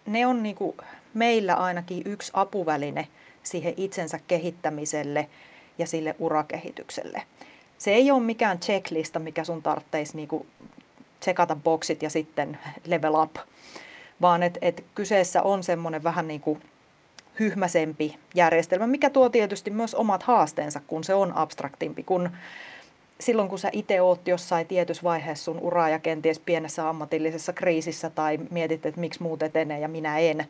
ne 0.06 0.26
on 0.26 0.44
niin 0.44 0.56
kuin 0.56 0.78
meillä 1.14 1.56
ainakin 1.56 2.02
yksi 2.06 2.32
apuväline 2.36 3.08
siihen 3.44 3.74
itsensä 3.78 4.20
kehittämiselle 4.28 5.28
ja 5.78 5.88
sille 5.88 6.16
urakehitykselle. 6.20 7.24
Se 7.78 7.92
ei 7.92 8.12
ole 8.12 8.24
mikään 8.24 8.60
checklista, 8.60 9.20
mikä 9.20 9.44
sun 9.44 9.62
tarvitsisi 9.62 10.18
niinku 10.18 10.46
tsekata 11.20 11.56
boksit 11.56 12.04
ja 12.04 12.10
sitten 12.10 12.58
level 12.86 13.16
up, 13.16 13.36
vaan 14.22 14.44
että 14.44 14.60
et 14.62 14.86
kyseessä 14.96 15.42
on 15.42 15.64
semmoinen 15.64 16.04
vähän 16.04 16.28
niin 16.28 16.42
kuin 16.42 16.62
hyhmäsempi 17.40 18.18
järjestelmä, 18.36 18.88
mikä 18.88 19.10
tuo 19.10 19.30
tietysti 19.30 19.72
myös 19.72 19.96
omat 19.96 20.24
haasteensa, 20.24 20.82
kun 20.88 21.04
se 21.04 21.14
on 21.14 21.34
abstraktimpi, 21.36 22.04
kun 22.04 22.30
silloin 23.20 23.50
kun 23.50 23.60
sä 23.60 23.70
itse 23.72 24.02
oot 24.02 24.28
jossain 24.28 24.68
tietyssä 24.68 25.04
vaiheessa 25.04 25.44
sun 25.44 25.60
uraa 25.60 25.90
ja 25.90 26.00
kenties 26.00 26.40
pienessä 26.40 26.90
ammatillisessa 26.90 27.54
kriisissä 27.54 28.10
tai 28.10 28.40
mietit, 28.50 28.86
että 28.86 29.00
miksi 29.00 29.24
muut 29.24 29.44
etenee 29.44 29.80
ja 29.80 29.88
minä 29.88 30.20
en, 30.20 30.48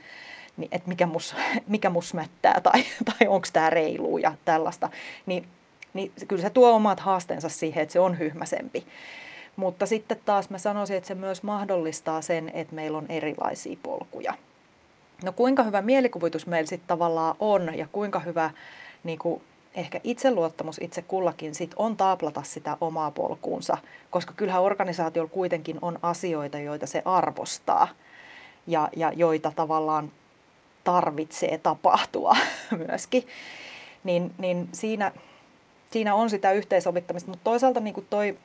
että 0.71 0.89
mikä 0.89 1.06
mus, 1.06 1.36
mikä 1.67 1.89
mus 1.89 2.13
mättää 2.13 2.62
tai, 2.63 2.84
tai 3.19 3.28
onko 3.28 3.47
tämä 3.54 3.69
reilu 3.69 4.17
ja 4.17 4.34
tällaista, 4.45 4.89
niin, 5.26 5.47
niin 5.93 6.12
kyllä 6.28 6.41
se 6.41 6.50
tuo 6.50 6.71
omat 6.71 7.00
haasteensa 7.00 7.50
siihen, 7.50 7.84
että 7.84 7.93
se 7.93 8.00
on 8.00 8.19
hyhmäsempi. 8.19 8.86
Mutta 9.56 9.86
sitten 9.86 10.19
taas 10.26 10.50
mä 10.50 10.58
sanoisin, 10.58 10.97
että 10.97 11.08
se 11.08 11.15
myös 11.15 11.43
mahdollistaa 11.43 12.21
sen, 12.21 12.52
että 12.54 12.76
meillä 12.76 12.97
on 12.97 13.06
erilaisia 13.10 13.78
polkuja. 13.84 14.34
No 15.24 15.32
kuinka 15.32 15.63
hyvä 15.63 15.82
mielikuvitus 15.82 16.47
meillä 16.47 16.67
sitten 16.67 16.88
tavallaan 16.88 17.36
on 17.39 17.78
ja 17.78 17.88
kuinka 17.91 18.19
hyvä 18.19 18.52
niin 19.04 19.19
kuin, 19.19 19.41
ehkä 19.76 20.00
itseluottamus 20.04 20.78
itse 20.82 21.02
kullakin 21.02 21.56
sit 21.56 21.74
on 21.76 21.97
taaplata 21.97 22.43
sitä 22.43 22.78
omaa 22.82 23.12
polkuunsa, 23.12 23.78
koska 24.10 24.34
kyllähän 24.34 24.62
organisaatiolla 24.62 25.30
kuitenkin 25.30 25.80
on 25.82 26.00
asioita, 26.02 26.60
joita 26.60 26.88
se 26.88 27.02
arvostaa 27.06 27.88
ja, 28.67 28.89
ja 28.95 29.12
joita 29.15 29.52
tavallaan 29.56 30.12
tarvitsee 30.84 31.58
tapahtua 31.58 32.38
myöskin. 32.88 33.28
Niin, 34.04 34.34
niin 34.38 34.70
siinä, 34.72 35.12
siinä 35.91 36.15
on 36.15 36.30
sitä 36.30 36.52
yhteensovittamista, 36.52 37.30
mutta 37.30 37.44
toisaalta 37.44 37.80
niin 37.80 37.94
kuin 37.94 38.08
toi, 38.10 38.38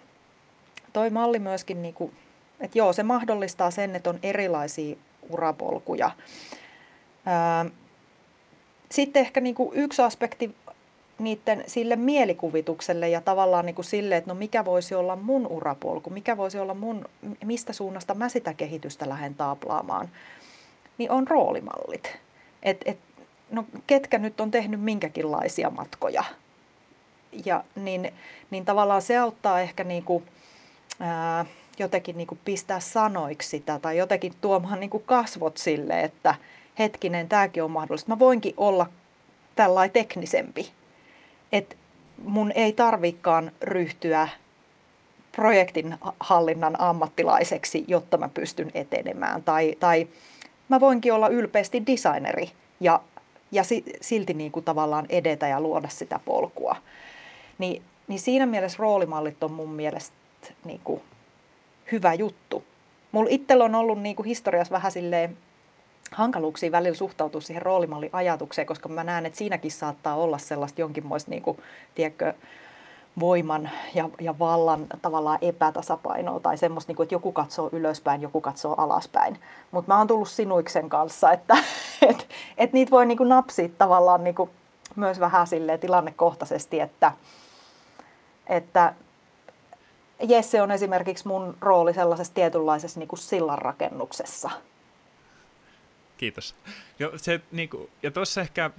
toi 0.93 1.11
malli 1.11 1.39
myöskin, 1.39 1.83
niin 1.83 1.95
kuin, 1.95 2.13
että 2.61 2.79
joo, 2.79 2.93
se 2.93 3.03
mahdollistaa 3.03 3.71
sen, 3.71 3.97
että 3.97 4.11
on 4.11 4.19
erilaisia 4.23 4.97
urapolkuja. 5.31 6.11
Sitten 8.91 9.21
ehkä 9.21 9.41
niin 9.41 9.55
kuin 9.55 9.71
yksi 9.75 10.03
aspekti 10.03 10.55
niiden 11.19 11.65
sille 11.67 11.97
mielikuvitukselle 11.97 13.09
ja 13.09 13.21
tavallaan 13.21 13.67
niin 13.67 13.75
kuin 13.75 13.85
sille, 13.85 14.17
että 14.17 14.31
no 14.31 14.35
mikä 14.35 14.65
voisi 14.65 14.95
olla 14.95 15.17
mun 15.17 15.47
urapolku, 15.47 16.11
mikä 16.11 16.37
voisi 16.37 16.59
olla 16.59 16.75
mun, 16.75 17.05
mistä 17.45 17.73
suunnasta 17.73 18.15
mä 18.15 18.29
sitä 18.29 18.55
kehitystä 18.55 19.09
lähden 19.09 19.35
taaplaamaan, 19.35 20.09
niin 20.99 21.11
on 21.11 21.29
roolimallit. 21.29 22.19
Et, 22.67 22.81
et, 22.85 22.99
no 23.51 23.65
ketkä 23.87 24.19
nyt 24.19 24.41
on 24.41 24.51
tehnyt 24.51 24.81
minkäkinlaisia 24.81 25.71
matkoja. 25.71 26.25
Ja 27.45 27.65
niin, 27.77 28.13
niin 28.51 28.65
tavallaan 28.65 29.03
se 29.03 29.17
auttaa 29.17 29.61
ehkä 29.61 29.85
niin 29.85 30.03
kuin, 30.03 30.25
ää, 31.01 31.47
jotenkin 31.79 32.17
niin 32.17 32.27
kuin 32.27 32.41
pistää 32.45 32.81
sanoiksi 32.81 33.49
sitä 33.49 33.79
tai 33.79 33.97
jotenkin 33.97 34.33
tuomaan 34.41 34.81
niin 34.81 34.91
kuin 34.91 35.03
kasvot 35.07 35.57
sille, 35.57 36.01
että 36.01 36.35
hetkinen, 36.79 37.29
tämäkin 37.29 37.63
on 37.63 37.71
mahdollista. 37.71 38.11
Mä 38.11 38.19
voinkin 38.19 38.55
olla 38.57 38.87
tällainen 39.55 39.93
teknisempi 39.93 40.73
että 41.53 41.77
mun 42.25 42.53
ei 42.55 42.73
tarvikaan 42.73 43.53
ryhtyä 43.63 44.29
projektin 45.33 45.97
hallinnan 46.21 46.81
ammattilaiseksi, 46.81 47.85
jotta 47.89 48.19
mä 48.19 48.29
pystyn 48.29 48.71
etenemään. 48.75 49.43
Tai, 49.43 49.77
tai 49.81 50.09
mä 50.69 50.81
voinkin 50.81 51.13
olla 51.13 51.29
ylpeästi 51.29 51.87
designeri 51.87 52.51
ja, 52.81 53.01
ja 53.53 53.63
silti 54.01 54.35
niin 54.35 54.53
kuin 54.53 54.65
tavallaan 54.65 55.07
edetä 55.09 55.49
ja 55.49 55.61
luoda 55.61 55.89
sitä 55.89 56.21
polkua. 56.25 56.77
Ni, 57.59 57.83
niin 58.09 58.21
siinä 58.21 58.47
mielessä 58.47 58.79
roolimallit 58.81 59.43
on 59.43 59.53
mun 59.53 59.71
mielestä 59.71 60.17
niin 60.65 60.81
kuin 60.85 61.03
hyvä 61.93 62.15
juttu. 62.15 62.65
Mulla 63.13 63.31
itsellä 63.31 63.65
on 63.65 63.75
ollut 63.75 64.03
niin 64.03 64.17
kuin 64.17 64.27
historiassa 64.27 64.73
vähän 64.73 64.93
silleen 64.93 65.37
hankaluuksia 66.13 66.73
välillä 66.73 66.97
suhtautua 66.97 67.41
siihen 67.41 67.63
roolimalliajatukseen, 67.63 68.67
koska 68.67 68.89
mä 68.89 69.05
näen, 69.05 69.27
että 69.27 69.39
siinäkin 69.39 69.71
saattaa 69.71 70.17
olla 70.17 70.39
sellaista 70.39 70.81
jonkinmoista 70.81 71.31
niin 71.31 71.43
kuin, 71.43 71.59
tiedätkö, 71.95 72.35
voiman 73.21 73.71
ja, 73.95 74.09
ja 74.21 74.39
vallan 74.39 74.87
tavallaan 75.03 75.39
epätasapainoa 75.41 76.41
tai 76.41 76.59
semmoista, 76.59 76.91
niin 76.91 76.97
kuin, 76.97 77.05
että 77.05 77.15
joku 77.15 77.33
katsoo 77.33 77.69
ylöspäin, 77.73 78.23
joku 78.23 78.41
katsoo 78.41 78.75
alaspäin. 78.79 79.39
Mutta 79.71 79.93
mä 79.93 79.99
oon 79.99 80.07
tullut 80.07 80.29
sinuiksen 80.29 80.89
kanssa, 80.89 81.33
että 81.33 81.57
et, 82.09 82.29
et 82.59 82.73
niitä 82.73 82.91
voi 82.91 83.07
niin 83.07 83.19
kuin 83.19 83.29
napsia 83.29 83.69
tavallaan 83.79 84.25
niin 84.25 84.35
kuin 84.35 84.51
myös 84.97 85.21
vähän 85.21 85.47
silleen 85.47 85.81
tilannekohtaisesti, 85.81 86.81
että, 86.81 87.13
että 88.47 88.95
Jesse 90.29 90.63
on 90.63 90.71
esimerkiksi 90.71 91.29
mun 91.29 91.57
rooli 91.61 91.95
sellaisessa 91.95 92.35
tietynlaisessa 92.35 93.01
niin 93.01 93.09
kuin 93.09 93.21
sillanrakennuksessa– 93.21 94.51
Kiitos. 96.17 96.55
Jo, 96.99 97.13
se, 97.17 97.41
niin 97.53 97.69
kuin, 97.69 97.91
ja 98.03 98.11
tuossa 98.11 98.41
ehkä 98.41 98.71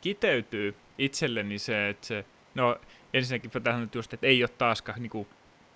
kiteytyy 0.00 0.74
itselleni 0.98 1.58
se, 1.58 1.88
että 1.88 2.06
se, 2.06 2.24
no 2.54 2.76
ensinnäkin 3.16 3.62
tähän 3.62 3.80
nyt 3.80 3.94
just, 3.94 4.14
että 4.14 4.26
ei 4.26 4.42
ole 4.42 4.50
taaskaan 4.58 5.02
niin 5.02 5.26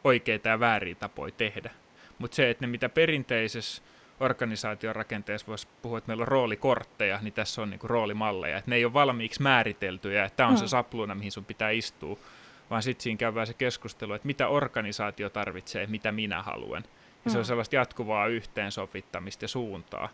oikeita 0.05 0.49
ja 0.49 0.61
vääriä 0.61 0.95
tapoja 0.95 1.33
tehdä. 1.37 1.71
Mutta 2.19 2.35
se, 2.35 2.51
että 2.51 2.67
ne 2.67 2.71
mitä 2.71 2.89
perinteisessä 2.89 3.83
organisaation 4.21 4.97
rakenteessa 4.97 5.47
voisi 5.47 5.69
puhua, 5.83 5.99
että 5.99 6.09
meillä 6.09 6.23
on 6.23 6.29
roolikortteja, 6.29 7.19
niin 7.23 7.33
tässä 7.33 7.63
on 7.63 7.71
niin 7.71 7.81
kuin, 7.81 7.91
roolimalleja. 7.91 8.59
Että 8.59 8.71
ne 8.71 8.77
ei 8.77 8.85
ole 8.85 8.93
valmiiksi 8.93 9.43
määriteltyjä, 9.43 10.25
että 10.25 10.37
tämä 10.37 10.49
on 10.49 10.55
mm. 10.55 10.59
se 10.59 10.69
sapluuna, 10.69 11.15
mihin 11.15 11.33
sun 11.33 11.45
pitää 11.45 11.71
istua, 11.71 12.19
vaan 12.71 12.83
sitten 12.83 13.03
siinä 13.03 13.19
käydään 13.19 13.47
se 13.47 13.55
keskustelu, 13.55 14.13
että 14.13 14.27
mitä 14.27 14.49
organisaatio 14.49 15.31
tarvitsee, 15.31 15.87
mitä 15.87 16.13
minä 16.13 16.43
haluan. 16.43 16.83
Ja 16.83 16.91
mm. 17.25 17.31
se 17.33 17.39
on 17.39 17.45
mm. 17.45 17.47
sellaista 17.47 17.77
jatkuvaa 17.77 18.27
yhteensovittamista 18.27 19.45
ja 19.45 19.49
suuntaa 19.49 20.09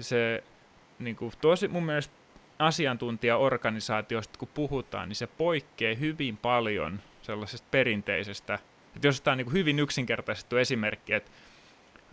se 0.00 0.44
niin 0.98 1.16
kuin, 1.16 1.32
tosi 1.40 1.68
mun 1.68 1.86
mielestä 1.86 2.14
asiantuntijaorganisaatiosta, 2.62 4.38
kun 4.38 4.48
puhutaan, 4.54 5.08
niin 5.08 5.16
se 5.16 5.26
poikkeaa 5.26 5.94
hyvin 5.94 6.36
paljon 6.36 7.00
sellaisesta 7.22 7.68
perinteisestä, 7.70 8.58
että 8.96 9.08
jos 9.08 9.20
tämä 9.20 9.32
on 9.32 9.38
niin 9.38 9.46
kuin 9.46 9.54
hyvin 9.54 9.78
yksinkertaistettu 9.78 10.56
esimerkki, 10.56 11.12
että 11.12 11.30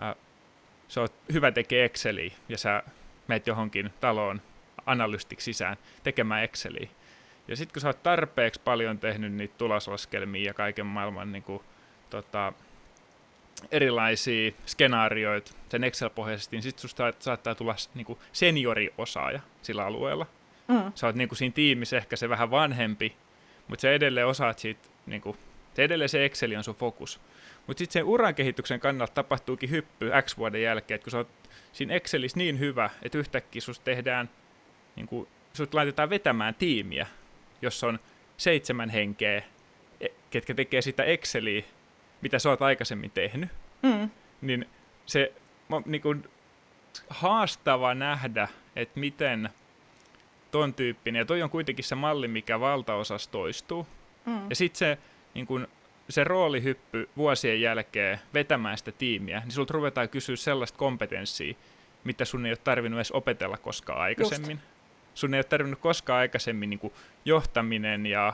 äh, 0.03 0.15
se 0.87 0.99
on 0.99 1.07
hyvä 1.33 1.51
tekee 1.51 1.85
Exceliä 1.85 2.31
ja 2.49 2.57
sä 2.57 2.83
meet 3.27 3.47
johonkin 3.47 3.89
taloon 3.99 4.41
analystiksi 4.85 5.45
sisään 5.45 5.77
tekemään 6.03 6.43
Exceliä. 6.43 6.89
Ja 7.47 7.55
sitten 7.55 7.73
kun 7.73 7.81
sä 7.81 7.87
oot 7.87 8.03
tarpeeksi 8.03 8.61
paljon 8.63 8.99
tehnyt 8.99 9.33
niitä 9.33 9.55
tuloslaskelmia 9.57 10.45
ja 10.45 10.53
kaiken 10.53 10.85
maailman 10.85 11.31
niin 11.31 11.43
kuin, 11.43 11.63
tota, 12.09 12.53
erilaisia 13.71 14.51
skenaarioita 14.65 15.51
sen 15.69 15.83
Excel-pohjaisesti, 15.83 16.55
niin 16.55 16.63
sitten 16.63 16.81
susta 16.81 17.13
saattaa 17.19 17.55
tulla 17.55 17.75
niinku 17.93 18.19
senioriosaaja 18.31 19.39
sillä 19.61 19.85
alueella. 19.85 20.25
Mm. 20.69 20.91
Sä 20.95 21.07
oot 21.07 21.15
niinku 21.15 21.35
siinä 21.35 21.53
tiimissä 21.53 21.97
ehkä 21.97 22.15
se 22.15 22.29
vähän 22.29 22.51
vanhempi, 22.51 23.15
mutta 23.67 23.81
sä 23.81 23.91
edelleen 23.91 24.27
osaat 24.27 24.59
siitä, 24.59 24.89
niinku, 25.05 25.37
se 25.73 25.83
edelleen 25.83 26.09
se 26.09 26.25
Excel 26.25 26.55
on 26.57 26.63
sun 26.63 26.75
fokus. 26.75 27.21
Mutta 27.67 27.79
sitten 27.79 27.93
sen 27.93 28.03
uran 28.03 28.35
kehityksen 28.35 28.79
kannalta 28.79 29.13
tapahtuukin 29.13 29.69
hyppy 29.69 30.11
X 30.21 30.37
vuoden 30.37 30.61
jälkeen, 30.61 30.95
että 30.95 31.03
kun 31.03 31.11
sä 31.11 31.17
oot 31.17 31.29
siinä 31.71 31.93
Excelissä 31.93 32.37
niin 32.37 32.59
hyvä, 32.59 32.89
että 33.01 33.17
yhtäkkiä 33.17 33.61
susta 33.61 33.83
tehdään, 33.83 34.29
niinku, 34.95 35.27
sut 35.53 35.73
laitetaan 35.73 36.09
vetämään 36.09 36.55
tiimiä, 36.55 37.07
jossa 37.61 37.87
on 37.87 37.99
seitsemän 38.37 38.89
henkeä, 38.89 39.43
e, 40.01 40.07
ketkä 40.29 40.53
tekee 40.53 40.81
sitä 40.81 41.03
Exceliä 41.03 41.63
mitä 42.21 42.39
sä 42.39 42.49
oot 42.49 42.61
aikaisemmin 42.61 43.11
tehnyt, 43.11 43.49
mm. 43.81 44.09
niin 44.41 44.69
se, 45.05 45.33
niin 45.85 46.29
haastava 47.09 47.93
nähdä, 47.93 48.47
että 48.75 48.99
miten 48.99 49.49
ton 50.51 50.73
tyyppinen, 50.73 51.19
ja 51.19 51.25
toi 51.25 51.41
on 51.41 51.49
kuitenkin 51.49 51.85
se 51.85 51.95
malli, 51.95 52.27
mikä 52.27 52.59
valtaosassa 52.59 53.31
toistuu. 53.31 53.87
Mm. 54.25 54.49
Ja 54.49 54.55
sitten 54.55 54.79
se, 54.79 54.97
niin 55.33 55.45
kun, 55.45 55.67
se 56.09 56.23
roolihyppy 56.23 57.09
vuosien 57.17 57.61
jälkeen 57.61 58.19
vetämään 58.33 58.77
sitä 58.77 58.91
tiimiä, 58.91 59.39
niin 59.39 59.51
sulta 59.51 59.73
ruvetaan 59.73 60.09
kysyä 60.09 60.35
sellaista 60.35 60.77
kompetenssia, 60.77 61.53
mitä 62.03 62.25
sun 62.25 62.45
ei 62.45 62.51
ole 62.51 62.57
tarvinnut 62.63 62.97
edes 62.97 63.11
opetella 63.11 63.57
koskaan 63.57 64.01
aikaisemmin. 64.01 64.51
Just. 64.57 64.63
Sun 65.13 65.33
ei 65.33 65.37
ole 65.37 65.43
tarvinnut 65.43 65.79
koskaan 65.79 66.19
aikaisemmin 66.19 66.69
niin 66.69 66.79
kuin 66.79 66.93
johtaminen 67.25 68.05
ja 68.05 68.33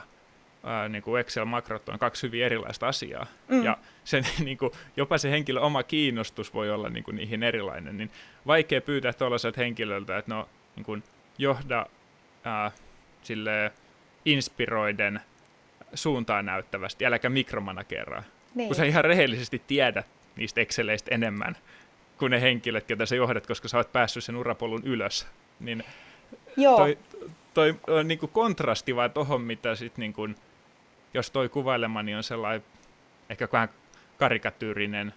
ää, 0.64 0.88
niin 0.88 1.02
kuin 1.02 1.20
Excel-makrot 1.20 1.88
on 1.88 1.98
kaksi 1.98 2.26
hyvin 2.26 2.44
erilaista 2.44 2.88
asiaa. 2.88 3.26
Mm. 3.48 3.64
Ja 3.64 3.78
sen, 4.04 4.24
niin 4.44 4.58
kuin, 4.58 4.72
jopa 4.96 5.18
se 5.18 5.30
henkilön 5.30 5.62
oma 5.62 5.82
kiinnostus 5.82 6.54
voi 6.54 6.70
olla 6.70 6.88
niin 6.88 7.04
kuin, 7.04 7.16
niihin 7.16 7.42
erilainen. 7.42 7.98
Niin 7.98 8.10
vaikea 8.46 8.80
pyytää 8.80 9.12
tuollaiselta 9.12 9.60
henkilöltä, 9.60 10.18
että 10.18 10.34
no 10.34 10.48
niin 10.76 10.84
kuin, 10.84 11.02
johda 11.38 11.86
ää, 12.46 12.70
sille 13.22 13.72
inspiroiden 14.24 15.20
suuntaan 15.94 16.46
näyttävästi, 16.46 17.06
äläkä 17.06 17.28
mikromanageraa. 17.28 18.22
Niin. 18.54 18.68
Kun 18.68 18.76
sä 18.76 18.84
ihan 18.84 19.04
rehellisesti 19.04 19.62
tiedät 19.66 20.06
niistä 20.36 20.60
Exceleistä 20.60 21.14
enemmän 21.14 21.56
kuin 22.18 22.30
ne 22.30 22.40
henkilöt, 22.40 22.90
joita 22.90 23.06
sä 23.06 23.16
johdat, 23.16 23.46
koska 23.46 23.68
sä 23.68 23.76
oot 23.76 23.92
päässyt 23.92 24.24
sen 24.24 24.36
urapolun 24.36 24.82
ylös. 24.84 25.26
Niin 25.60 25.84
Joo. 26.56 26.76
toi, 26.76 26.98
toi 27.54 27.74
on 27.86 28.08
niin 28.08 28.18
kuin 28.18 28.32
kontrasti 28.32 28.96
vaan 28.96 29.10
tohon, 29.10 29.40
mitä 29.40 29.74
sit 29.74 29.98
niin 29.98 30.12
kuin, 30.12 30.36
jos 31.14 31.30
toi 31.30 31.48
kuvailemani 31.48 32.14
on 32.14 32.22
sellainen 32.22 32.64
ehkä 33.30 33.48
vähän 33.52 33.68
karikatyyrinen, 34.18 35.14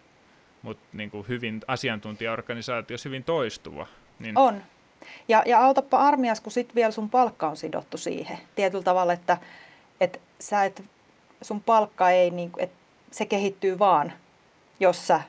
mutta 0.62 0.88
niin 0.94 1.12
kuin 1.12 1.28
hyvin 1.28 1.62
asiantuntijaorganisaatio, 1.68 2.98
hyvin 3.06 3.24
toistuva. 3.24 3.88
Niin... 4.20 4.38
On. 4.38 4.64
Ja, 5.28 5.44
ja 5.46 5.60
autapa 5.60 5.98
armias, 5.98 6.42
kun 6.42 6.52
sitten 6.52 6.76
vielä 6.76 6.92
sun 6.92 7.10
palkka 7.10 7.50
on 7.50 7.58
sidottu 7.58 7.98
siihen. 7.98 8.38
Tietyllä 8.56 8.84
tavalla, 8.84 9.14
että, 9.14 9.38
että 10.02 10.20
sä 10.40 10.66
et, 10.66 10.84
sun 11.42 11.62
palkka 11.62 12.10
ei, 12.10 12.30
niin, 12.32 12.52
että 12.58 12.76
se 13.12 13.26
kehittyy 13.26 13.80
vaan, 13.80 14.14
jos 14.80 15.08
sä 15.08 15.22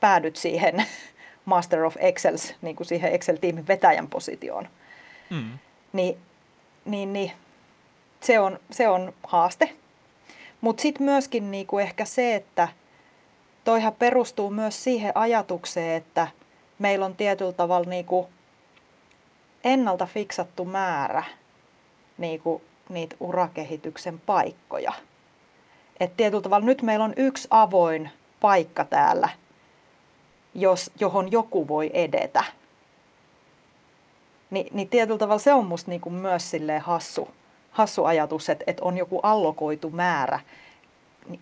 päädyt 0.00 0.36
siihen 0.36 0.84
Master 1.44 1.84
of 1.84 1.96
Excels, 1.98 2.54
niin 2.62 2.76
kuin 2.76 2.86
siihen 2.86 3.12
Excel-tiimin 3.12 3.68
vetäjän 3.68 4.08
positioon. 4.08 4.68
Mm. 5.30 5.58
Niin, 5.92 6.18
niin, 6.84 7.12
niin 7.12 7.32
se, 8.20 8.40
on, 8.40 8.58
se 8.70 8.88
on 8.88 9.12
haaste. 9.22 9.72
Mutta 10.60 10.82
sitten 10.82 11.04
myöskin 11.04 11.50
niin 11.50 11.66
kuin 11.66 11.84
ehkä 11.84 12.04
se, 12.04 12.34
että 12.34 12.68
toihan 13.64 13.92
perustuu 13.92 14.50
myös 14.50 14.84
siihen 14.84 15.16
ajatukseen, 15.16 15.96
että 15.96 16.28
meillä 16.78 17.06
on 17.06 17.16
tietyllä 17.16 17.52
tavalla 17.52 17.90
niin 17.90 18.04
kuin 18.04 18.26
ennalta 19.68 20.06
fiksattu 20.06 20.64
määrä 20.64 21.24
niin 22.18 22.40
kuin 22.40 22.62
niitä 22.88 23.16
urakehityksen 23.20 24.20
paikkoja. 24.20 24.92
Et 26.00 26.16
tietyllä 26.16 26.42
tavalla 26.42 26.66
nyt 26.66 26.82
meillä 26.82 27.04
on 27.04 27.14
yksi 27.16 27.48
avoin 27.50 28.10
paikka 28.40 28.84
täällä, 28.84 29.28
jos, 30.54 30.90
johon 31.00 31.32
joku 31.32 31.68
voi 31.68 31.90
edetä. 31.94 32.44
Ni, 34.50 34.66
niin 34.72 34.88
tietyllä 34.88 35.18
tavalla 35.18 35.38
se 35.38 35.54
on 35.54 35.66
musta 35.66 35.90
niin 35.90 36.00
kuin 36.00 36.14
myös 36.14 36.50
silleen 36.50 36.80
hassu, 36.80 37.28
hassu 37.70 38.04
ajatus, 38.04 38.48
että, 38.48 38.64
että 38.66 38.84
on 38.84 38.98
joku 38.98 39.20
allokoitu 39.22 39.90
määrä 39.90 40.40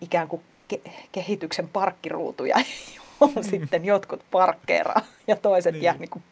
ikään 0.01 0.27
kuin 0.27 0.41
ke- 0.73 0.89
kehityksen 1.11 1.69
parkkiruutuja, 1.69 2.55
johon 2.95 3.35
mm. 3.35 3.43
sitten 3.43 3.85
jotkut 3.85 4.23
parkkeeraa 4.31 5.01
ja 5.27 5.35
toiset 5.35 5.73
niin. 5.73 5.83
jää 5.83 5.97
niin 5.97 6.09
kuin 6.09 6.23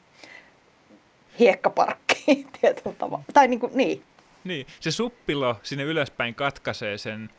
hiekkaparkkiin 1.40 2.48
tietyllä 2.62 2.96
tavalla. 2.96 3.24
Tai 3.34 3.48
niin 3.48 3.60
kuin, 3.60 3.72
niin. 3.76 4.04
Niin, 4.44 4.68
se 4.80 4.92
suppilo 4.92 5.60
sinne 5.64 5.84
ylöspäin 5.84 6.36
katkaisee 6.36 6.98
sen 6.98 7.30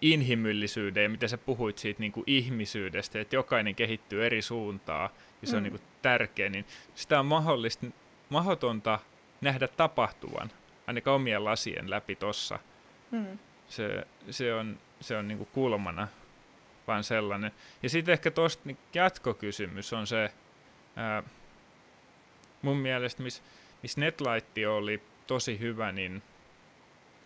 inhimillisyyden 0.00 1.02
ja 1.02 1.08
mitä 1.08 1.28
sä 1.28 1.38
puhuit 1.38 1.78
siitä 1.78 2.00
niin 2.00 2.12
kuin 2.12 2.24
ihmisyydestä, 2.26 3.20
että 3.20 3.36
jokainen 3.36 3.74
kehittyy 3.74 4.26
eri 4.26 4.42
suuntaan 4.42 5.10
ja 5.42 5.46
se 5.48 5.52
mm. 5.52 5.56
on 5.56 5.62
niin 5.62 5.70
kuin 5.72 5.82
tärkeä, 6.02 6.48
niin 6.48 6.64
sitä 6.94 7.20
on 7.20 7.26
mahdollista, 7.26 7.86
mahdotonta 8.28 8.98
nähdä 9.40 9.68
tapahtuvan 9.68 10.50
ainakaan 10.86 11.14
omien 11.14 11.44
lasien 11.44 11.90
läpi 11.90 12.16
tossa. 12.16 12.58
Mm. 13.10 13.38
Se, 13.68 14.06
se 14.30 14.54
on, 14.54 14.78
se 15.00 15.16
on 15.16 15.28
niin 15.28 15.38
kuin 15.38 15.48
kulmana 15.52 16.08
vaan 16.86 17.04
sellainen. 17.04 17.52
Ja 17.82 17.90
sitten 17.90 18.12
ehkä 18.12 18.30
tuosta 18.30 18.62
niin 18.64 18.78
jatkokysymys 18.94 19.92
on 19.92 20.06
se, 20.06 20.32
ää, 20.96 21.22
mun 22.64 22.76
mielestä, 22.76 23.22
missä 23.22 23.42
mis 23.82 23.96
Netlight 23.96 24.58
oli 24.68 25.02
tosi 25.26 25.58
hyvä, 25.58 25.92
niin 25.92 26.22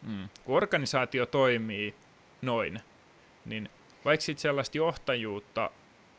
mm, 0.02 0.28
kun 0.44 0.56
organisaatio 0.56 1.26
toimii 1.26 1.94
noin, 2.42 2.80
niin 3.44 3.70
vaikka 4.04 4.24
sitten 4.24 4.42
sellaista 4.42 4.78
johtajuutta 4.78 5.70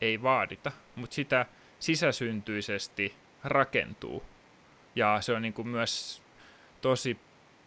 ei 0.01 0.21
vaadita, 0.21 0.71
mutta 0.95 1.13
sitä 1.13 1.45
sisäsyntyisesti 1.79 3.13
rakentuu. 3.43 4.23
Ja 4.95 5.17
se 5.21 5.33
on 5.33 5.41
niin 5.41 5.53
kuin 5.53 5.67
myös 5.67 6.21
tosi 6.81 7.17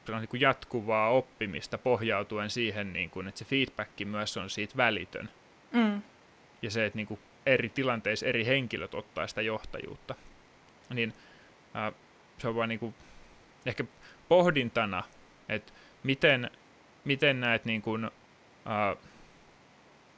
on 0.09 0.21
niin 0.21 0.29
kuin 0.29 0.41
jatkuvaa 0.41 1.11
oppimista 1.11 1.79
pohjautuen 1.79 2.51
siihen, 2.51 2.93
niin 2.93 3.11
kuin, 3.11 3.29
että 3.29 3.39
se 3.39 3.45
feedback 3.45 3.91
myös 4.05 4.37
on 4.37 4.51
siitä 4.51 4.77
välitön. 4.77 5.29
Mm. 5.73 6.03
Ja 6.63 6.71
se, 6.71 6.87
että 6.87 6.97
niin 6.97 7.07
kuin 7.07 7.21
eri 7.47 7.69
tilanteissa 7.69 8.27
eri 8.27 8.47
henkilöt 8.47 8.95
ottaa 8.95 9.27
sitä 9.27 9.43
johtajuutta. 9.43 10.15
Niin 10.95 11.15
äh, 11.77 11.95
se 12.39 12.49
on 12.49 12.55
vaan 12.55 12.69
niin 12.69 12.79
kuin, 12.79 12.95
ehkä 13.67 13.85
pohdintana, 14.29 15.03
että 15.49 15.73
miten, 16.03 16.51
miten 17.05 17.41
näet 17.41 17.65
niin 17.65 17.83
kuin, 17.83 18.05
äh, 18.05 18.97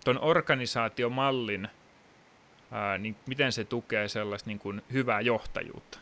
ton 0.04 0.18
organisaatiomallin, 0.20 1.64
äh, 1.64 2.98
niin 2.98 3.16
miten 3.26 3.52
se 3.52 3.64
tukee 3.64 4.08
sellaista 4.08 4.50
niin 4.50 4.58
kuin 4.58 4.82
hyvää 4.92 5.20
johtajuutta? 5.20 5.98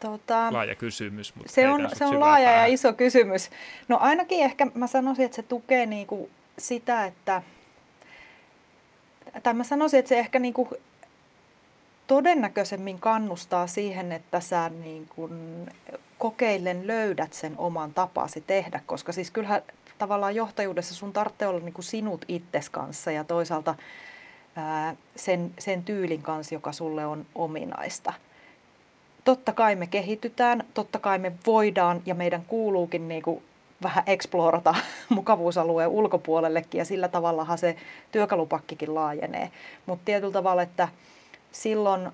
Tota, 0.00 0.52
laaja 0.52 0.74
kysymys. 0.74 1.34
Mutta 1.34 1.52
se 1.52 1.68
on, 1.68 1.88
se 1.92 2.04
on 2.04 2.20
laaja 2.20 2.46
päähän. 2.46 2.68
ja 2.68 2.74
iso 2.74 2.92
kysymys. 2.92 3.50
No 3.88 3.98
ainakin 4.00 4.44
ehkä 4.44 4.66
mä 4.74 4.86
sanoisin, 4.86 5.24
että 5.24 5.36
se 5.36 5.42
tukee 5.42 5.86
niinku 5.86 6.30
sitä, 6.58 7.04
että, 7.04 7.42
tai 9.42 9.54
mä 9.54 9.64
sanoisin, 9.64 9.98
että 9.98 10.08
se 10.08 10.18
ehkä 10.18 10.38
niinku 10.38 10.68
todennäköisemmin 12.10 12.98
kannustaa 12.98 13.66
siihen, 13.66 14.12
että 14.12 14.40
sä 14.40 14.68
niin 14.68 15.08
kuin 15.16 15.32
kokeillen 16.18 16.86
löydät 16.86 17.32
sen 17.32 17.54
oman 17.58 17.94
tapasi 17.94 18.40
tehdä, 18.40 18.80
koska 18.86 19.12
siis 19.12 19.30
kyllähän 19.30 19.62
tavallaan 19.98 20.34
johtajuudessa 20.34 20.94
sun 20.94 21.12
tarvitsee 21.12 21.48
olla 21.48 21.60
niin 21.60 21.72
kuin 21.72 21.84
sinut 21.84 22.24
itses 22.28 22.70
kanssa 22.70 23.10
ja 23.10 23.24
toisaalta 23.24 23.74
ää, 24.56 24.96
sen, 25.16 25.52
sen 25.58 25.84
tyylin 25.84 26.22
kanssa, 26.22 26.54
joka 26.54 26.72
sulle 26.72 27.06
on 27.06 27.26
ominaista. 27.34 28.12
Totta 29.24 29.52
kai 29.52 29.74
me 29.76 29.86
kehitytään, 29.86 30.64
totta 30.74 30.98
kai 30.98 31.18
me 31.18 31.32
voidaan 31.46 32.02
ja 32.06 32.14
meidän 32.14 32.44
kuuluukin 32.44 33.08
niin 33.08 33.22
kuin 33.22 33.42
vähän 33.82 34.04
eksplorata 34.06 34.74
mukavuusalueen 35.08 35.88
ulkopuolellekin 35.88 36.78
ja 36.78 36.84
sillä 36.84 37.08
tavallahan 37.08 37.58
se 37.58 37.76
työkalupakkikin 38.12 38.94
laajenee. 38.94 39.50
Mutta 39.86 40.04
tietyllä 40.04 40.32
tavalla, 40.32 40.62
että 40.62 40.88
silloin, 41.52 42.10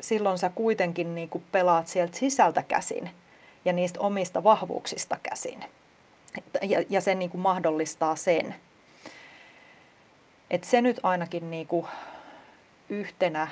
silloin 0.00 0.38
sä 0.38 0.50
kuitenkin 0.54 1.14
niin 1.14 1.28
kuin 1.28 1.44
pelaat 1.52 1.88
sieltä 1.88 2.18
sisältä 2.18 2.62
käsin 2.62 3.10
ja 3.64 3.72
niistä 3.72 4.00
omista 4.00 4.44
vahvuuksista 4.44 5.18
käsin. 5.22 5.64
Ja, 6.62 6.84
ja 6.90 7.00
se 7.00 7.14
niin 7.14 7.30
kuin 7.30 7.40
mahdollistaa 7.40 8.16
sen. 8.16 8.54
Et 10.50 10.64
se 10.64 10.82
nyt 10.82 11.00
ainakin 11.02 11.50
niin 11.50 11.66
kuin 11.66 11.86
yhtenä, 12.88 13.48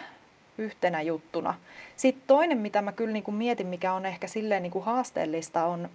yhtenä 0.59 1.03
juttuna. 1.03 1.55
Sitten 1.97 2.24
toinen, 2.26 2.59
mitä 2.59 2.82
mä 2.82 2.92
kyllä 2.92 3.12
niin 3.12 3.22
kuin 3.22 3.34
mietin, 3.34 3.66
mikä 3.66 3.92
on 3.92 4.07
ehkä 4.07 4.26
silleen 4.26 4.62
niin 4.62 4.70
kuin 4.70 4.84
haasteellista, 4.84 5.64
on, 5.64 5.88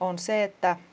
on 0.00 0.18
se, 0.18 0.44
että– 0.44 0.76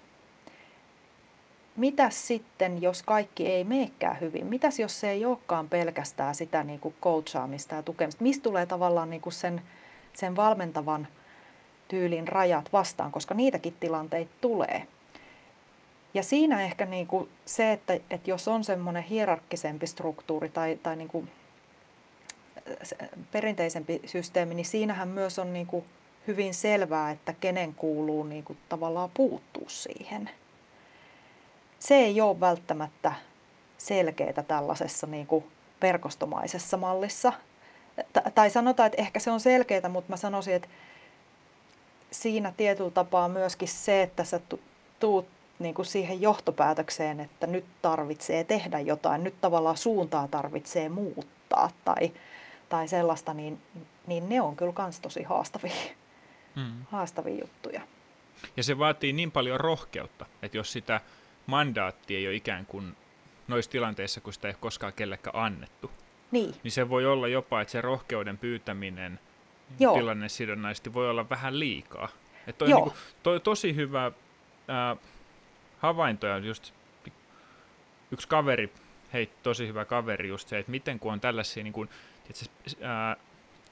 mitäs 1.76 2.28
sitten, 2.28 2.82
jos 2.82 3.04
kaikki 3.04 3.48
ei 3.48 3.64
meekään 3.64 4.20
hyvin? 4.20 4.46
Mitäs 4.46 4.80
jos 4.80 5.00
se 5.00 5.10
ei 5.10 5.26
olekaan 5.26 5.70
pelkästään 5.70 6.36
sitä 6.36 6.64
niin 6.64 6.80
kuin 6.80 6.96
coachaamista 7.02 7.76
ja 7.76 7.84
tukemista? 7.84 8.24
Mistä 8.24 8.44
tulee 8.44 8.66
tavallaan 8.66 9.10
niin 9.10 9.22
kuin 9.22 9.34
sen, 9.34 9.62
sen 10.14 10.36
valmentavan 10.36 11.08
tyylin 11.88 12.28
rajat 12.28 12.74
vastaan, 12.74 13.12
koska 13.12 13.34
niitäkin 13.34 13.76
tilanteita 13.80 14.32
tulee. 14.42 14.88
Ja 16.14 16.24
siinä 16.24 16.62
ehkä 16.62 16.86
niin 16.86 17.08
kuin 17.08 17.30
se, 17.46 17.72
että, 17.72 17.94
että 17.94 18.30
jos 18.30 18.48
on 18.48 18.64
semmoinen 18.64 19.04
hierarkkisempi 19.04 19.88
struktuuri 19.88 20.50
tai, 20.50 20.80
tai 20.84 20.96
niin 20.96 21.08
kuin 21.08 21.30
perinteisempi 23.32 24.02
systeemi, 24.06 24.56
niin 24.56 24.66
siinähän 24.66 25.08
myös 25.08 25.40
on 25.40 25.54
niin 25.54 25.68
kuin 25.68 25.86
hyvin 26.28 26.54
selvää, 26.54 27.12
että 27.12 27.34
kenen 27.34 27.76
kuuluu 27.76 28.24
niin 28.24 28.44
kuin 28.44 28.58
tavallaan 28.70 29.10
puuttua 29.14 29.70
siihen– 29.70 30.30
se 31.82 31.96
ei 31.96 32.22
ole 32.22 32.40
välttämättä 32.40 33.14
selkeää 33.78 34.44
tällaisessa 34.48 35.08
niin 35.08 35.28
kuin 35.28 35.46
verkostomaisessa 35.82 36.78
mallissa. 36.78 37.34
T- 38.14 38.36
tai 38.36 38.50
sanotaan, 38.50 38.88
että 38.88 39.02
ehkä 39.02 39.20
se 39.20 39.32
on 39.32 39.40
selkeää, 39.40 39.90
mutta 39.90 40.10
mä 40.10 40.18
sanoisin, 40.18 40.54
että 40.54 40.68
siinä 42.12 42.54
tietyllä 42.58 42.92
tapaa 42.92 43.28
myöskin 43.28 43.68
se, 43.68 44.02
että 44.02 44.24
sä 44.24 44.40
tuut 45.00 45.28
niin 45.60 45.74
kuin 45.74 45.86
siihen 45.86 46.22
johtopäätökseen, 46.22 47.20
että 47.20 47.48
nyt 47.48 47.66
tarvitsee 47.82 48.44
tehdä 48.44 48.80
jotain, 48.80 49.24
nyt 49.24 49.42
tavallaan 49.42 49.78
suuntaa 49.78 50.28
tarvitsee 50.28 50.90
muuttaa 50.90 51.70
tai, 51.86 52.12
tai 52.70 52.88
sellaista, 52.88 53.34
niin, 53.34 53.62
niin 54.08 54.30
ne 54.30 54.42
on 54.42 54.56
kyllä 54.56 54.74
myös 54.78 55.00
tosi 55.00 55.24
haastavia, 55.24 55.74
mm. 56.56 56.86
haastavia 56.92 57.42
juttuja. 57.42 57.82
Ja 58.58 58.64
se 58.64 58.78
vaatii 58.78 59.14
niin 59.14 59.32
paljon 59.32 59.60
rohkeutta, 59.60 60.26
että 60.42 60.58
jos 60.58 60.72
sitä 60.72 61.02
mandaattia 61.46 62.18
ei 62.18 62.28
ole 62.28 62.36
ikään 62.36 62.66
kuin 62.66 62.96
noissa 63.48 63.72
tilanteissa, 63.72 64.22
kun 64.22 64.34
sitä 64.34 64.48
ei 64.48 64.52
ole 64.52 64.58
koskaan 64.60 64.94
kellekään 64.94 65.36
annettu, 65.36 65.92
niin. 66.32 66.56
niin 66.64 66.72
se 66.72 66.90
voi 66.90 67.06
olla 67.06 67.28
jopa, 67.28 67.62
että 67.62 67.72
se 67.72 67.82
rohkeuden 67.82 68.38
pyytäminen 68.38 69.20
Joo. 69.80 69.96
tilannesidonnaisesti 69.96 70.94
voi 70.94 71.10
olla 71.10 71.30
vähän 71.30 71.60
liikaa. 71.60 72.10
Että 72.48 72.60
toi, 72.60 72.70
Joo. 72.70 72.80
Niin 72.80 72.92
kuin, 72.92 72.96
toi 73.24 73.40
tosi 73.40 73.76
hyvä 73.76 74.12
ää, 74.68 74.96
havainto 75.80 76.28
ja 76.28 76.38
just 76.38 76.74
yksi 78.12 78.28
kaveri, 78.28 78.74
hei, 79.14 79.30
tosi 79.44 79.68
hyvä 79.68 79.86
kaveri 79.86 80.30
just 80.30 80.48
se, 80.48 80.60
että 80.60 80.72
miten 80.72 81.00
kun 81.00 81.14
on 81.14 81.20
tällaisia 81.20 81.64
niin 81.64 81.74
kuin, 81.74 81.90
tietysti, 82.24 82.50
ää, 82.82 83.18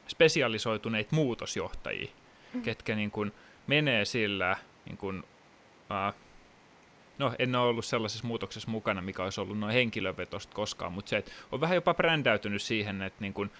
spesialisoituneita 0.07 1.15
muutosjohtajia, 1.15 2.11
mm. 2.53 2.61
ketkä 2.61 2.95
niin 2.95 3.11
kuin, 3.11 3.32
menee 3.67 4.05
sillä, 4.05 4.57
niin 4.86 4.97
kuin, 4.97 5.24
ää, 5.89 6.13
no 7.20 7.34
en 7.39 7.55
ole 7.55 7.70
ollut 7.70 7.86
sellaisessa 7.86 8.28
muutoksessa 8.28 8.72
mukana, 8.72 9.01
mikä 9.01 9.24
olisi 9.24 9.41
ollut 9.41 9.59
noin 9.59 9.74
henkilövetosta 9.74 10.55
koskaan, 10.55 10.93
mutta 10.93 11.09
se, 11.09 11.17
että 11.17 11.32
on 11.51 11.61
vähän 11.61 11.76
jopa 11.76 11.93
brändäytynyt 11.93 12.61
siihen, 12.61 13.01
että 13.01 13.22
niin 13.22 13.34
kuin, 13.34 13.51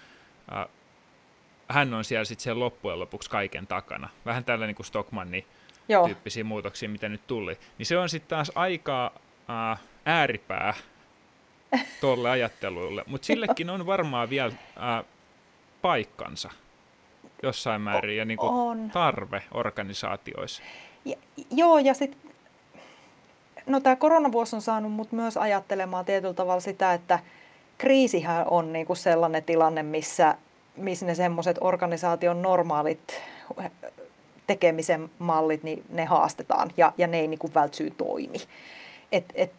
ää, 0.50 0.66
hän 1.68 1.94
on 1.94 2.04
siellä 2.04 2.24
sitten 2.24 2.42
siellä 2.42 2.60
loppujen 2.60 3.00
lopuksi 3.00 3.30
kaiken 3.30 3.66
takana. 3.66 4.08
Vähän 4.26 4.44
tällä 4.44 4.66
niin 4.66 4.76
kuin 4.76 4.86
Stockmanni 4.86 5.46
Joo. 5.88 6.06
tyyppisiä 6.06 6.44
muutoksia, 6.44 6.88
mitä 6.88 7.08
nyt 7.08 7.26
tuli. 7.26 7.58
Niin 7.78 7.86
se 7.86 7.98
on 7.98 8.08
sitten 8.08 8.28
taas 8.28 8.52
aika 8.54 9.12
ää, 9.48 9.76
ääripää 10.04 10.74
tuolle 12.00 12.30
ajattelulle, 12.30 13.04
mutta 13.06 13.26
sillekin 13.26 13.70
on 13.70 13.86
varmaan 13.86 14.30
vielä 14.30 14.52
ää, 14.76 15.04
paikkansa 15.82 16.50
jossain 17.42 17.80
määrin 17.82 18.16
ja 18.16 18.24
niin 18.24 18.38
kuin 18.38 18.52
on. 18.52 18.90
tarve 18.90 19.42
organisaatioissa. 19.54 20.62
Ja, 21.04 21.16
joo, 21.50 21.78
ja 21.78 21.94
sitten 21.94 22.29
no 23.66 23.80
tämä 23.80 23.96
koronavuosi 23.96 24.56
on 24.56 24.62
saanut 24.62 24.92
mut 24.92 25.12
myös 25.12 25.36
ajattelemaan 25.36 26.04
tietyllä 26.04 26.34
tavalla 26.34 26.60
sitä, 26.60 26.92
että 26.92 27.18
kriisihän 27.78 28.46
on 28.50 28.72
niinku 28.72 28.94
sellainen 28.94 29.44
tilanne, 29.44 29.82
missä, 29.82 30.34
missä 30.76 31.06
ne 31.06 31.14
semmoiset 31.14 31.56
organisaation 31.60 32.42
normaalit 32.42 33.20
tekemisen 34.46 35.10
mallit, 35.18 35.62
niin 35.62 35.84
ne 35.88 36.04
haastetaan 36.04 36.70
ja, 36.76 36.92
ja 36.98 37.06
ne 37.06 37.20
ei 37.20 37.28
niinku 37.28 37.50
vältsyy 37.54 37.90
toimi. 37.90 38.38
Et, 39.12 39.24
et, 39.34 39.52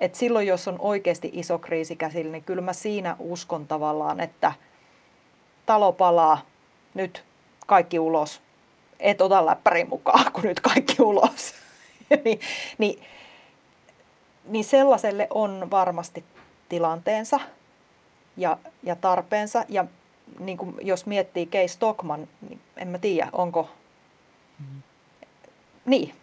et 0.00 0.14
silloin, 0.14 0.46
jos 0.46 0.68
on 0.68 0.76
oikeasti 0.78 1.30
iso 1.32 1.58
kriisi 1.58 1.96
käsillä, 1.96 2.32
niin 2.32 2.44
kyllä 2.44 2.62
mä 2.62 2.72
siinä 2.72 3.16
uskon 3.18 3.66
tavallaan, 3.66 4.20
että 4.20 4.52
talo 5.66 5.92
palaa, 5.92 6.38
nyt 6.94 7.24
kaikki 7.66 7.98
ulos. 7.98 8.40
Et 9.00 9.20
ota 9.20 9.46
läppäri 9.46 9.84
mukaan, 9.84 10.32
kun 10.32 10.44
nyt 10.44 10.60
kaikki 10.60 11.02
ulos. 11.02 11.54
niin, 12.24 12.40
niin 12.78 13.02
niin 14.48 14.64
sellaiselle 14.64 15.26
on 15.30 15.70
varmasti 15.70 16.24
tilanteensa 16.68 17.40
ja, 18.36 18.58
ja 18.82 18.96
tarpeensa. 18.96 19.64
Ja 19.68 19.84
niin 20.38 20.58
kuin 20.58 20.74
jos 20.82 21.06
miettii 21.06 21.46
Kei 21.46 21.68
Stockman, 21.68 22.28
niin 22.48 22.60
en 22.76 22.88
mä 22.88 22.98
tiedä, 22.98 23.28
onko... 23.32 23.70
Mm. 24.58 24.82
Niin. 25.86 26.14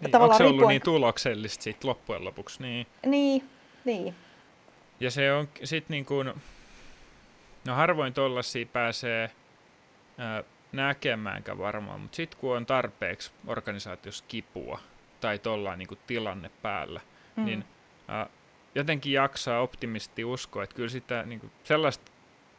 niin 0.00 0.10
Tavallaan 0.10 0.22
onko 0.22 0.38
se 0.38 0.44
ollut 0.44 0.68
niin 0.68 0.82
tuloksellista 0.82 1.62
sitten 1.62 1.88
loppujen 1.88 2.24
lopuksi? 2.24 2.62
Niin, 2.62 2.86
niin. 3.06 3.48
niin. 3.84 4.14
Ja 5.00 5.10
se 5.10 5.32
on 5.32 5.48
sitten 5.64 5.94
niin 5.94 6.04
kuin... 6.04 6.32
No 7.66 7.74
harvoin 7.74 8.14
tollasia 8.14 8.66
pääsee 8.66 9.30
ää, 10.18 10.44
näkemäänkään 10.72 11.58
varmaan, 11.58 12.00
mutta 12.00 12.16
sitten 12.16 12.40
kun 12.40 12.56
on 12.56 12.66
tarpeeksi 12.66 13.30
organisaatiossa 13.46 14.24
kipua 14.28 14.78
tai 15.20 15.38
tuollainen 15.38 15.86
niin 15.90 15.98
tilanne 16.06 16.50
päällä, 16.62 17.00
mm. 17.36 17.44
niin 17.44 17.64
ä, 18.10 18.26
jotenkin 18.74 19.12
jaksaa 19.12 19.60
optimisti 19.60 20.24
uskoa, 20.24 20.64
että 20.64 20.76
kyllä 20.76 20.88
sitä 20.88 21.22
niin 21.22 21.40
kuin, 21.40 21.52
sellaista 21.64 22.12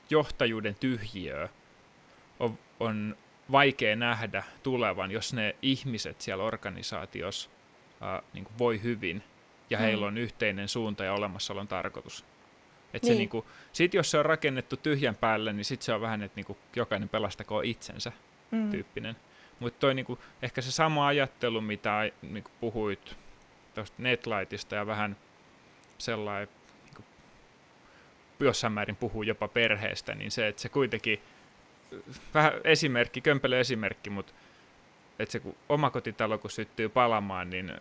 johtajuuden 0.09 0.75
tyhjiöä 0.75 1.49
on, 2.39 2.59
on 2.79 3.17
vaikea 3.51 3.95
nähdä 3.95 4.43
tulevan, 4.63 5.11
jos 5.11 5.33
ne 5.33 5.55
ihmiset 5.61 6.21
siellä 6.21 6.43
organisaatiossa 6.43 7.49
ä, 8.01 8.21
niin 8.33 8.43
kuin 8.43 8.57
voi 8.57 8.83
hyvin 8.83 9.23
ja 9.69 9.77
mm. 9.77 9.81
heillä 9.81 10.05
on 10.05 10.17
yhteinen 10.17 10.67
suunta 10.67 11.03
ja 11.03 11.13
olemassaolon 11.13 11.67
tarkoitus. 11.67 12.25
Et 12.93 13.03
niin. 13.03 13.13
se, 13.13 13.17
niin 13.17 13.29
kuin, 13.29 13.45
sit 13.71 13.93
jos 13.93 14.11
se 14.11 14.17
on 14.17 14.25
rakennettu 14.25 14.77
tyhjän 14.77 15.15
päälle, 15.15 15.53
niin 15.53 15.65
sitten 15.65 15.85
se 15.85 15.93
on 15.93 16.01
vähän, 16.01 16.23
että 16.23 16.35
niin 16.35 16.45
kuin, 16.45 16.57
jokainen 16.75 17.09
pelastakoon 17.09 17.65
itsensä 17.65 18.11
mm. 18.51 18.71
tyyppinen. 18.71 19.15
Mutta 19.59 19.93
niin 19.93 20.05
ehkä 20.41 20.61
se 20.61 20.71
sama 20.71 21.07
ajattelu, 21.07 21.61
mitä 21.61 22.11
niin 22.21 22.43
kuin 22.43 22.53
puhuit 22.59 23.17
tuosta 23.75 23.95
Netlightista 24.01 24.75
ja 24.75 24.87
vähän 24.87 25.17
sellainen, 25.97 26.49
niin 26.85 27.05
jossain 28.39 28.73
määrin 28.73 28.95
puhuu 28.95 29.23
jopa 29.23 29.47
perheestä, 29.47 30.15
niin 30.15 30.31
se, 30.31 30.47
että 30.47 30.61
se 30.61 30.69
kuitenkin, 30.69 31.21
vähän 32.33 32.53
esimerkki, 32.63 33.21
kömpelö 33.21 33.59
esimerkki, 33.59 34.09
mutta 34.09 34.33
että 35.19 35.31
se 35.31 35.39
kun 35.39 35.55
omakotitalo 35.69 36.37
kun 36.37 36.51
syttyy 36.51 36.89
palamaan, 36.89 37.49
niin 37.49 37.73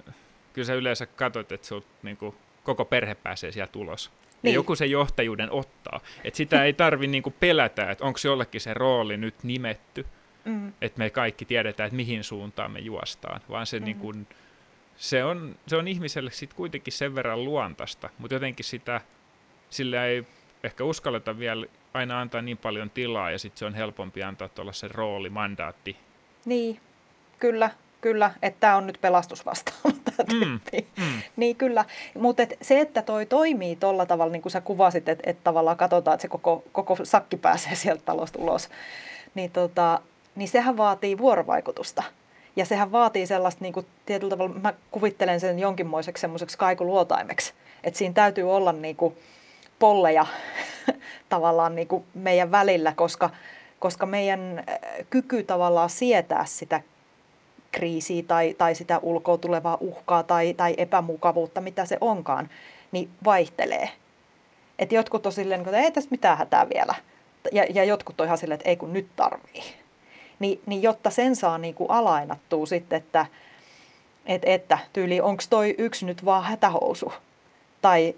kyllä 0.53 0.67
sä 0.67 0.75
yleensä 0.75 1.07
katsot, 1.07 1.53
että 1.53 1.67
sut, 1.67 1.87
niin 2.03 2.17
kuin, 2.17 2.37
koko 2.65 2.85
perhe 2.85 3.15
pääsee 3.15 3.53
sieltä 3.53 3.79
ulos. 3.79 4.11
Niin. 4.43 4.53
Ja 4.53 4.55
joku 4.55 4.77
se 4.77 4.87
johtajuuden 4.87 5.51
ottaa. 5.51 6.01
Että 6.25 6.37
sitä 6.37 6.65
ei 6.65 6.73
tarvi 6.73 7.07
niinku 7.07 7.31
pelätä, 7.41 7.91
että 7.91 8.05
onko 8.05 8.19
jollekin 8.25 8.61
se 8.61 8.75
rooli 8.75 9.17
nyt 9.17 9.35
nimetty, 9.43 10.07
mm. 10.45 10.73
että 10.81 10.99
me 10.99 11.11
kaikki 11.11 11.45
tiedetään, 11.45 11.87
että 11.87 11.97
mihin 11.97 12.25
suuntaan 12.25 12.71
me 12.71 12.79
juostaan, 12.79 13.41
vaan 13.51 13.67
se 13.67 13.79
mm. 13.79 13.85
niinku, 13.85 14.13
se 14.97 15.25
on, 15.25 15.57
se 15.67 15.77
on 15.77 15.89
ihmiselle 15.89 16.31
sitten 16.31 16.57
kuitenkin 16.57 16.93
sen 16.93 17.15
verran 17.15 17.45
luontaista, 17.45 18.11
mutta 18.19 18.35
jotenkin 18.35 18.65
sitä, 18.65 19.01
sillä 19.71 20.07
ei 20.07 20.27
ehkä 20.65 20.85
uskalleta 20.85 21.39
vielä 21.39 21.67
aina 21.95 22.21
antaa 22.21 22.43
niin 22.43 22.57
paljon 22.57 22.91
tilaa 22.91 23.31
ja 23.31 23.39
sitten 23.39 23.59
se 23.59 23.65
on 23.65 23.75
helpompi 23.75 24.23
antaa 24.23 24.49
tuolla 24.49 24.73
se 24.73 24.89
rooli, 24.89 25.31
mandaatti. 25.31 25.97
Niin, 26.45 26.81
kyllä, 27.39 27.71
kyllä, 28.01 28.31
että 28.43 28.61
tämä 28.61 28.77
on 28.77 28.87
nyt 28.87 28.99
pelastusvastaama 29.01 29.95
mm, 30.33 30.61
mm. 30.97 31.23
Niin 31.37 31.57
kyllä, 31.57 31.85
mutta 32.15 32.43
et 32.43 32.59
se, 32.63 32.81
että 32.81 33.03
toi 33.03 33.27
toimii 33.27 33.77
tuolla 33.77 34.07
tavalla, 34.07 34.33
niin 34.33 34.43
kuin 34.43 34.53
sä 34.53 34.61
kuvasit, 34.61 35.09
että 35.09 35.31
et 35.31 35.45
tavallaan 35.45 35.77
katsotaan, 35.77 36.15
että 36.15 36.23
se 36.23 36.29
koko, 36.29 36.65
koko 36.73 36.97
sakki 37.03 37.37
pääsee 37.37 37.75
sieltä 37.75 38.03
talosta 38.05 38.39
ulos, 38.39 38.69
niin, 39.35 39.51
tota, 39.51 40.01
niin 40.35 40.49
sehän 40.49 40.77
vaatii 40.77 41.19
vuorovaikutusta. 41.19 42.03
Ja 42.57 42.65
sehän 42.65 42.93
vaatii 42.93 43.27
sellaista 43.27 43.65
niin 43.65 43.73
kuin, 43.73 43.87
tietyllä 44.07 44.31
tavalla, 44.31 44.55
mä 44.63 44.75
kuvittelen 44.91 45.41
sen 45.41 45.59
jonkinmoiseksi 45.59 46.21
semmoiseksi 46.21 46.59
kaikuluotaimeksi. 46.59 47.55
Että 47.85 47.99
siinä 47.99 48.15
täytyy 48.15 48.53
olla 48.53 48.73
niin 48.73 48.97
kuin, 48.97 49.17
polleja 49.79 50.27
tavallaan 51.29 51.75
niin 51.75 51.89
kuin 51.89 52.05
meidän 52.15 52.51
välillä, 52.51 52.93
koska, 52.97 53.31
koska 53.79 54.07
meidän 54.07 54.59
äh, 54.59 54.79
kyky 55.11 55.43
tavallaan 55.43 55.91
sietää 55.91 56.45
sitä 56.45 56.81
kriisiä 57.73 58.23
tai, 58.29 58.55
tai 58.59 58.75
sitä 58.75 58.99
ulkoa 58.99 59.39
tulevaa 59.39 59.79
uhkaa 59.81 60.23
tai, 60.23 60.55
tai 60.55 60.75
epämukavuutta, 60.77 61.61
mitä 61.61 61.85
se 61.85 61.99
onkaan, 62.01 62.49
niin 62.93 63.11
vaihtelee. 63.25 63.91
Et 64.79 64.93
jotkut 64.93 65.27
on 65.27 65.33
silleen, 65.33 65.61
että 65.61 65.79
ei 65.79 65.91
tässä 65.91 66.11
mitään 66.11 66.39
hätää 66.39 66.69
vielä. 66.69 66.95
Ja, 67.53 67.65
ja 67.75 67.85
jotkut 67.85 68.21
on 68.21 68.27
ihan 68.27 68.39
silleen, 68.39 68.61
että 68.61 68.69
ei 68.69 68.77
kun 68.77 68.93
nyt 68.93 69.07
tarvii 69.17 69.84
niin, 70.45 70.61
niin 70.67 70.83
jotta 70.83 71.11
sen 71.11 71.37
saa 71.37 71.59
niin 71.59 71.75
kuin 71.75 71.91
alainattua 71.91 72.67
sitten, 72.67 72.97
että, 72.97 73.27
että, 74.27 74.51
että 74.51 74.79
tyyli 74.93 75.21
onko 75.21 75.43
toi 75.51 75.75
yksi 75.79 76.07
nyt 76.07 76.25
vaan 76.25 76.45
hätähousu, 76.45 77.13
tai 77.83 78.15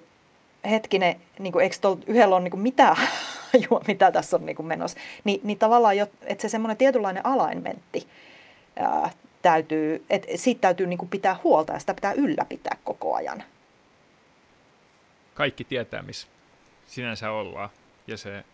hetkinen, 0.70 1.16
niin 1.38 1.52
kuin, 1.52 1.62
eikö 1.62 1.76
tuolla 1.80 2.02
yhdellä 2.06 2.36
ole 2.36 2.44
niin 2.44 2.50
kuin 2.50 2.60
mitä, 2.60 2.96
mitä 3.88 4.12
tässä 4.12 4.36
on 4.36 4.46
niin 4.46 4.56
kuin 4.56 4.66
menossa, 4.66 4.98
niin, 5.24 5.40
niin 5.44 5.58
tavallaan, 5.58 5.96
että 6.22 6.42
se 6.42 6.48
semmoinen 6.48 6.76
tietynlainen 6.76 7.26
alainmentti 7.26 8.08
ää, 8.76 9.10
täytyy, 9.42 10.04
että 10.10 10.28
siitä 10.34 10.60
täytyy 10.60 10.86
niin 10.86 10.98
kuin 10.98 11.08
pitää 11.08 11.36
huolta 11.44 11.72
ja 11.72 11.78
sitä 11.78 11.94
pitää 11.94 12.12
ylläpitää 12.12 12.76
koko 12.84 13.14
ajan. 13.14 13.42
Kaikki 15.34 15.64
tietää, 15.64 16.02
missä 16.02 16.28
sinänsä 16.86 17.30
ollaan, 17.30 17.70
ja 18.06 18.16
se 18.16 18.44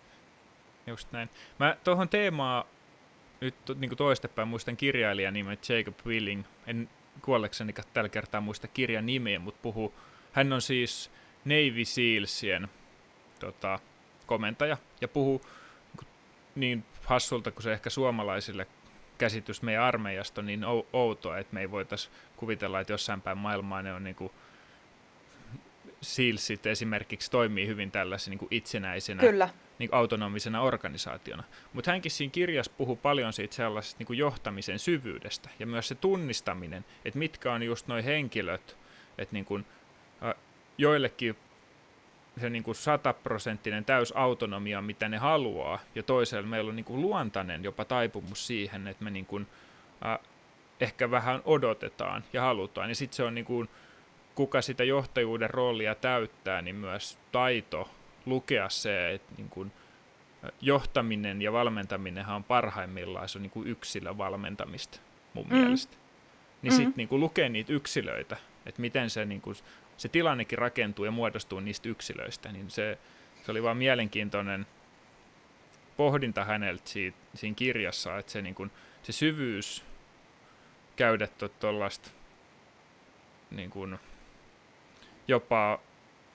just 0.87 1.13
näin. 1.13 1.31
Mä 1.59 1.77
tuohon 1.85 2.09
teemaan 2.09 2.65
nyt 3.43 3.55
niin 3.77 3.97
toistepäin 3.97 4.49
muistan 4.49 4.77
kirjailijan 4.77 5.35
nimen 5.35 5.59
Jacob 5.69 5.95
Willing. 6.07 6.45
En 6.67 6.89
kuollekseni 7.23 7.75
tällä 7.93 8.09
kertaa 8.09 8.41
muista 8.41 8.69
kirjan 8.69 9.07
nimeä, 9.07 9.39
mutta 9.39 9.61
puhuu. 9.63 9.95
Hän 10.33 10.53
on 10.53 10.63
siis 10.63 11.11
Navy 11.45 11.85
Sealsien 11.85 12.69
tota, 13.39 13.79
komentaja 14.27 14.77
ja 15.01 15.09
puhuu 15.09 15.43
niin, 16.55 16.85
hassulta 17.05 17.51
kuin 17.51 17.63
se 17.63 17.73
ehkä 17.73 17.91
suomalaisille 17.91 18.67
käsitys 19.19 19.63
meidän 19.63 19.85
armeijasta 19.85 20.43
niin 20.43 20.65
outoa, 20.93 21.39
että 21.39 21.55
me 21.55 21.61
ei 21.61 21.71
voitaisiin 21.71 22.15
kuvitella, 22.37 22.81
että 22.81 22.93
jossain 22.93 23.21
päin 23.21 23.39
maailmaa 23.39 23.83
ne 23.83 23.93
on 23.93 24.05
niin 24.05 24.17
kuin 24.17 24.33
SEALSit 26.01 26.67
esimerkiksi 26.67 27.31
toimii 27.31 27.67
hyvin 27.67 27.91
tällaisen 27.91 28.31
niin 28.31 28.49
itsenäisenä, 28.51 29.21
Kyllä. 29.21 29.49
Niin 29.83 29.95
autonomisena 29.95 30.61
organisaationa. 30.61 31.45
Mutta 31.73 31.91
hänkin 31.91 32.11
siinä 32.11 32.31
kirjassa 32.31 32.73
puhuu 32.77 32.97
paljon 32.97 33.33
siitä 33.33 33.55
sellaisesta 33.55 33.99
niin 33.99 34.07
kuin 34.07 34.19
johtamisen 34.19 34.79
syvyydestä 34.79 35.51
ja 35.59 35.67
myös 35.67 35.89
se 35.89 35.95
tunnistaminen, 35.95 36.85
että 37.05 37.19
mitkä 37.19 37.53
on 37.53 37.63
just 37.63 37.87
nuo 37.87 38.03
henkilöt, 38.05 38.77
että 39.19 39.33
niin 39.33 39.45
kuin, 39.45 39.67
äh, 40.25 40.35
joillekin 40.79 41.37
se 42.41 42.51
niin 42.51 42.63
kuin 42.63 42.75
sataprosenttinen 42.75 43.85
täysautonomia, 43.85 44.83
mitä 44.83 45.09
ne 45.09 45.19
haluaa, 45.19 45.79
ja 45.95 46.03
toisella 46.03 46.47
meillä 46.47 46.69
on 46.69 46.77
niin 46.77 46.85
kuin 46.85 47.03
luontainen 47.03 47.65
jopa 47.65 47.85
taipumus 47.85 48.47
siihen, 48.47 48.89
että 48.89 49.05
me 49.05 49.11
niin 49.11 49.27
kuin, 49.27 49.47
äh, 50.07 50.19
ehkä 50.81 51.11
vähän 51.11 51.43
odotetaan 51.45 52.25
ja 52.33 52.43
halutaan, 52.43 52.89
ja 52.89 52.95
sitten 52.95 53.17
se 53.17 53.23
on 53.23 53.35
niin 53.35 53.45
kuin, 53.45 53.69
kuka 54.35 54.63
sitä 54.63 54.85
johtajuuden 54.85 55.51
roolia 55.51 55.95
täyttää, 55.95 56.63
niin 56.63 56.77
myös 56.77 57.19
taito 57.33 57.91
lukea 58.27 58.69
se, 58.69 59.15
että 59.15 59.35
niin 59.37 59.49
kuin 59.49 59.73
johtaminen 60.61 61.43
ja 61.43 61.53
valmentaminen 61.53 62.27
on 62.27 62.45
parhaimmillaan 62.45 63.29
se 63.29 63.39
on 63.39 63.43
niin 63.43 63.51
kuin 63.51 63.69
yksilön 63.69 64.19
valmentamista 64.19 65.01
mun 65.35 65.47
mm. 65.47 65.57
mielestä. 65.57 65.97
Niin 66.63 66.73
mm. 66.73 66.77
sitten 66.77 66.93
niin 66.97 67.21
lukee 67.21 67.49
niitä 67.49 67.73
yksilöitä, 67.73 68.37
että 68.67 68.81
miten 68.81 69.11
se, 69.11 69.25
niin 69.25 69.41
kuin, 69.41 69.57
se 69.97 70.09
tilannekin 70.09 70.59
rakentuu 70.59 71.05
ja 71.05 71.11
muodostuu 71.11 71.61
niistä 71.61 71.89
yksilöistä, 71.89 72.53
niin 72.53 72.71
se, 72.71 72.99
se 73.47 73.51
oli 73.51 73.63
vaan 73.63 73.77
mielenkiintoinen 73.77 74.67
pohdinta 75.97 76.45
häneltä 76.45 76.83
siitä, 76.85 77.19
siinä 77.35 77.55
kirjassa, 77.55 78.19
että 78.19 78.33
se, 78.33 78.43
niin 78.43 78.55
kuin, 78.55 78.71
se 79.03 79.13
syvyys 79.13 79.85
käydä 80.97 81.29
tuollaista 81.61 82.11
niin 83.51 83.71
kuin, 83.71 83.99
jopa 85.29 85.81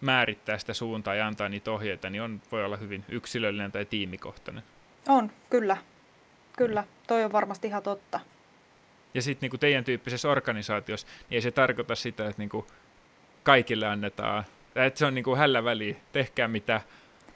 määrittää 0.01 0.57
sitä 0.57 0.73
suuntaa 0.73 1.15
ja 1.15 1.27
antaa 1.27 1.49
niitä 1.49 1.71
ohjeita, 1.71 2.09
niin 2.09 2.21
on, 2.21 2.41
voi 2.51 2.65
olla 2.65 2.77
hyvin 2.77 3.05
yksilöllinen 3.09 3.71
tai 3.71 3.85
tiimikohtainen. 3.85 4.63
On, 5.07 5.31
kyllä. 5.49 5.77
Kyllä, 6.57 6.83
toi 7.07 7.23
on 7.23 7.31
varmasti 7.31 7.67
ihan 7.67 7.83
totta. 7.83 8.19
Ja 9.13 9.21
sitten 9.21 9.49
niin 9.49 9.59
teidän 9.59 9.83
tyyppisessä 9.83 10.29
organisaatiossa, 10.29 11.07
niin 11.07 11.35
ei 11.35 11.41
se 11.41 11.51
tarkoita 11.51 11.95
sitä, 11.95 12.27
että 12.27 12.41
niin 12.41 12.65
kaikille 13.43 13.87
annetaan, 13.87 14.43
että 14.75 14.97
se 14.97 15.05
on 15.05 15.15
niin 15.15 15.37
hällä 15.37 15.63
väliä, 15.63 15.95
tehkää 16.11 16.47
mitä 16.47 16.81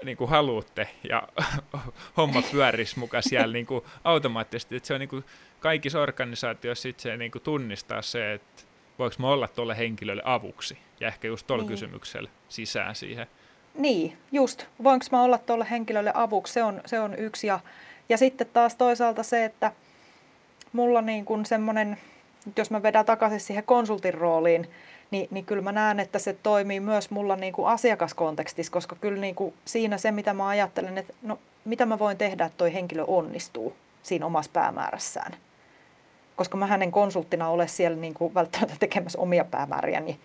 niin 0.03 0.17
haluatte 0.27 0.89
ja 1.09 1.27
homma 2.17 2.41
pyörisi 2.51 2.99
mukaan 2.99 3.23
siellä 3.23 3.53
niin 3.53 3.67
automaattisesti. 4.03 4.75
Että 4.75 4.87
se 4.87 4.93
on 4.93 4.99
niin 4.99 5.23
kaikissa 5.59 6.01
organisaatioissa 6.01 6.81
sit 6.81 6.99
se 6.99 7.17
niin 7.17 7.31
tunnistaa 7.43 8.01
se, 8.01 8.33
että 8.33 8.63
voiko 8.99 9.15
mä 9.19 9.27
olla 9.27 9.47
tuolle 9.47 9.77
henkilölle 9.77 10.21
avuksi 10.25 10.77
ja 11.01 11.07
ehkä 11.07 11.27
just 11.27 11.47
tuolla 11.47 11.63
niin. 11.63 11.69
kysymyksellä 11.69 12.29
sisään 12.49 12.95
siihen. 12.95 13.27
Niin, 13.75 14.17
just. 14.31 14.65
Voinko 14.83 15.05
mä 15.11 15.23
olla 15.23 15.37
tuolle 15.37 15.67
henkilölle 15.71 16.11
avuksi, 16.15 16.53
se 16.53 16.63
on, 16.63 16.81
se 16.85 16.99
on 16.99 17.15
yksi. 17.15 17.47
Ja, 17.47 17.59
ja 18.09 18.17
sitten 18.17 18.47
taas 18.53 18.75
toisaalta 18.75 19.23
se, 19.23 19.45
että 19.45 19.71
mulla 20.73 21.01
niin 21.01 21.25
kuin 21.25 21.45
semmoinen, 21.45 21.97
jos 22.57 22.71
mä 22.71 22.83
vedän 22.83 23.05
takaisin 23.05 23.39
siihen 23.39 23.63
konsultin 23.63 24.13
rooliin, 24.13 24.69
niin, 25.11 25.27
niin 25.31 25.45
kyllä 25.45 25.61
mä 25.61 25.71
näen, 25.71 25.99
että 25.99 26.19
se 26.19 26.37
toimii 26.43 26.79
myös 26.79 27.09
mulla 27.09 27.35
niin 27.35 27.53
kuin 27.53 27.67
asiakaskontekstissa, 27.67 28.71
koska 28.71 28.95
kyllä 28.95 29.21
niin 29.21 29.35
kuin 29.35 29.53
siinä 29.65 29.97
se, 29.97 30.11
mitä 30.11 30.33
mä 30.33 30.47
ajattelen, 30.47 30.97
että 30.97 31.13
no, 31.21 31.39
mitä 31.65 31.85
mä 31.85 31.99
voin 31.99 32.17
tehdä, 32.17 32.45
että 32.45 32.57
toi 32.57 32.73
henkilö 32.73 33.03
onnistuu 33.07 33.75
siinä 34.03 34.25
omassa 34.25 34.51
päämäärässään 34.53 35.35
koska 36.35 36.57
mä 36.57 36.67
hänen 36.67 36.91
konsulttina 36.91 37.49
ole 37.49 37.67
siellä 37.67 37.97
niin 37.97 38.13
kuin 38.13 38.33
välttämättä 38.33 38.75
tekemässä 38.79 39.19
omia 39.19 39.45
päämääriä, 39.45 39.99
niin 39.99 40.19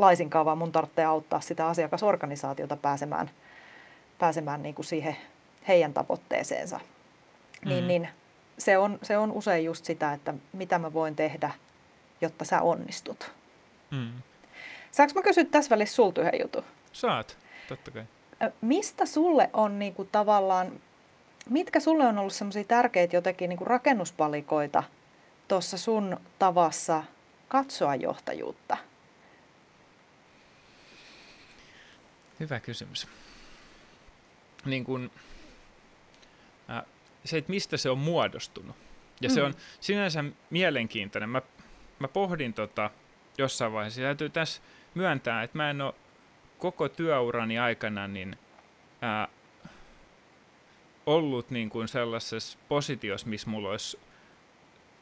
laisinkaan, 0.00 0.46
vaan 0.46 0.58
mun 0.58 0.72
tarvitsee 0.72 1.04
auttaa 1.04 1.40
sitä 1.40 1.66
asiakasorganisaatiota 1.66 2.76
pääsemään, 2.76 3.30
pääsemään 4.18 4.62
niin 4.62 4.74
kuin 4.74 4.86
siihen 4.86 5.16
heidän 5.68 5.92
tavoitteeseensa. 5.92 6.76
Mm-hmm. 6.76 7.68
Niin, 7.68 7.88
niin 7.88 8.08
se, 8.58 8.78
on, 8.78 8.98
se 9.02 9.18
on 9.18 9.32
usein 9.32 9.64
just 9.64 9.84
sitä, 9.84 10.12
että 10.12 10.34
mitä 10.52 10.78
mä 10.78 10.92
voin 10.92 11.16
tehdä, 11.16 11.50
jotta 12.20 12.44
sä 12.44 12.62
onnistut. 12.62 13.32
Mm. 13.90 14.12
Saanko 14.90 15.14
mä 15.14 15.22
kysyä 15.22 15.44
tässä 15.44 15.70
välissä 15.70 15.96
sulta 15.96 16.20
yhden 16.20 16.40
jutun? 16.40 16.64
Saat, 16.92 17.36
totta 17.68 17.90
kai. 17.90 18.04
Mistä 18.60 19.06
sulle 19.06 19.50
on 19.52 19.78
niin 19.78 19.94
kuin 19.94 20.08
tavallaan, 20.12 20.72
mitkä 21.50 21.80
sulle 21.80 22.06
on 22.06 22.18
ollut 22.18 22.32
semmoisia 22.32 22.64
tärkeitä 22.64 23.16
jotenkin 23.16 23.48
niin 23.48 23.58
kuin 23.58 23.68
rakennuspalikoita– 23.68 24.82
tuossa 25.50 25.78
sun 25.78 26.16
tavassa 26.38 27.02
katsoa 27.48 27.94
johtajuutta? 27.94 28.76
Hyvä 32.40 32.60
kysymys. 32.60 33.08
Niin 34.64 34.84
kun, 34.84 35.10
äh, 36.70 36.82
se, 37.24 37.38
että 37.38 37.50
mistä 37.50 37.76
se 37.76 37.90
on 37.90 37.98
muodostunut. 37.98 38.76
Ja 39.20 39.28
mm. 39.28 39.34
se 39.34 39.42
on 39.42 39.54
sinänsä 39.80 40.24
mielenkiintoinen. 40.50 41.28
Mä, 41.28 41.42
mä 41.98 42.08
pohdin 42.08 42.54
tota 42.54 42.90
jossain 43.38 43.72
vaiheessa. 43.72 44.00
Täytyy 44.00 44.30
tässä 44.30 44.62
myöntää, 44.94 45.42
että 45.42 45.58
mä 45.58 45.70
en 45.70 45.80
ole 45.80 45.94
koko 46.58 46.88
työurani 46.88 47.58
aikana 47.58 48.08
niin, 48.08 48.36
ää, 49.02 49.28
ollut 51.06 51.50
niin 51.50 51.70
kuin 51.70 51.88
sellaisessa 51.88 52.58
positiossa, 52.68 53.26
missä 53.26 53.50
mulla 53.50 53.70
olisi 53.70 53.98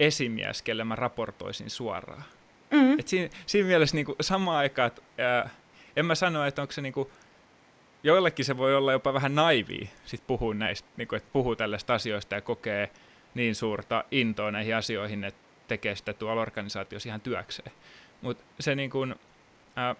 esimies, 0.00 0.62
kelle 0.62 0.84
mä 0.84 0.96
raportoisin 0.96 1.70
suoraan. 1.70 2.24
Mm. 2.70 2.98
Et 2.98 3.08
siinä, 3.08 3.28
siinä 3.46 3.66
mielessä 3.66 3.96
niin 3.96 4.06
kuin, 4.06 4.16
samaan 4.20 4.58
aikaan, 4.58 4.86
että 4.86 5.02
ää, 5.18 5.50
en 5.96 6.06
mä 6.06 6.14
sano, 6.14 6.44
että 6.44 6.62
onko 6.62 6.72
se 6.72 6.80
niin 6.80 6.92
kuin, 6.92 7.08
joillekin 8.02 8.44
se 8.44 8.56
voi 8.56 8.76
olla 8.76 8.92
jopa 8.92 9.14
vähän 9.14 9.34
naivia 9.34 9.88
sit 10.04 10.26
puhua 10.26 10.54
näistä, 10.54 10.88
niin 10.96 11.08
kuin, 11.08 11.16
että 11.16 11.28
puhuu 11.32 11.56
tällaista 11.56 11.94
asioista 11.94 12.34
ja 12.34 12.40
kokee 12.40 12.90
niin 13.34 13.54
suurta 13.54 14.04
intoa 14.10 14.50
näihin 14.50 14.76
asioihin, 14.76 15.24
että 15.24 15.40
tekee 15.68 15.96
sitä 15.96 16.12
tuolla 16.12 16.42
organisaatiossa 16.42 17.08
ihan 17.08 17.20
työkseen. 17.20 17.72
Mutta 18.22 18.44
se, 18.60 18.74
niin 18.74 18.90
kuin, 18.90 19.14
ää, 19.76 19.96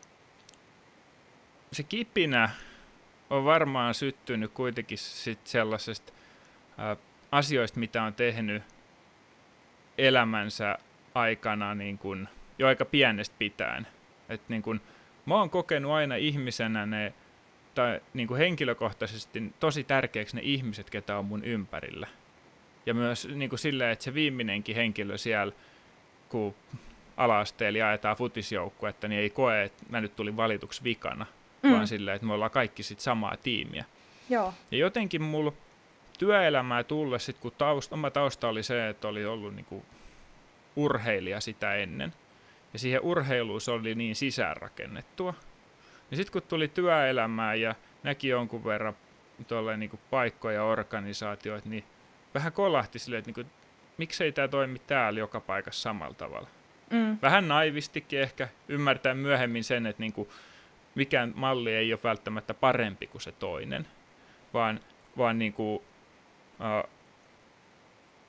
se 1.72 1.82
kipinä 1.82 2.50
on 3.30 3.44
varmaan 3.44 3.94
syttynyt 3.94 4.52
kuitenkin 4.52 4.98
sit 4.98 5.46
sellaisesta 5.46 6.12
ää, 6.78 6.96
asioista, 7.32 7.80
mitä 7.80 8.02
on 8.02 8.14
tehnyt– 8.14 8.62
elämänsä 9.98 10.78
aikana 11.14 11.74
niin 11.74 11.98
kuin, 11.98 12.28
jo 12.58 12.66
aika 12.66 12.84
pienestä 12.84 13.36
pitäen. 13.38 13.86
Et 14.28 14.40
niin 14.48 14.62
kuin, 14.62 14.80
mä 15.26 15.34
oon 15.34 15.50
kokenut 15.50 15.92
aina 15.92 16.14
ihmisenä 16.14 16.86
ne, 16.86 17.14
tai 17.78 18.00
niin 18.14 18.28
kuin 18.28 18.38
henkilökohtaisesti 18.38 19.52
tosi 19.60 19.84
tärkeäksi 19.84 20.36
ne 20.36 20.42
ihmiset, 20.44 20.90
ketä 20.90 21.18
on 21.18 21.24
mun 21.24 21.44
ympärillä. 21.44 22.06
Ja 22.86 22.94
myös 22.94 23.28
niin 23.34 23.48
kuin 23.48 23.58
silleen, 23.58 23.90
että 23.90 24.04
se 24.04 24.14
viimeinenkin 24.14 24.76
henkilö 24.76 25.18
siellä, 25.18 25.52
kun 26.28 26.54
ala-asteella 27.16 27.78
jaetaan 27.78 28.16
futisjoukkuetta, 28.16 29.08
niin 29.08 29.20
ei 29.20 29.30
koe, 29.30 29.62
että 29.62 29.84
mä 29.88 30.00
nyt 30.00 30.16
tulin 30.16 30.36
valituksi 30.36 30.84
vikana, 30.84 31.26
mm. 31.62 31.70
vaan 31.70 31.88
silleen, 31.88 32.14
että 32.14 32.26
me 32.26 32.32
ollaan 32.32 32.50
kaikki 32.50 32.82
sit 32.82 33.00
samaa 33.00 33.36
tiimiä. 33.36 33.84
Joo. 34.30 34.54
Ja 34.70 34.78
jotenkin 34.78 35.22
mulla 35.22 35.52
työelämää 36.18 36.84
tulle, 36.84 37.18
sit 37.18 37.38
kun 37.38 37.52
tausta, 37.58 37.94
oma 37.94 38.10
tausta 38.10 38.48
oli 38.48 38.62
se, 38.62 38.88
että 38.88 39.08
oli 39.08 39.26
ollut 39.26 39.54
niinku 39.54 39.84
urheilija 40.76 41.40
sitä 41.40 41.74
ennen, 41.74 42.12
ja 42.72 42.78
siihen 42.78 43.00
urheiluun 43.02 43.60
se 43.60 43.70
oli 43.70 43.94
niin 43.94 44.16
sisäänrakennettua. 44.16 45.34
Ja 46.10 46.16
sitten 46.16 46.32
kun 46.32 46.42
tuli 46.42 46.68
työelämää 46.68 47.54
ja 47.54 47.74
näki 48.02 48.28
jonkun 48.28 48.64
verran 48.64 48.96
tuolle 49.48 49.76
niinku 49.76 50.00
paikkoja 50.10 50.54
ja 50.54 50.64
organisaatioita, 50.64 51.68
niin 51.68 51.84
vähän 52.34 52.52
kolahti 52.52 52.98
silleen, 52.98 53.18
että 53.18 53.32
niinku, 53.36 53.52
miksei 53.98 54.32
tämä 54.32 54.48
toimi 54.48 54.78
täällä 54.78 55.20
joka 55.20 55.40
paikassa 55.40 55.82
samalla 55.82 56.14
tavalla. 56.14 56.48
Mm. 56.90 57.18
Vähän 57.22 57.48
naivistikin 57.48 58.20
ehkä 58.20 58.48
ymmärtää 58.68 59.14
myöhemmin 59.14 59.64
sen, 59.64 59.86
että 59.86 60.02
niinku, 60.02 60.28
mikään 60.94 61.32
malli 61.36 61.74
ei 61.74 61.92
ole 61.92 62.00
välttämättä 62.04 62.54
parempi 62.54 63.06
kuin 63.06 63.22
se 63.22 63.32
toinen, 63.32 63.86
vaan, 64.54 64.80
vaan 65.16 65.38
niinku, 65.38 65.84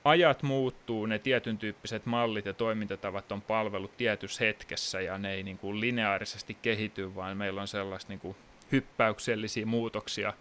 ajat 0.04 0.42
muuttuu, 0.42 1.06
ne 1.06 1.18
tietyn 1.18 1.58
tyyppiset 1.58 2.06
mallit 2.06 2.46
ja 2.46 2.52
toimintatavat 2.52 3.32
on 3.32 3.42
palvelut 3.42 3.96
tietyssä 3.96 4.44
hetkessä 4.44 5.00
ja 5.00 5.18
ne 5.18 5.32
ei 5.32 5.42
niin 5.42 5.58
kuin 5.58 5.80
lineaarisesti 5.80 6.56
kehity, 6.62 7.14
vaan 7.14 7.36
meillä 7.36 7.60
on 7.60 7.68
sellaista 7.68 8.12
niin 8.12 8.20
kuin 8.20 8.36
hyppäyksellisiä 8.72 9.66
muutoksia, 9.66 10.32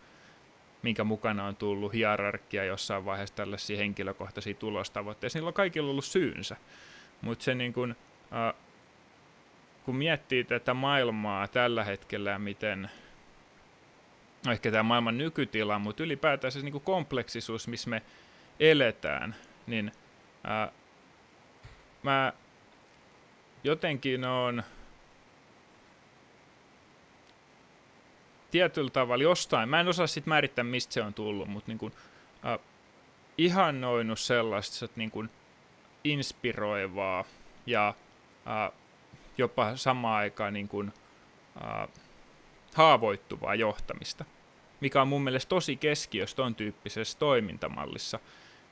minkä 0.82 1.04
mukana 1.04 1.46
on 1.46 1.56
tullut 1.56 1.94
hierarkia 1.94 2.64
jossain 2.64 3.06
vaiheessa 3.06 3.36
tällaisia 3.36 3.78
henkilökohtaisia 3.78 4.54
tulostavoitteita. 4.54 5.38
Niillä 5.38 5.48
on 5.48 5.54
kaikilla 5.54 5.92
ollut 5.92 6.06
syynsä, 6.06 6.56
mutta 7.22 7.44
se 7.44 7.56
niin 7.56 7.74
kuin, 7.74 7.96
äh, 8.34 8.54
kun 9.84 9.96
miettii 9.96 10.44
tätä 10.44 10.74
maailmaa 10.74 11.48
tällä 11.48 11.84
hetkellä 11.84 12.40
miten 12.40 12.90
ehkä 14.52 14.72
tämä 14.72 14.84
maailman 14.84 15.18
nykytila, 15.18 15.80
mutta 15.80 16.04
ylipäätään 16.04 16.52
se 16.52 16.60
niin 16.60 16.72
kuin 16.72 16.84
kompleksisuus, 16.84 17.68
missä 17.68 17.90
me 17.90 18.02
eletään, 18.60 19.36
niin 19.70 19.92
ää, 20.44 20.72
mä 22.04 22.34
jotenkin 23.64 24.26
on 24.26 24.64
tietyllä 28.52 28.90
tavalla 28.90 29.24
jostain, 29.24 29.70
mä 29.70 29.80
en 29.80 29.88
osaa 29.88 30.08
sitten 30.08 30.32
määrittää, 30.32 30.64
mistä 30.64 30.94
se 30.94 31.02
on 31.02 31.14
tullut, 31.14 31.48
mutta 31.48 31.72
niin 31.72 31.78
kuin, 31.78 31.94
äh, 32.46 32.60
sellaista 34.18 34.86
että 34.86 34.98
niin 34.98 35.12
kuin 35.12 35.30
inspiroivaa 36.04 37.26
ja 37.66 37.94
äh, 38.48 38.72
jopa 39.38 39.76
samaan 39.76 40.18
aikaan 40.18 40.54
niin 40.54 40.68
kuin, 40.68 40.94
äh, 41.64 41.88
haavoittuvaa 42.76 43.56
johtamista, 43.56 44.26
mikä 44.82 45.02
on 45.02 45.08
mun 45.08 45.24
mielestä 45.24 45.50
tosi 45.50 45.76
keskiössä 45.76 46.36
ton 46.36 46.56
tyyppisessä 46.56 47.20
toimintamallissa. 47.20 48.20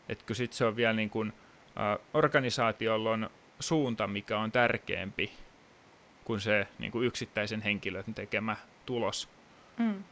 Että 0.10 0.26
kun 0.28 0.36
sit 0.36 0.54
se 0.54 0.66
on 0.66 0.76
vielä 0.76 0.94
niin 0.94 1.10
kuin, 1.10 1.34
äh, 1.80 2.06
organisaatiolla 2.14 3.12
on 3.12 3.30
suunta, 3.60 4.08
mikä 4.08 4.40
on 4.40 4.52
tärkeämpi 4.52 5.32
kuin 6.24 6.42
se 6.42 6.68
niin 6.80 6.92
kuin 6.92 7.08
yksittäisen 7.08 7.62
henkilön 7.62 8.14
tekemä 8.16 8.56
tulos, 8.86 9.30
mm. 9.78 10.04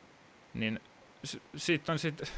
niin 0.53 0.79
s- 1.25 1.39
sitten 1.55 1.93
on 1.93 1.99
sit 1.99 2.33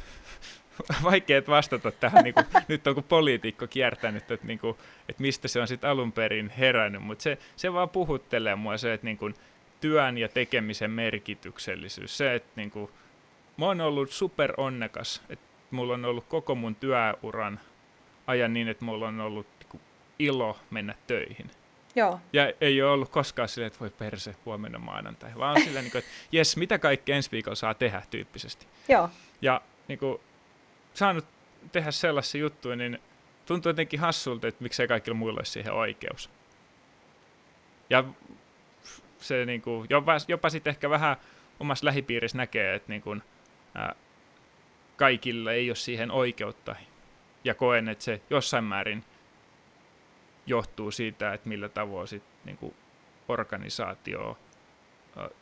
vaikea 1.02 1.42
vastata 1.48 1.90
tähän, 1.90 2.24
niin 2.24 2.34
kuin, 2.34 2.46
nyt 2.68 2.86
on 2.86 2.94
kun 2.94 3.04
poliitikko 3.04 3.66
kiertänyt, 3.66 4.30
että, 4.30 4.46
niin 4.46 4.58
kuin, 4.58 4.76
että 5.08 5.22
mistä 5.22 5.48
se 5.48 5.60
on 5.60 5.68
sitten 5.68 5.90
alun 5.90 6.12
perin 6.12 6.50
herännyt, 6.50 7.02
mutta 7.02 7.22
se, 7.22 7.38
se 7.56 7.72
vaan 7.72 7.88
puhuttelee 7.88 8.54
mua 8.54 8.76
se, 8.76 8.92
että 8.92 9.04
niin 9.04 9.16
kuin, 9.16 9.34
työn 9.80 10.18
ja 10.18 10.28
tekemisen 10.28 10.90
merkityksellisyys, 10.90 12.16
se, 12.16 12.34
että 12.34 12.50
niin 12.56 12.70
kuin, 12.70 12.90
mä 13.56 13.66
oon 13.66 13.80
ollut 13.80 14.10
super 14.10 14.52
onnekas, 14.56 15.22
että 15.28 15.47
mulla 15.70 15.94
on 15.94 16.04
ollut 16.04 16.24
koko 16.28 16.54
mun 16.54 16.74
työuran 16.74 17.60
ajan 18.26 18.52
niin, 18.52 18.68
että 18.68 18.84
mulla 18.84 19.08
on 19.08 19.20
ollut 19.20 19.46
niin 19.60 19.68
kuin, 19.68 19.80
ilo 20.18 20.58
mennä 20.70 20.94
töihin. 21.06 21.50
Joo. 21.94 22.20
Ja 22.32 22.52
ei 22.60 22.82
ole 22.82 22.90
ollut 22.90 23.08
koskaan 23.08 23.48
silleen, 23.48 23.66
että 23.66 23.80
voi 23.80 23.90
perse 23.90 24.34
huomenna 24.44 24.78
maanantai, 24.78 25.30
vaan 25.38 25.56
on 25.56 25.62
silleen, 25.62 25.84
niin 25.84 25.96
että 25.96 26.10
jes, 26.32 26.56
mitä 26.56 26.78
kaikkea 26.78 27.16
ensi 27.16 27.30
viikolla 27.30 27.56
saa 27.56 27.74
tehdä 27.74 28.02
tyyppisesti. 28.10 28.66
Joo. 28.88 29.10
Ja 29.42 29.60
niin 29.88 29.98
kuin, 29.98 30.20
saanut 30.94 31.24
tehdä 31.72 31.90
sellaisia 31.90 32.40
juttuja, 32.40 32.76
niin 32.76 32.98
tuntuu 33.46 33.70
jotenkin 33.70 34.00
hassulta, 34.00 34.48
että 34.48 34.62
miksei 34.62 34.88
kaikilla 34.88 35.18
muilla 35.18 35.38
olisi 35.38 35.52
siihen 35.52 35.72
oikeus. 35.72 36.30
Ja 37.90 38.04
se 39.18 39.44
niin 39.44 39.62
kuin, 39.62 39.86
jopa, 39.90 40.12
jopa 40.28 40.50
sitten 40.50 40.70
ehkä 40.70 40.90
vähän 40.90 41.16
omassa 41.60 41.86
lähipiirissä 41.86 42.38
näkee, 42.38 42.74
että 42.74 42.92
niin 42.92 43.02
kuin, 43.02 43.22
ää, 43.74 43.94
kaikilla 44.98 45.52
ei 45.52 45.70
ole 45.70 45.76
siihen 45.76 46.10
oikeutta. 46.10 46.76
Ja 47.44 47.54
koen, 47.54 47.88
että 47.88 48.04
se 48.04 48.20
jossain 48.30 48.64
määrin 48.64 49.04
johtuu 50.46 50.90
siitä, 50.90 51.32
että 51.32 51.48
millä 51.48 51.68
tavoin 51.68 52.08
sit, 52.08 52.22
niin 52.44 52.56
kuin, 52.56 52.74
organisaatio 53.28 54.38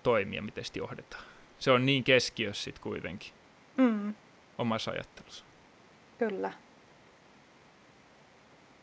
toimii 0.02 0.36
ja 0.36 0.42
miten 0.42 0.64
sitä 0.64 0.78
johdetaan. 0.78 1.24
Se 1.58 1.70
on 1.70 1.86
niin 1.86 2.04
keskiössä 2.04 2.64
sitten 2.64 2.82
kuitenkin 2.82 3.32
mm. 3.76 4.14
omassa 4.58 4.90
ajattelussa. 4.90 5.44
Kyllä. 6.18 6.52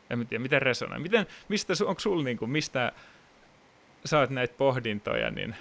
En 0.09 0.27
tiedä, 0.27 0.41
miten 0.41 0.61
resonoi. 0.61 0.99
Miten, 0.99 1.27
mistä, 1.49 1.73
onko 1.85 1.99
sulla, 1.99 2.23
niin 2.23 2.37
kuin, 2.37 2.51
mistä 2.51 2.91
saat 4.05 4.29
näitä 4.29 4.53
pohdintoja, 4.57 5.31
niin 5.31 5.55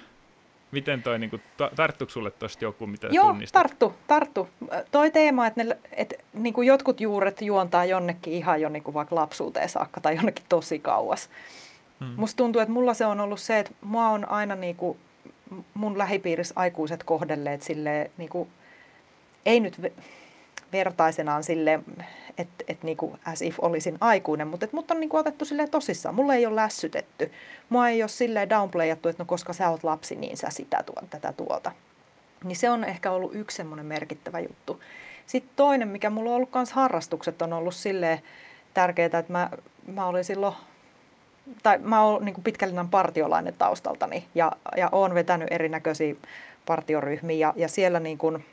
miten 0.72 1.02
toi, 1.02 1.18
niin 1.18 1.30
kuin, 1.30 1.42
tarttuuko 1.76 2.10
sulle 2.10 2.30
tuosta 2.30 2.64
joku, 2.64 2.86
mitä 2.86 3.08
Joo, 3.10 3.26
tunnistat? 3.26 3.62
tarttu, 3.62 3.94
tarttu. 4.06 4.48
Toi 4.90 5.10
teema, 5.10 5.46
että, 5.46 5.64
ne, 5.64 5.76
että 5.92 6.14
niin 6.32 6.54
kuin 6.54 6.66
jotkut 6.66 7.00
juuret 7.00 7.42
juontaa 7.42 7.84
jonnekin 7.84 8.32
ihan 8.32 8.60
jo 8.60 8.68
niin 8.68 8.82
kuin 8.82 8.94
vaikka 8.94 9.14
lapsuuteen 9.14 9.68
saakka 9.68 10.00
tai 10.00 10.16
jonnekin 10.16 10.44
tosi 10.48 10.78
kauas. 10.78 11.30
Hmm. 12.00 12.14
Musta 12.16 12.36
tuntuu, 12.36 12.62
että 12.62 12.72
mulla 12.72 12.94
se 12.94 13.06
on 13.06 13.20
ollut 13.20 13.40
se, 13.40 13.58
että 13.58 13.72
mua 13.80 14.08
on 14.08 14.28
aina 14.28 14.54
niin 14.54 14.76
kuin 14.76 14.98
mun 15.74 15.98
lähipiirissä 15.98 16.54
aikuiset 16.56 17.04
kohdelleet 17.04 17.62
silleen, 17.62 18.10
niin 18.16 18.28
kuin, 18.28 18.48
ei 19.46 19.60
nyt 19.60 19.80
vertaisenaan 20.72 21.44
sille, 21.44 21.80
että 22.38 22.64
et 22.68 22.82
niinku 22.82 23.18
as 23.24 23.42
if 23.42 23.56
olisin 23.60 23.98
aikuinen, 24.00 24.48
mutta 24.48 24.66
mut 24.72 24.90
on 24.90 25.00
niinku 25.00 25.16
otettu 25.16 25.44
sille 25.44 25.68
tosissaan. 25.68 26.14
Mulla 26.14 26.34
ei 26.34 26.46
ole 26.46 26.56
lässytetty. 26.56 27.32
Mua 27.68 27.88
ei 27.88 28.02
ole 28.02 28.08
silleen 28.08 28.50
downplayattu, 28.50 29.08
että 29.08 29.22
no 29.22 29.26
koska 29.26 29.52
sä 29.52 29.68
oot 29.68 29.84
lapsi, 29.84 30.16
niin 30.16 30.36
sä 30.36 30.50
sitä 30.50 30.82
tuot, 30.86 31.10
tätä 31.10 31.32
tuolta. 31.32 31.72
Niin 32.44 32.56
se 32.56 32.70
on 32.70 32.84
ehkä 32.84 33.10
ollut 33.10 33.34
yksi 33.34 33.56
semmoinen 33.56 33.86
merkittävä 33.86 34.40
juttu. 34.40 34.80
Sitten 35.26 35.52
toinen, 35.56 35.88
mikä 35.88 36.10
mulla 36.10 36.30
on 36.30 36.36
ollut 36.36 36.54
myös 36.54 36.72
harrastukset, 36.72 37.42
on 37.42 37.52
ollut 37.52 37.74
silleen 37.74 38.18
tärkeää, 38.74 39.06
että 39.06 39.32
mä, 39.32 39.50
mä 39.86 40.06
olin 40.06 40.24
silloin 40.24 40.54
tai 41.62 41.78
mä 41.78 42.02
oon 42.02 42.24
niin 42.24 42.42
pitkällinen 42.44 42.88
partiolainen 42.88 43.54
taustaltani 43.58 44.24
ja, 44.34 44.52
ja 44.76 44.88
oon 44.92 45.14
vetänyt 45.14 45.48
erinäköisiä 45.50 46.14
partioryhmiä 46.66 47.36
ja, 47.36 47.54
ja 47.56 47.68
siellä 47.68 48.00
niin 48.00 48.18
kuin, 48.18 48.44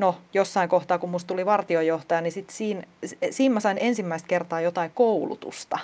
no 0.00 0.16
jossain 0.34 0.68
kohtaa, 0.68 0.98
kun 0.98 1.10
musta 1.10 1.28
tuli 1.28 1.46
vartiojohtaja, 1.46 2.20
niin 2.20 2.32
sit 2.32 2.50
siinä, 2.50 2.82
siinä 3.30 3.54
mä 3.54 3.60
sain 3.60 3.78
ensimmäistä 3.80 4.28
kertaa 4.28 4.60
jotain 4.60 4.90
koulutusta 4.94 5.78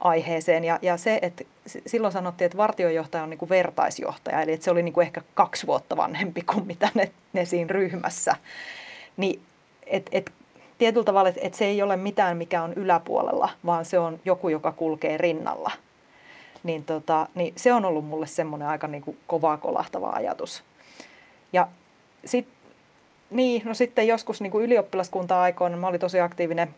aiheeseen. 0.00 0.64
Ja, 0.64 0.78
ja 0.82 0.96
se, 0.96 1.18
että 1.22 1.44
silloin 1.86 2.12
sanottiin, 2.12 2.46
että 2.46 2.58
vartiojohtaja 2.58 3.22
on 3.22 3.30
niin 3.30 3.38
kuin 3.38 3.48
vertaisjohtaja, 3.48 4.42
eli 4.42 4.52
että 4.52 4.64
se 4.64 4.70
oli 4.70 4.82
niin 4.82 4.92
kuin 4.92 5.06
ehkä 5.06 5.22
kaksi 5.34 5.66
vuotta 5.66 5.96
vanhempi 5.96 6.42
kuin 6.42 6.66
mitä 6.66 6.88
ne, 6.94 7.10
ne 7.32 7.44
siinä 7.44 7.68
ryhmässä. 7.68 8.36
Niin, 9.16 9.40
et, 9.86 10.08
et, 10.12 10.32
tietyllä 10.78 11.04
tavalla, 11.04 11.28
että 11.28 11.40
et 11.44 11.54
se 11.54 11.64
ei 11.64 11.82
ole 11.82 11.96
mitään, 11.96 12.36
mikä 12.36 12.62
on 12.62 12.72
yläpuolella, 12.72 13.48
vaan 13.66 13.84
se 13.84 13.98
on 13.98 14.20
joku, 14.24 14.48
joka 14.48 14.72
kulkee 14.72 15.16
rinnalla. 15.16 15.70
Niin, 16.62 16.84
tota, 16.84 17.26
niin 17.34 17.52
se 17.56 17.72
on 17.72 17.84
ollut 17.84 18.04
mulle 18.04 18.26
semmoinen 18.26 18.68
aika 18.68 18.86
niin 18.86 19.02
kuin 19.02 19.18
kovaa 19.26 19.56
kolahtava 19.56 20.10
ajatus. 20.10 20.62
Ja 21.52 21.68
sitten 22.24 22.55
niin, 23.30 23.62
no 23.64 23.74
sitten 23.74 24.06
joskus 24.06 24.40
niin 24.40 24.50
kuin 24.50 24.64
ylioppilaskunta-aikoina, 24.64 25.76
mä 25.76 25.86
olin 25.86 26.00
tosi 26.00 26.20
aktiivinen 26.20 26.74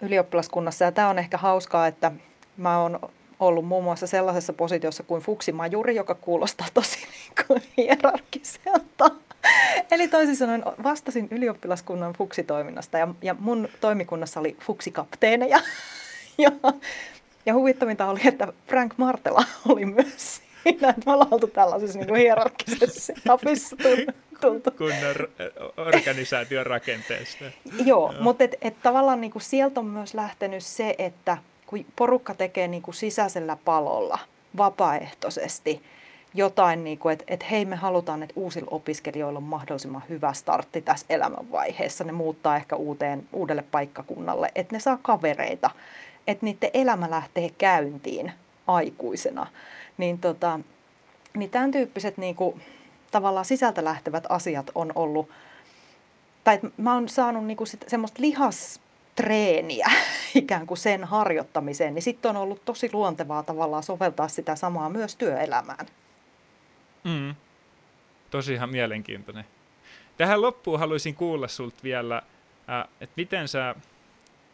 ylioppilaskunnassa 0.00 0.84
ja 0.84 0.92
tämä 0.92 1.08
on 1.08 1.18
ehkä 1.18 1.38
hauskaa, 1.38 1.86
että 1.86 2.12
mä 2.56 2.78
oon 2.78 2.98
ollut 3.40 3.66
muun 3.66 3.84
muassa 3.84 4.06
sellaisessa 4.06 4.52
positiossa 4.52 5.02
kuin 5.02 5.22
fuksimajuri, 5.22 5.96
joka 5.96 6.14
kuulostaa 6.14 6.66
tosi 6.74 6.98
niin 7.06 7.46
kuin 7.46 7.62
hierarkiselta. 7.76 9.10
Eli 9.90 10.08
toisin 10.08 10.36
sanoen 10.36 10.64
vastasin 10.82 11.28
ylioppilaskunnan 11.30 12.12
fuksitoiminnasta 12.12 12.98
ja, 12.98 13.08
ja 13.22 13.36
mun 13.38 13.68
toimikunnassa 13.80 14.40
oli 14.40 14.56
fuksikapteeneja. 14.60 15.60
Ja, 16.38 16.50
ja 17.46 17.54
huvittavinta 17.54 18.06
oli, 18.06 18.20
että 18.24 18.52
Frank 18.66 18.94
Martela 18.96 19.44
oli 19.68 19.86
myös 19.86 20.42
siinä, 20.62 20.88
että 20.88 21.02
me 21.06 21.12
ollaan 21.12 21.34
oltu 21.34 21.46
tällaisessa 21.46 21.98
niin 21.98 22.08
kuin 22.08 22.20
hierarkkisessa 22.20 23.12
tapissa 23.26 23.76
tultu. 24.40 24.70
Kunnan 24.70 25.14
organisaation 25.76 26.66
rakenteesta. 26.66 27.44
Joo, 27.44 28.12
Joo. 28.12 28.22
mutta 28.22 28.44
et, 28.44 28.54
et 28.62 28.74
tavallaan 28.82 29.20
niinku 29.20 29.40
sieltä 29.40 29.80
on 29.80 29.86
myös 29.86 30.14
lähtenyt 30.14 30.64
se, 30.64 30.94
että 30.98 31.36
kun 31.66 31.84
porukka 31.96 32.34
tekee 32.34 32.68
niinku 32.68 32.92
sisäisellä 32.92 33.56
palolla 33.64 34.18
vapaaehtoisesti 34.56 35.82
jotain, 36.34 36.84
niinku, 36.84 37.08
että 37.08 37.24
et 37.28 37.50
hei 37.50 37.64
me 37.64 37.76
halutaan, 37.76 38.22
että 38.22 38.40
uusilla 38.40 38.68
opiskelijoilla 38.70 39.38
on 39.38 39.42
mahdollisimman 39.42 40.02
hyvä 40.08 40.32
startti 40.32 40.82
tässä 40.82 41.06
elämänvaiheessa. 41.10 42.04
Ne 42.04 42.12
muuttaa 42.12 42.56
ehkä 42.56 42.76
uuteen, 42.76 43.28
uudelle 43.32 43.64
paikkakunnalle, 43.70 44.50
että 44.54 44.76
ne 44.76 44.80
saa 44.80 44.98
kavereita, 45.02 45.70
että 46.26 46.46
niiden 46.46 46.70
elämä 46.74 47.10
lähtee 47.10 47.50
käyntiin 47.58 48.32
aikuisena. 48.66 49.46
Niin, 49.98 50.18
tota, 50.18 50.60
niin 51.34 51.50
tämän 51.50 51.70
tyyppiset 51.70 52.16
niinku, 52.16 52.60
tavallaan 53.10 53.44
sisältä 53.44 53.84
lähtevät 53.84 54.24
asiat 54.28 54.70
on 54.74 54.92
ollut, 54.94 55.30
tai 56.44 56.60
mä 56.76 56.94
oon 56.94 57.08
saanut 57.08 57.46
niinku 57.46 57.66
sit 57.66 57.84
semmoista 57.88 58.22
lihastreeniä 58.22 59.90
ikään 60.34 60.66
kuin 60.66 60.78
sen 60.78 61.04
harjoittamiseen, 61.04 61.94
niin 61.94 62.02
sitten 62.02 62.28
on 62.28 62.36
ollut 62.36 62.64
tosi 62.64 62.90
luontevaa 62.92 63.42
tavallaan 63.42 63.82
soveltaa 63.82 64.28
sitä 64.28 64.56
samaa 64.56 64.88
myös 64.88 65.16
työelämään. 65.16 65.86
Mm. 67.04 67.34
Tosi 68.30 68.52
ihan 68.52 68.70
mielenkiintoinen. 68.70 69.44
Tähän 70.16 70.42
loppuun 70.42 70.78
haluaisin 70.78 71.14
kuulla 71.14 71.48
sulta 71.48 71.82
vielä, 71.82 72.16
äh, 72.16 72.88
että 73.00 73.14
miten 73.16 73.48
sä 73.48 73.74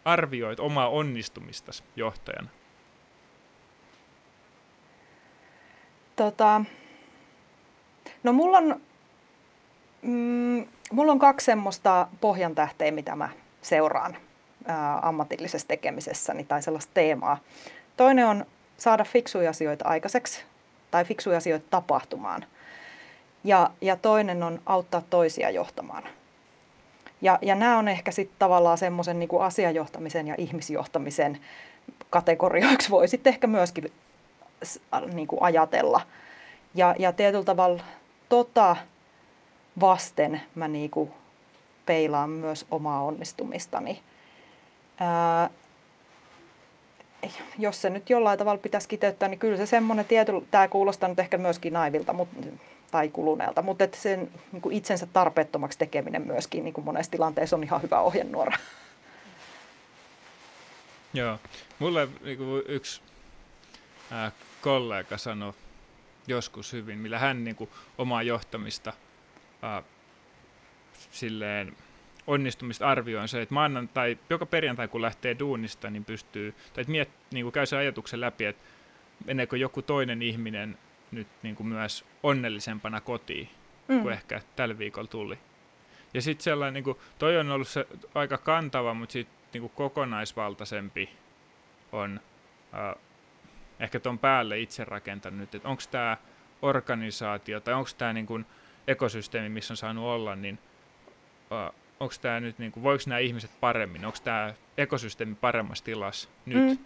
arvioit 0.04 0.60
omaa 0.60 0.88
onnistumistasi 0.88 1.82
johtajana? 1.96 2.48
Tota, 6.18 6.64
No 8.22 8.32
mulla 8.32 8.58
on, 8.58 8.80
mm, 10.02 10.66
mulla 10.92 11.12
on 11.12 11.18
kaksi 11.18 11.44
semmoista 11.44 12.08
pohjantähteä, 12.20 12.90
mitä 12.90 13.16
mä 13.16 13.28
seuraan 13.62 14.16
ää, 14.66 14.98
ammatillisessa 15.02 15.68
tekemisessäni 15.68 16.44
tai 16.44 16.62
sellaista 16.62 16.90
teemaa. 16.94 17.38
Toinen 17.96 18.26
on 18.26 18.46
saada 18.78 19.04
fiksuja 19.04 19.50
asioita 19.50 19.88
aikaiseksi 19.88 20.44
tai 20.90 21.04
fiksuja 21.04 21.36
asioita 21.36 21.66
tapahtumaan. 21.70 22.44
ja, 23.44 23.70
ja 23.80 23.96
toinen 23.96 24.42
on 24.42 24.60
auttaa 24.66 25.02
toisia 25.10 25.50
johtamaan. 25.50 26.02
Ja, 27.22 27.38
ja 27.42 27.54
nämä 27.54 27.78
on 27.78 27.88
ehkä 27.88 28.10
sitten 28.10 28.36
tavallaan 28.38 28.78
semmoisen 28.78 29.18
niin 29.18 29.28
asiajohtamisen 29.40 30.26
ja 30.26 30.34
ihmisjohtamisen 30.38 31.38
kategorioiksi 32.10 32.90
voi 32.90 33.08
sitten 33.08 33.32
ehkä 33.32 33.46
myöskin 33.46 33.92
niin 35.12 35.26
kuin 35.26 35.42
ajatella. 35.42 36.00
Ja, 36.74 36.94
ja 36.98 37.12
tietyllä 37.12 37.44
tavalla 37.44 37.82
tota 38.28 38.76
vasten 39.80 40.40
mä 40.54 40.68
niin 40.68 40.90
kuin 40.90 41.10
peilaan 41.86 42.30
myös 42.30 42.66
omaa 42.70 43.02
onnistumistani. 43.02 44.02
Ää, 45.00 45.50
jos 47.58 47.82
se 47.82 47.90
nyt 47.90 48.10
jollain 48.10 48.38
tavalla 48.38 48.62
pitäisi 48.62 48.88
kiteyttää, 48.88 49.28
niin 49.28 49.38
kyllä 49.38 49.56
se 49.56 49.66
semmoinen 49.66 50.04
tietyllä, 50.04 50.42
tämä 50.50 50.68
kuulostaa 50.68 51.08
nyt 51.08 51.18
ehkä 51.18 51.38
myöskin 51.38 51.72
naivilta 51.72 52.12
mutta, 52.12 52.36
tai 52.90 53.08
kuluneelta, 53.08 53.62
mutta 53.62 53.84
että 53.84 53.96
sen 53.96 54.30
niin 54.52 54.62
kuin 54.62 54.76
itsensä 54.76 55.06
tarpeettomaksi 55.06 55.78
tekeminen 55.78 56.26
myöskin 56.26 56.64
niin 56.64 56.74
kuin 56.74 56.84
monessa 56.84 57.12
tilanteessa 57.12 57.56
on 57.56 57.64
ihan 57.64 57.82
hyvä 57.82 58.00
ohjenuora. 58.00 58.56
Joo, 61.14 61.38
mulle 61.78 62.08
niin 62.24 62.38
kuin 62.38 62.62
yksi 62.66 63.00
kollega 64.68 65.18
sanoi 65.18 65.52
joskus 66.26 66.72
hyvin, 66.72 66.98
millä 66.98 67.18
hän 67.18 67.44
niin 67.44 67.56
kuin, 67.56 67.70
omaa 67.98 68.22
johtamista 68.22 68.92
ää, 69.62 69.82
silleen 71.10 71.76
onnistumista 72.26 72.88
arvioin 72.88 73.28
se, 73.28 73.42
että 73.42 73.54
maanantai, 73.54 74.18
joka 74.30 74.46
perjantai 74.46 74.88
kun 74.88 75.02
lähtee 75.02 75.38
duunista, 75.38 75.90
niin 75.90 76.04
pystyy, 76.04 76.52
tai 76.52 76.82
että 76.82 76.90
miet, 76.90 77.08
niin 77.30 77.44
kuin 77.44 77.52
käy 77.52 77.66
se 77.66 77.76
ajatuksen 77.76 78.20
läpi, 78.20 78.44
että 78.44 78.62
meneekö 79.24 79.56
joku 79.56 79.82
toinen 79.82 80.22
ihminen 80.22 80.78
nyt 81.10 81.28
niin 81.42 81.56
kuin 81.56 81.66
myös 81.66 82.04
onnellisempana 82.22 83.00
kotiin, 83.00 83.48
mm. 83.88 84.02
kuin 84.02 84.12
ehkä 84.12 84.40
tällä 84.56 84.78
viikolla 84.78 85.08
tuli. 85.08 85.38
Ja 86.14 86.22
sitten 86.22 86.44
sellainen, 86.44 86.74
niin 86.74 86.84
kuin, 86.84 86.98
toi 87.18 87.38
on 87.38 87.50
ollut 87.50 87.68
se 87.68 87.86
aika 88.14 88.38
kantava, 88.38 88.94
mutta 88.94 89.12
sitten 89.12 89.62
niin 89.62 89.70
kokonaisvaltaisempi 89.70 91.10
on 91.92 92.20
äh, 92.74 93.07
ehkä 93.80 94.00
tuon 94.00 94.18
päälle 94.18 94.60
itse 94.60 94.84
rakentanut 94.84 95.40
nyt, 95.40 95.54
että 95.54 95.68
onko 95.68 95.82
tämä 95.90 96.16
organisaatio 96.62 97.60
tai 97.60 97.74
onko 97.74 97.90
tämä 97.98 98.12
niin 98.12 98.46
ekosysteemi, 98.88 99.48
missä 99.48 99.72
on 99.72 99.76
saanut 99.76 100.04
olla, 100.04 100.36
niin 100.36 100.58
onko 102.00 102.14
tämä 102.20 102.40
nyt, 102.40 102.58
niin 102.58 102.72
kuin, 102.72 102.82
voiko 102.82 103.04
nämä 103.06 103.18
ihmiset 103.18 103.50
paremmin, 103.60 104.06
onko 104.06 104.18
tämä 104.24 104.54
ekosysteemi 104.78 105.34
paremmassa 105.34 105.84
tilassa 105.84 106.28
nyt 106.46 106.68
mm. 106.68 106.78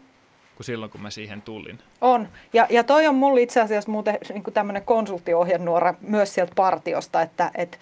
kuin 0.57 0.65
silloin, 0.65 0.91
kun 0.91 1.01
mä 1.01 1.11
siihen 1.11 1.43
tulin? 1.43 1.79
On, 2.01 2.29
ja, 2.53 2.67
ja 2.71 2.85
toi 2.85 3.07
on 3.07 3.15
mulle 3.15 3.43
itse 3.43 3.61
asiassa 3.61 3.91
muuten 3.91 4.19
niin 4.33 4.45
tämmöinen 4.55 4.83
konsulttiohjenuora 4.83 5.95
myös 6.01 6.35
sieltä 6.35 6.53
partiosta, 6.57 7.23
että, 7.23 7.51
että 7.55 7.79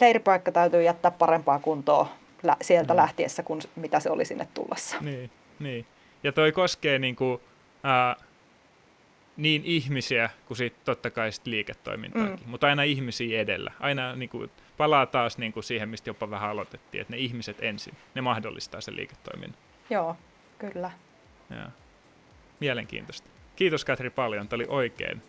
leiripaikka 0.00 0.52
täytyy 0.52 0.82
jättää 0.82 1.10
parempaa 1.10 1.58
kuntoa 1.58 2.08
lä- 2.42 2.56
sieltä 2.62 2.92
mm. 2.92 2.96
lähtiessä 2.96 3.42
kuin 3.42 3.60
mitä 3.76 4.00
se 4.00 4.10
oli 4.10 4.24
sinne 4.24 4.48
tullessa. 4.54 4.96
Niin, 5.00 5.30
niin. 5.58 5.86
ja 6.22 6.32
toi 6.32 6.52
koskee 6.52 6.98
niin 6.98 7.16
kuin, 7.16 7.40
ää, 7.82 8.16
niin 9.36 9.62
ihmisiä 9.64 10.30
kuin 10.46 10.58
sitten 10.58 10.84
totta 10.84 11.10
kai 11.10 11.32
sit 11.32 11.46
liiketoimintaakin, 11.46 12.44
mm. 12.44 12.50
mutta 12.50 12.66
aina 12.66 12.82
ihmisiä 12.82 13.40
edellä. 13.40 13.72
Aina 13.80 14.16
niin 14.16 14.28
kuin, 14.28 14.50
palaa 14.76 15.06
taas 15.06 15.38
niin 15.38 15.52
kuin 15.52 15.64
siihen, 15.64 15.88
mistä 15.88 16.10
jopa 16.10 16.30
vähän 16.30 16.50
aloitettiin, 16.50 17.00
että 17.00 17.12
ne 17.12 17.18
ihmiset 17.18 17.56
ensin, 17.60 17.96
ne 18.14 18.20
mahdollistaa 18.20 18.80
sen 18.80 18.96
liiketoiminnan. 18.96 19.58
Joo, 19.90 20.16
kyllä. 20.58 20.90
Ja. 21.50 21.70
Mielenkiintoista. 22.60 23.28
Kiitos 23.56 23.84
Katri 23.84 24.10
paljon, 24.10 24.48
tämä 24.48 24.58
oli 24.58 24.66
oikein 24.68 25.22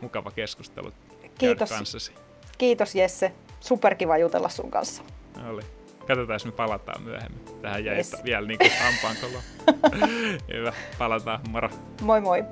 mukava 0.00 0.30
keskustelu 0.30 0.92
Kiitos. 1.38 1.70
kanssasi. 1.70 2.12
Kiitos 2.58 2.94
Jesse, 2.94 3.32
superkiva 3.60 4.18
jutella 4.18 4.48
sun 4.48 4.70
kanssa. 4.70 5.02
Oli. 5.48 5.62
Katsotaan, 6.08 6.34
jos 6.34 6.44
me 6.44 6.52
palataan 6.52 7.02
myöhemmin. 7.02 7.40
Tähän 7.62 7.84
jäi 7.84 7.96
yes. 7.96 8.16
vielä 8.24 8.46
niin 8.46 8.58
kuin 8.58 8.70
Hyvä, 10.54 10.72
palataan. 10.98 11.40
Moro. 11.48 11.70
Moi 12.02 12.20
moi. 12.20 12.44